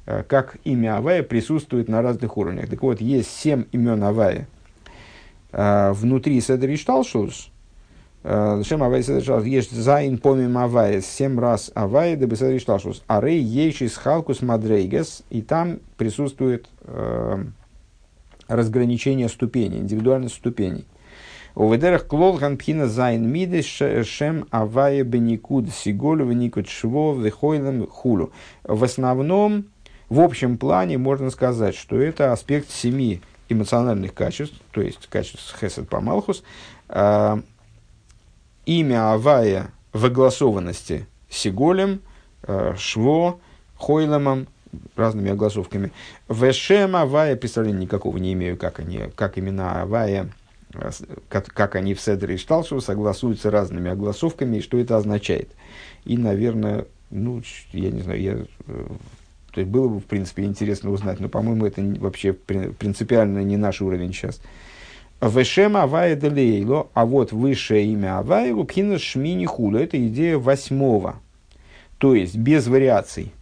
Э, 0.07 0.23
как 0.23 0.59
имя 0.63 0.97
Авая 0.97 1.25
присутствует 1.25 1.89
на 1.89 2.01
разных 2.01 2.37
уровнях. 2.37 2.71
Так 2.71 2.83
вот, 2.83 3.01
есть 3.01 3.31
семь 3.31 3.65
имен 3.73 4.03
Авая. 4.05 4.47
Э, 5.51 5.91
внутри 5.93 6.41
Седер 6.41 6.71
и 6.71 6.77
Шталшлус– 6.77 7.51
Шем 8.25 8.83
Авай 8.83 9.05
содержал, 9.05 9.43
есть 9.45 9.71
зайн 9.71 10.19
помимо 10.19 10.65
Авая, 10.65 11.01
семь 11.01 11.39
раз 11.39 11.71
Авая, 11.75 12.17
да 12.17 12.27
бы 12.27 12.35
содержался. 12.35 13.01
А 13.07 13.21
рей 13.21 13.41
ейшис 13.41 13.97
халкус 13.97 14.43
мадрейгес, 14.43 15.23
и 15.31 15.41
там 15.41 15.79
присутствует 15.97 16.69
разграничение 18.49 19.29
ступеней, 19.29 19.79
индивидуальных 19.79 20.33
ступеней. 20.33 20.85
ובדרך 21.55 21.73
כלל 21.73 22.07
הן 22.07 22.39
בחינת 22.39 22.87
זיין 22.87 23.29
מידות 23.29 23.62
שם 23.62 24.47
הוי' 24.51 25.03
בניקוד 25.03 25.71
סגול 25.71 26.27
ובניקוד 26.27 26.69
שווא 26.69 27.14
וחולם 27.14 27.87
כולו. 27.89 28.33
В 28.65 28.85
основном, 28.85 29.67
в 30.09 30.21
общем 30.21 30.57
плане 30.59 30.99
можно 30.99 31.31
сказать, 31.31 31.75
что 31.75 32.01
это 32.01 32.33
аспект 32.33 32.71
семи 32.71 33.21
эмоциональных 33.49 34.15
качеств, 34.15 34.57
то 34.73 34.81
есть 34.81 35.07
качеств 35.09 35.57
חסד 35.59 35.89
по 35.89 36.01
מלכות, 36.01 36.43
э, 36.89 37.41
имя 38.67 39.13
Авая 39.13 39.71
в 39.93 40.05
огласованности 40.05 41.07
סגול 41.29 41.70
ем, 41.70 42.01
э, 42.43 42.75
שווא, 42.77 43.41
Хойлемом, 43.79 44.47
разными 44.97 45.31
огласовками. 45.31 45.93
Вешем 46.29 46.97
Авая, 46.97 47.37
представления 47.37 47.81
никакого 47.81 48.17
не 48.19 48.33
имею, 48.35 48.57
как, 48.57 48.81
они, 48.81 49.11
как 49.15 49.39
имена 49.39 49.83
Авая, 49.83 50.29
как, 51.29 51.47
как 51.47 51.77
они 51.77 51.95
в 51.95 52.01
Седре 52.01 52.35
и 52.35 52.39
Шталшеву 52.39 52.81
согласуются 52.81 53.51
разными 53.51 53.91
огласовками, 53.91 54.59
и 54.59 54.61
что 54.61 54.79
это 54.79 54.97
означает. 54.97 55.51
И, 56.05 56.16
наверное, 56.16 56.87
ну, 57.11 57.43
я 57.73 57.91
не 57.91 58.03
знаю, 58.03 58.21
я, 58.21 58.33
э, 58.66 58.87
то 59.53 59.61
есть 59.61 59.71
было 59.71 59.89
бы, 59.89 60.01
в 60.01 60.05
принципе, 60.05 60.45
интересно 60.45 60.91
узнать, 60.91 61.21
но, 61.21 61.29
по-моему, 61.29 61.66
это 61.66 61.83
вообще 61.99 62.33
принципиально 62.33 63.43
не 63.43 63.57
наш 63.57 63.81
уровень 63.81 64.12
сейчас. 64.12 64.41
Вешем 65.21 65.77
Авая 65.77 66.14
Делейло, 66.14 66.89
а 66.95 67.05
вот 67.05 67.33
высшее 67.33 67.87
имя 67.87 68.19
Авая, 68.19 68.55
Лупхина 68.55 68.99
Шмини 68.99 69.47
Хула, 69.47 69.79
это 69.79 70.07
идея 70.07 70.39
восьмого, 70.39 71.16
то 71.99 72.14
есть 72.14 72.37
без 72.37 72.69
вариаций, 72.69 73.33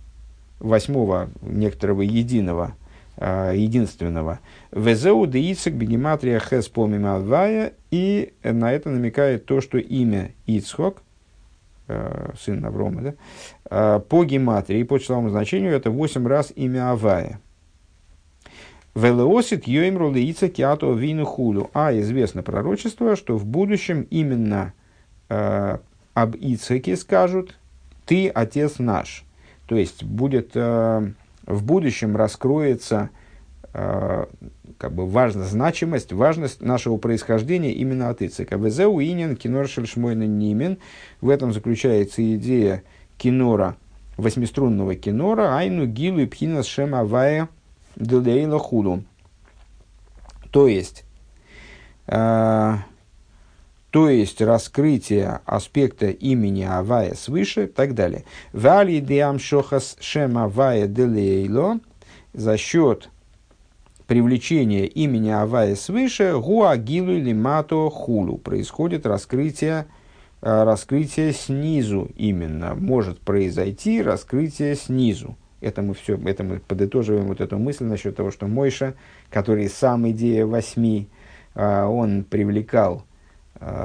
восьмого 0.59 1.29
некоторого 1.43 2.01
единого 2.01 2.75
единственного. 3.19 4.41
Везеу 4.73 5.27
де 5.27 5.41
Ицек 5.53 5.75
бегематрия 5.75 6.39
хес 6.41 6.69
помимо 6.69 7.17
Авая, 7.17 7.73
и 7.91 8.35
на 8.43 8.73
это 8.73 8.91
намекает 8.91 9.47
то, 9.47 9.61
что 9.61 9.79
имя 9.79 10.33
Ицхок, 10.47 11.03
сын 11.87 12.65
Аврома, 12.65 13.15
да, 13.71 14.01
по 14.01 14.25
гематрии, 14.25 14.83
по 14.83 14.99
числовому 14.99 15.31
значению, 15.31 15.73
это 15.73 15.91
восемь 15.91 16.27
раз 16.27 16.53
имя 16.55 16.91
Авая. 16.91 17.41
Велеосит 18.95 19.67
йоимру 19.67 20.11
леица 20.11 20.49
киато 20.49 20.91
вину 20.91 21.27
худу. 21.27 21.71
А 21.75 21.93
известно 21.99 22.43
пророчество, 22.43 23.15
что 23.15 23.37
в 23.37 23.45
будущем 23.45 24.07
именно 24.09 24.73
э, 25.29 25.77
об 26.15 26.35
Ицеке 26.35 26.97
скажут 26.97 27.59
«ты, 28.07 28.29
отец 28.29 28.79
наш». 28.79 29.25
То 29.67 29.77
есть 29.77 30.03
будет 30.03 30.53
э, 30.55 31.11
в 31.47 31.65
будущем 31.65 32.17
раскроется 32.17 33.11
э, 33.73 34.27
как 34.79 34.93
бы 34.93 35.07
важность, 35.07 35.51
значимость, 35.51 36.13
важность 36.13 36.61
нашего 36.61 36.97
происхождения 36.97 37.73
именно 37.73 38.11
от 38.11 38.23
Ицека. 38.23 38.57
Везеу 38.57 39.01
инин 39.01 39.37
кинор 39.37 39.69
шельшмойна 39.69 40.27
нимен. 40.27 40.79
В 41.21 41.31
этом 41.31 41.53
заключается 41.53 42.23
идея 42.37 42.83
кинора, 43.17 43.77
восьмиструнного 44.17 44.95
кинора, 44.97 45.57
айну 45.57 45.87
гилу 45.87 46.21
и 46.21 46.27
пхинас 46.27 46.67
шема 46.67 47.05
вая 47.05 47.49
Делейла 47.97 48.59
худу. 48.59 49.05
То 50.51 50.69
есть, 50.69 51.05
э, 52.07 52.75
то 53.97 54.11
есть 54.11 54.43
раскрытие 54.43 55.41
аспекта 55.47 56.09
имени 56.09 56.65
Авая 56.65 57.15
свыше 57.15 57.65
и 57.65 57.67
так 57.67 57.95
далее. 57.95 58.25
Вали 58.53 59.01
диам 59.01 59.39
шохас 59.39 59.97
шем 60.01 60.37
Авая 60.37 60.87
делейло. 60.87 61.81
За 62.35 62.59
счет 62.59 63.09
привлечения 64.07 64.85
имени 64.85 65.31
Авая 65.31 65.77
свыше 65.77 66.39
гуагилу 66.39 67.13
или 67.13 67.33
мато 67.33 67.89
хулу. 67.89 68.37
Происходит 68.37 69.07
раскрытие 69.07 69.87
э, 70.43 70.65
раскрытие 70.65 71.33
снизу 71.33 72.11
именно. 72.17 72.75
Может 72.75 73.21
произойти 73.21 74.03
раскрытие 74.03 74.75
снизу. 74.75 75.39
Это 75.63 75.81
мы 75.81 75.95
все, 75.95 76.19
это 76.19 76.45
мы 76.45 76.61
подытоживаем 76.61 77.29
вот 77.29 77.41
эту 77.41 77.57
мысль 77.59 77.85
насчет 77.85 78.15
того, 78.15 78.31
что 78.31 78.47
Мойша, 78.47 78.93
который 79.31 79.71
сам 79.71 80.07
идея 80.11 80.45
восьми, 80.45 81.09
а, 81.55 81.87
он 81.89 82.25
привлекал, 82.25 83.06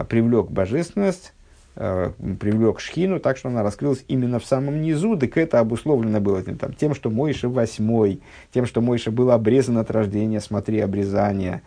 привлек 0.10 0.50
божественность, 0.50 1.34
а, 1.76 2.14
привлек 2.40 2.80
шхину, 2.80 3.20
так 3.20 3.38
что 3.38 3.50
она 3.50 3.64
раскрылась 3.64 4.04
именно 4.08 4.40
в 4.40 4.46
самом 4.46 4.82
низу, 4.82 5.18
так 5.18 5.38
это 5.38 5.60
обусловлено 5.60 6.20
было 6.20 6.42
там, 6.44 6.74
тем, 6.74 6.94
что 6.94 7.10
Мойша 7.10 7.50
восьмой, 7.50 8.22
тем, 8.54 8.66
что 8.66 8.82
Мойша 8.82 9.12
был 9.12 9.32
обрезан 9.32 9.78
от 9.78 9.92
рождения, 9.92 10.42
смотри, 10.42 10.80
обрезание, 10.80 11.62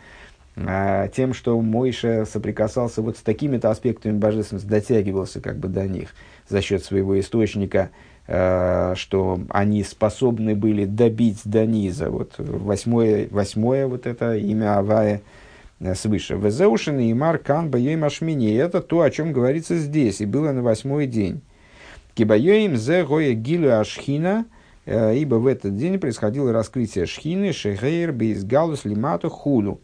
тем, 0.57 1.35
что 1.35 1.61
Мойша 1.61 2.27
соприкасался 2.27 3.03
вот 3.03 3.17
с 3.17 3.23
такими-то 3.23 3.71
аспектами 3.71 4.17
божественности, 4.17 4.69
дотягивался 4.69 5.41
как 5.41 5.59
бы 5.59 5.69
до 5.69 5.89
них 5.89 6.11
за 6.49 6.61
счет 6.61 6.85
своего 6.85 7.19
источника– 7.19 7.91
Э, 8.27 8.95
что 8.97 9.39
они 9.51 9.85
способны 9.85 10.55
были 10.55 10.87
добить 10.87 11.43
до 11.45 11.67
низа. 11.67 12.09
Вот 12.09 12.37
восьмое, 12.39 13.29
восьмое 13.31 13.87
вот 13.87 14.07
это 14.07 14.35
имя 14.37 14.79
Авая 14.79 15.17
э, 15.17 15.21
свыше. 15.95 16.37
Везеушин 16.37 16.99
и 16.99 17.12
Мар 17.14 17.39
Кан 17.39 17.70
Байой 17.70 17.97
Машмини. 17.97 18.55
Это 18.55 18.81
то, 18.81 19.03
о 19.03 19.11
чем 19.11 19.33
говорится 19.33 19.77
здесь, 19.77 20.20
и 20.20 20.27
было 20.27 20.53
на 20.53 20.62
восьмой 20.62 21.07
день. 21.07 21.41
Кибайоим 22.14 22.77
зе 22.77 23.05
гоя 23.05 23.35
гилю 23.35 23.81
ашхина, 23.81 24.47
э, 24.87 25.16
ибо 25.16 25.37
в 25.37 25.47
этот 25.47 25.77
день 25.77 25.99
происходило 25.99 26.53
раскрытие 26.53 27.07
шхины, 27.07 27.53
шехейр, 27.53 28.12
бейсгалус, 28.12 28.85
лимату, 28.85 29.31
худу, 29.31 29.81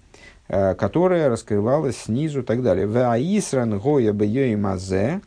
которая 0.46 1.28
раскрывалась 1.28 1.96
снизу 1.96 2.40
и 2.40 2.44
так 2.44 2.62
далее. 2.62 2.86
Ваисран 2.86 3.78
гоя 3.78 4.12
байоим 4.12 4.66
азе, 4.66 5.20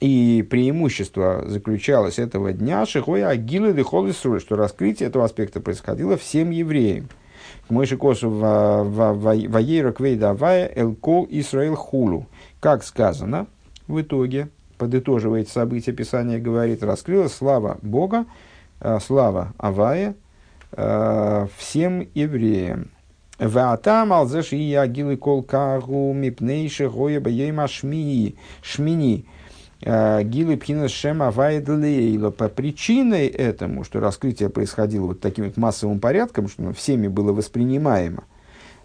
и 0.00 0.46
преимущество 0.48 1.44
заключалось 1.46 2.18
этого 2.18 2.52
дня 2.52 2.84
Шихоя 2.84 3.28
Агилы 3.28 3.72
Дехол 3.72 4.12
что 4.12 4.54
раскрытие 4.54 5.08
этого 5.08 5.24
аспекта 5.24 5.60
происходило 5.60 6.16
всем 6.16 6.50
евреям. 6.50 7.08
Мойши 7.68 7.96
Косу 7.96 8.30
Ваейра 8.30 9.92
Квейда 9.92 10.30
Авая 10.30 10.70
Элкол 10.74 11.26
Исраил 11.30 11.76
Хулу. 11.76 12.26
Как 12.60 12.84
сказано 12.84 13.46
в 13.86 14.00
итоге, 14.00 14.48
подытоживает 14.78 15.48
события 15.48 15.92
Писания, 15.92 16.38
говорит, 16.38 16.82
раскрылась 16.82 17.34
слава 17.34 17.78
Бога, 17.82 18.26
э, 18.80 18.98
слава 19.00 19.52
Авая 19.58 20.14
э, 20.72 21.46
всем 21.56 22.06
евреям. 22.14 22.90
Ваатам 23.38 24.12
алзеш 24.12 24.52
и 24.52 24.74
агилы 24.74 25.16
кол 25.16 25.42
кагу 25.42 26.12
мипнейши 26.12 26.88
гоя 26.88 27.20
баема 27.20 27.66
шмини. 27.66 28.36
Шмини. 28.62 29.26
Э, 29.86 30.22
Гилы 30.22 30.56
Пхина 30.56 30.88
Шема 30.88 31.30
Вайдлейло. 31.30 32.30
По 32.30 32.48
причиной 32.48 33.26
этому, 33.26 33.84
что 33.84 34.00
раскрытие 34.00 34.48
происходило 34.48 35.08
вот 35.08 35.20
таким 35.20 35.44
вот 35.44 35.58
массовым 35.58 36.00
порядком, 36.00 36.48
что 36.48 36.72
всеми 36.72 37.06
было 37.06 37.32
воспринимаемо, 37.32 38.24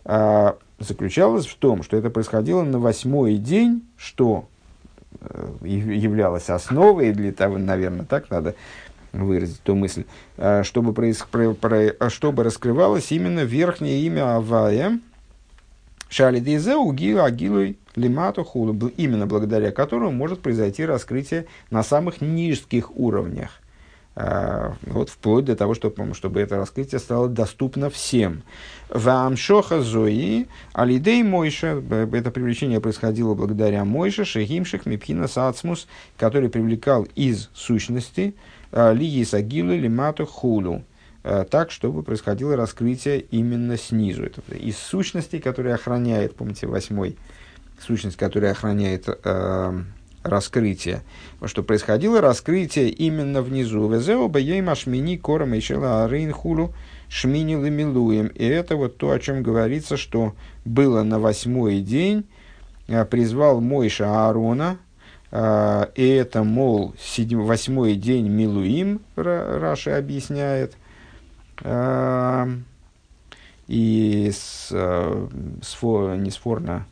э, 0.03 0.53
заключалось 0.79 1.47
в 1.47 1.55
том, 1.55 1.83
что 1.83 1.95
это 1.95 2.09
происходило 2.09 2.63
на 2.63 2.79
восьмой 2.79 3.37
день, 3.37 3.87
что 3.95 4.49
э, 5.21 5.51
являлось 5.63 6.49
основой 6.49 7.13
для 7.13 7.31
того, 7.31 7.57
наверное, 7.57 8.05
так 8.05 8.29
надо 8.29 8.55
выразить 9.13 9.61
ту 9.61 9.75
мысль, 9.75 10.03
чтобы, 10.61 10.93
проис, 10.93 11.25
про, 11.31 11.53
про, 11.55 12.09
чтобы 12.09 12.43
раскрывалось 12.43 13.11
именно 13.11 13.39
верхнее 13.39 14.01
имя 14.01 14.35
Авая, 14.35 14.99
Шали 16.09 16.39
Дейзе 16.39 16.75
Угилу 16.75 17.23
Агилуй 17.23 17.77
Лимату 17.95 18.43
Хулу, 18.43 18.73
именно 18.97 19.27
благодаря 19.27 19.71
которому 19.71 20.11
может 20.11 20.41
произойти 20.41 20.83
раскрытие 20.83 21.45
на 21.69 21.83
самых 21.83 22.19
низких 22.21 22.95
уровнях. 22.97 23.61
А, 24.15 24.73
вот 24.81 25.09
вплоть 25.09 25.45
до 25.45 25.55
того, 25.55 25.75
чтобы, 25.75 26.13
чтобы 26.13 26.41
это 26.41 26.57
раскрытие 26.57 26.99
стало 26.99 27.29
доступно 27.29 27.89
всем. 27.89 28.41
Вамшоха 28.89 29.81
Зои, 29.81 30.47
Алидей 30.73 31.23
Мойша, 31.23 31.81
это 32.11 32.31
привлечение 32.31 32.81
происходило 32.81 33.35
благодаря 33.35 33.85
Мойше, 33.85 34.25
Шехимших, 34.25 34.85
Мипхина 34.85 35.27
Сацмус, 35.27 35.87
который 36.17 36.49
привлекал 36.49 37.07
из 37.15 37.49
сущности 37.53 38.35
а, 38.71 38.91
Лии 38.93 39.23
Сагилу 39.23 39.73
Лимату 39.73 40.25
Хулу 40.25 40.83
так, 41.21 41.71
чтобы 41.71 42.03
происходило 42.03 42.55
раскрытие 42.55 43.19
именно 43.19 43.77
снизу. 43.77 44.23
Это 44.23 44.41
из 44.55 44.77
сущности, 44.77 45.39
которая 45.39 45.75
охраняет, 45.75 46.35
помните, 46.35 46.67
восьмой 46.67 47.17
сущность, 47.81 48.17
которая 48.17 48.51
охраняет 48.51 49.05
э, 49.07 49.81
раскрытие, 50.23 51.01
что 51.45 51.63
происходило 51.63 52.21
раскрытие 52.21 52.89
именно 52.89 53.41
внизу. 53.41 53.87
Везео 53.87 54.27
баей 54.27 54.63
шмини 54.75 55.17
кором 55.17 55.53
и 55.53 55.59
шела 55.59 56.07
рейнхулу 56.07 56.73
шмини. 57.09 58.27
И 58.35 58.45
это 58.45 58.75
вот 58.75 58.97
то, 58.97 59.11
о 59.11 59.19
чем 59.19 59.43
говорится, 59.43 59.97
что 59.97 60.35
было 60.65 61.03
на 61.03 61.19
восьмой 61.19 61.81
день, 61.81 62.25
э, 62.87 63.05
призвал 63.05 63.61
Мойша 63.61 64.05
Аарона, 64.05 64.77
э, 65.31 65.85
и 65.95 66.07
это, 66.07 66.43
мол, 66.43 66.93
седьм, 67.01 67.41
восьмой 67.41 67.95
день 67.95 68.27
Милуим, 68.27 69.01
Раши 69.15 69.91
объясняет, 69.91 70.73
э, 70.73 70.75
и 73.69 74.31
с, 74.33 74.69
с, 74.71 75.81
не 76.17 76.31
сфорно, 76.31 76.85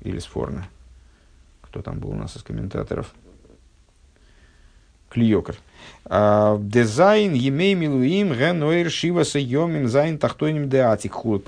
или 0.00 0.18
Сфорна. 0.18 0.68
Кто 1.60 1.82
там 1.82 1.98
был 1.98 2.10
у 2.10 2.14
нас 2.14 2.36
из 2.36 2.42
комментаторов? 2.42 3.12
Кли 5.10 5.25
Якар. 5.25 5.56
А, 6.04 6.58
דזיין 6.58 7.32
ימי 7.32 7.74
מילואים 7.74 8.32
הן 8.32 8.62
אור 8.62 8.90
שבעת 8.90 9.22
הימים 9.22 9.88
זיין 9.88 10.18
תחתונים 10.18 10.68
דעתיק 10.68 11.12
כולו. 11.12 11.46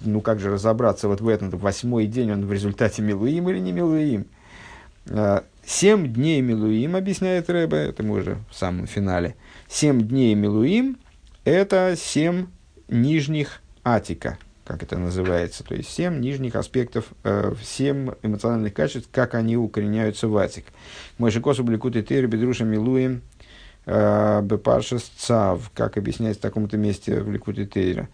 Ну 0.00 0.20
как 0.20 0.40
же 0.40 0.50
разобраться 0.50 1.08
вот 1.08 1.20
в 1.20 1.28
этом 1.28 1.50
восьмой 1.50 2.06
день, 2.06 2.32
он 2.32 2.46
в 2.46 2.52
результате 2.52 3.02
מילואים 3.02 3.48
или 3.48 3.58
не 3.58 3.72
מילואים? 3.72 4.26
А, 5.08 5.44
семь 5.64 6.12
дней 6.12 6.40
מילואים, 6.40 6.96
объясняет 6.96 7.50
Рэбе, 7.50 7.78
это 7.78 8.02
мы 8.02 8.18
уже 8.18 8.38
в 8.50 8.56
самом 8.56 8.86
финале. 8.86 9.36
Семь 9.68 10.00
дней 10.00 10.34
מילואים – 10.34 11.09
это 11.44 11.94
семь 11.96 12.46
нижних 12.88 13.62
атика– 13.84 14.38
как 14.70 14.84
это 14.84 14.98
называется, 14.98 15.64
то 15.64 15.74
есть 15.74 15.90
семь 15.90 16.20
нижних 16.20 16.54
аспектов, 16.54 17.06
э, 17.24 17.54
семь 17.60 18.10
эмоциональных 18.22 18.72
качеств, 18.72 19.08
как 19.10 19.34
они 19.34 19.56
укореняются 19.56 20.28
в 20.28 20.36
עתיק. 20.36 20.66
Мой 21.18 21.32
же 21.32 21.40
косу 21.40 21.64
блекут 21.64 21.96
и 21.96 22.02
тыр, 22.02 22.28
бедруша 22.28 22.62
милуем, 22.62 23.22
э, 23.86 24.40
бепаршас 24.42 25.02
цав, 25.16 25.72
как 25.74 25.96
объясняется 25.96 26.38
в 26.38 26.42
таком-то 26.42 26.76
месте 26.76 27.20
в 27.20 27.32
Ликут 27.32 27.58
и 27.58 27.66
Тейра. 27.66 28.08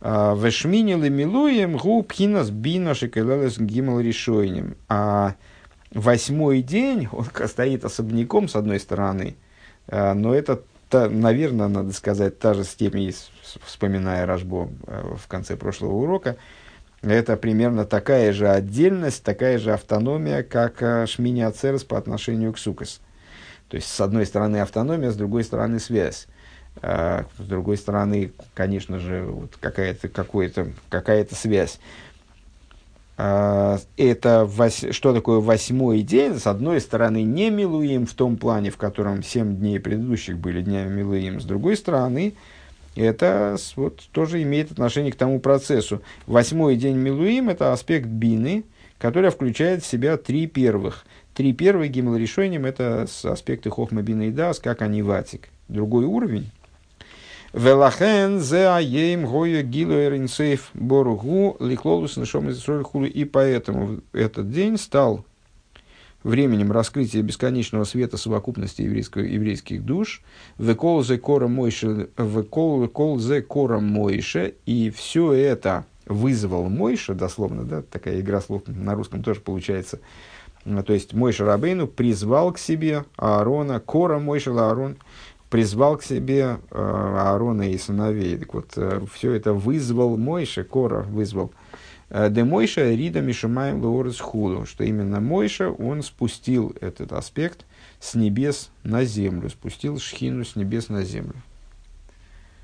«А, 0.00 0.34
Вешминилы 0.34 1.10
милуем 1.10 1.76
гу 1.76 2.02
пхинас 2.02 2.48
бина 2.48 2.94
шекелелес 2.94 3.58
гимал 3.58 4.00
решойнем. 4.00 4.76
А 4.88 5.34
восьмой 5.90 6.62
день, 6.62 7.06
он 7.12 7.26
стоит 7.48 7.84
особняком 7.84 8.48
с 8.48 8.56
одной 8.56 8.80
стороны, 8.80 9.36
э, 9.88 10.14
но 10.14 10.34
это 10.34 10.62
та, 10.88 11.08
наверное, 11.08 11.68
надо 11.68 11.92
сказать, 11.92 12.38
та 12.38 12.54
же 12.54 12.64
степень, 12.64 13.14
вспоминая 13.64 14.26
Рожбо 14.26 14.68
э, 14.86 15.14
в 15.16 15.26
конце 15.26 15.56
прошлого 15.56 15.92
урока, 15.92 16.36
это 17.02 17.36
примерно 17.36 17.84
такая 17.84 18.32
же 18.32 18.48
отдельность, 18.48 19.22
такая 19.22 19.58
же 19.58 19.72
автономия, 19.72 20.42
как 20.42 20.82
э, 20.82 21.06
Шмини 21.06 21.42
Ацерес 21.42 21.84
по 21.84 21.96
отношению 21.98 22.52
к 22.52 22.58
Сукас. 22.58 23.00
То 23.68 23.76
есть, 23.76 23.88
с 23.88 24.00
одной 24.00 24.26
стороны 24.26 24.58
автономия, 24.58 25.10
с 25.10 25.16
другой 25.16 25.44
стороны 25.44 25.78
связь. 25.78 26.26
А, 26.80 27.26
с 27.38 27.42
другой 27.42 27.76
стороны, 27.76 28.32
конечно 28.54 28.98
же, 28.98 29.24
вот 29.24 29.56
какая-то, 29.60 30.08
какая-то, 30.08 30.72
какая-то 30.88 31.34
связь. 31.34 31.80
А, 33.20 33.80
это 33.96 34.44
вось, 34.44 34.84
что 34.92 35.12
такое 35.12 35.40
восьмой 35.40 36.02
день? 36.02 36.38
С 36.38 36.46
одной 36.46 36.80
стороны, 36.80 37.24
не 37.24 37.50
Милуим 37.50 38.06
в 38.06 38.14
том 38.14 38.36
плане, 38.36 38.70
в 38.70 38.76
котором 38.76 39.24
семь 39.24 39.56
дней 39.56 39.80
предыдущих 39.80 40.38
были 40.38 40.62
днями 40.62 41.00
Милуим. 41.00 41.40
С 41.40 41.44
другой 41.44 41.76
стороны, 41.76 42.34
это 42.94 43.56
вот, 43.74 44.08
тоже 44.12 44.40
имеет 44.42 44.70
отношение 44.70 45.10
к 45.10 45.16
тому 45.16 45.40
процессу. 45.40 46.00
Восьмой 46.28 46.76
день 46.76 46.96
Милуим– 46.96 47.48
это 47.50 47.72
аспект 47.72 48.06
бины, 48.06 48.62
который 48.98 49.30
включает 49.30 49.82
в 49.82 49.86
себя 49.86 50.16
три 50.16 50.46
первых. 50.46 51.04
Три 51.34 51.52
первых 51.52 51.90
гимл 51.90 52.14
решением– 52.14 52.64
это 52.66 53.08
аспекты 53.24 53.68
хохма 53.68 54.02
бины 54.02 54.28
и 54.28 54.30
дас, 54.30 54.60
как 54.60 54.80
они 54.80 55.02
ватик. 55.02 55.48
Другой 55.66 56.04
уровень 56.04 56.52
Велахен 57.52 58.40
зе 58.40 58.66
аем 58.66 59.24
гою 59.24 59.62
гилу 59.64 59.94
эринсейф 59.94 60.70
боругу 60.74 61.56
ликлолус 61.60 62.16
нашом 62.16 62.50
из 62.50 62.62
И 62.68 63.24
поэтому 63.24 64.00
этот 64.12 64.50
день 64.50 64.76
стал 64.76 65.24
временем 66.22 66.72
раскрытия 66.72 67.22
бесконечного 67.22 67.84
света 67.84 68.16
совокупности 68.16 68.82
еврейских 68.82 69.84
душ, 69.84 70.22
векол 70.58 71.02
зе 71.02 71.16
кора 71.16 71.48
мойше, 71.48 72.10
векол 72.18 73.18
зе 73.18 73.40
кора 73.40 73.80
мойше, 73.80 74.54
и 74.66 74.90
все 74.90 75.32
это 75.32 75.86
вызвал 76.08 76.68
Мойша, 76.68 77.14
дословно, 77.14 77.64
да, 77.64 77.82
такая 77.82 78.20
игра 78.20 78.40
слов 78.40 78.62
на 78.66 78.94
русском 78.94 79.22
тоже 79.22 79.40
получается. 79.40 80.00
То 80.64 80.92
есть 80.92 81.14
Мойша 81.14 81.44
Рабейну 81.44 81.86
призвал 81.86 82.52
к 82.52 82.58
себе 82.58 83.04
Аарона, 83.16 83.80
Кора 83.80 84.18
Мойша 84.18 84.50
Аарон, 84.50 84.96
призвал 85.50 85.96
к 85.96 86.02
себе 86.02 86.58
э, 86.70 86.78
Аарона 86.78 87.70
и 87.70 87.78
сыновей. 87.78 88.36
Так 88.36 88.54
вот, 88.54 88.72
э, 88.76 89.00
все 89.12 89.32
это 89.32 89.52
вызвал 89.52 90.16
Мойша, 90.16 90.64
Кора 90.64 91.02
вызвал. 91.02 91.52
Э, 92.10 92.28
Де 92.30 92.44
Мойша 92.44 92.90
Рида 92.90 93.20
Мишумаем 93.20 93.80
Леорес 93.80 94.20
Худу, 94.20 94.66
что 94.66 94.84
именно 94.84 95.20
Мойша, 95.20 95.70
он 95.70 96.02
спустил 96.02 96.74
этот 96.80 97.12
аспект 97.12 97.66
с 98.00 98.14
небес 98.14 98.70
на 98.82 99.04
землю, 99.04 99.48
спустил 99.50 99.98
шхину 99.98 100.44
с 100.44 100.56
небес 100.56 100.88
на 100.88 101.04
землю. 101.04 101.34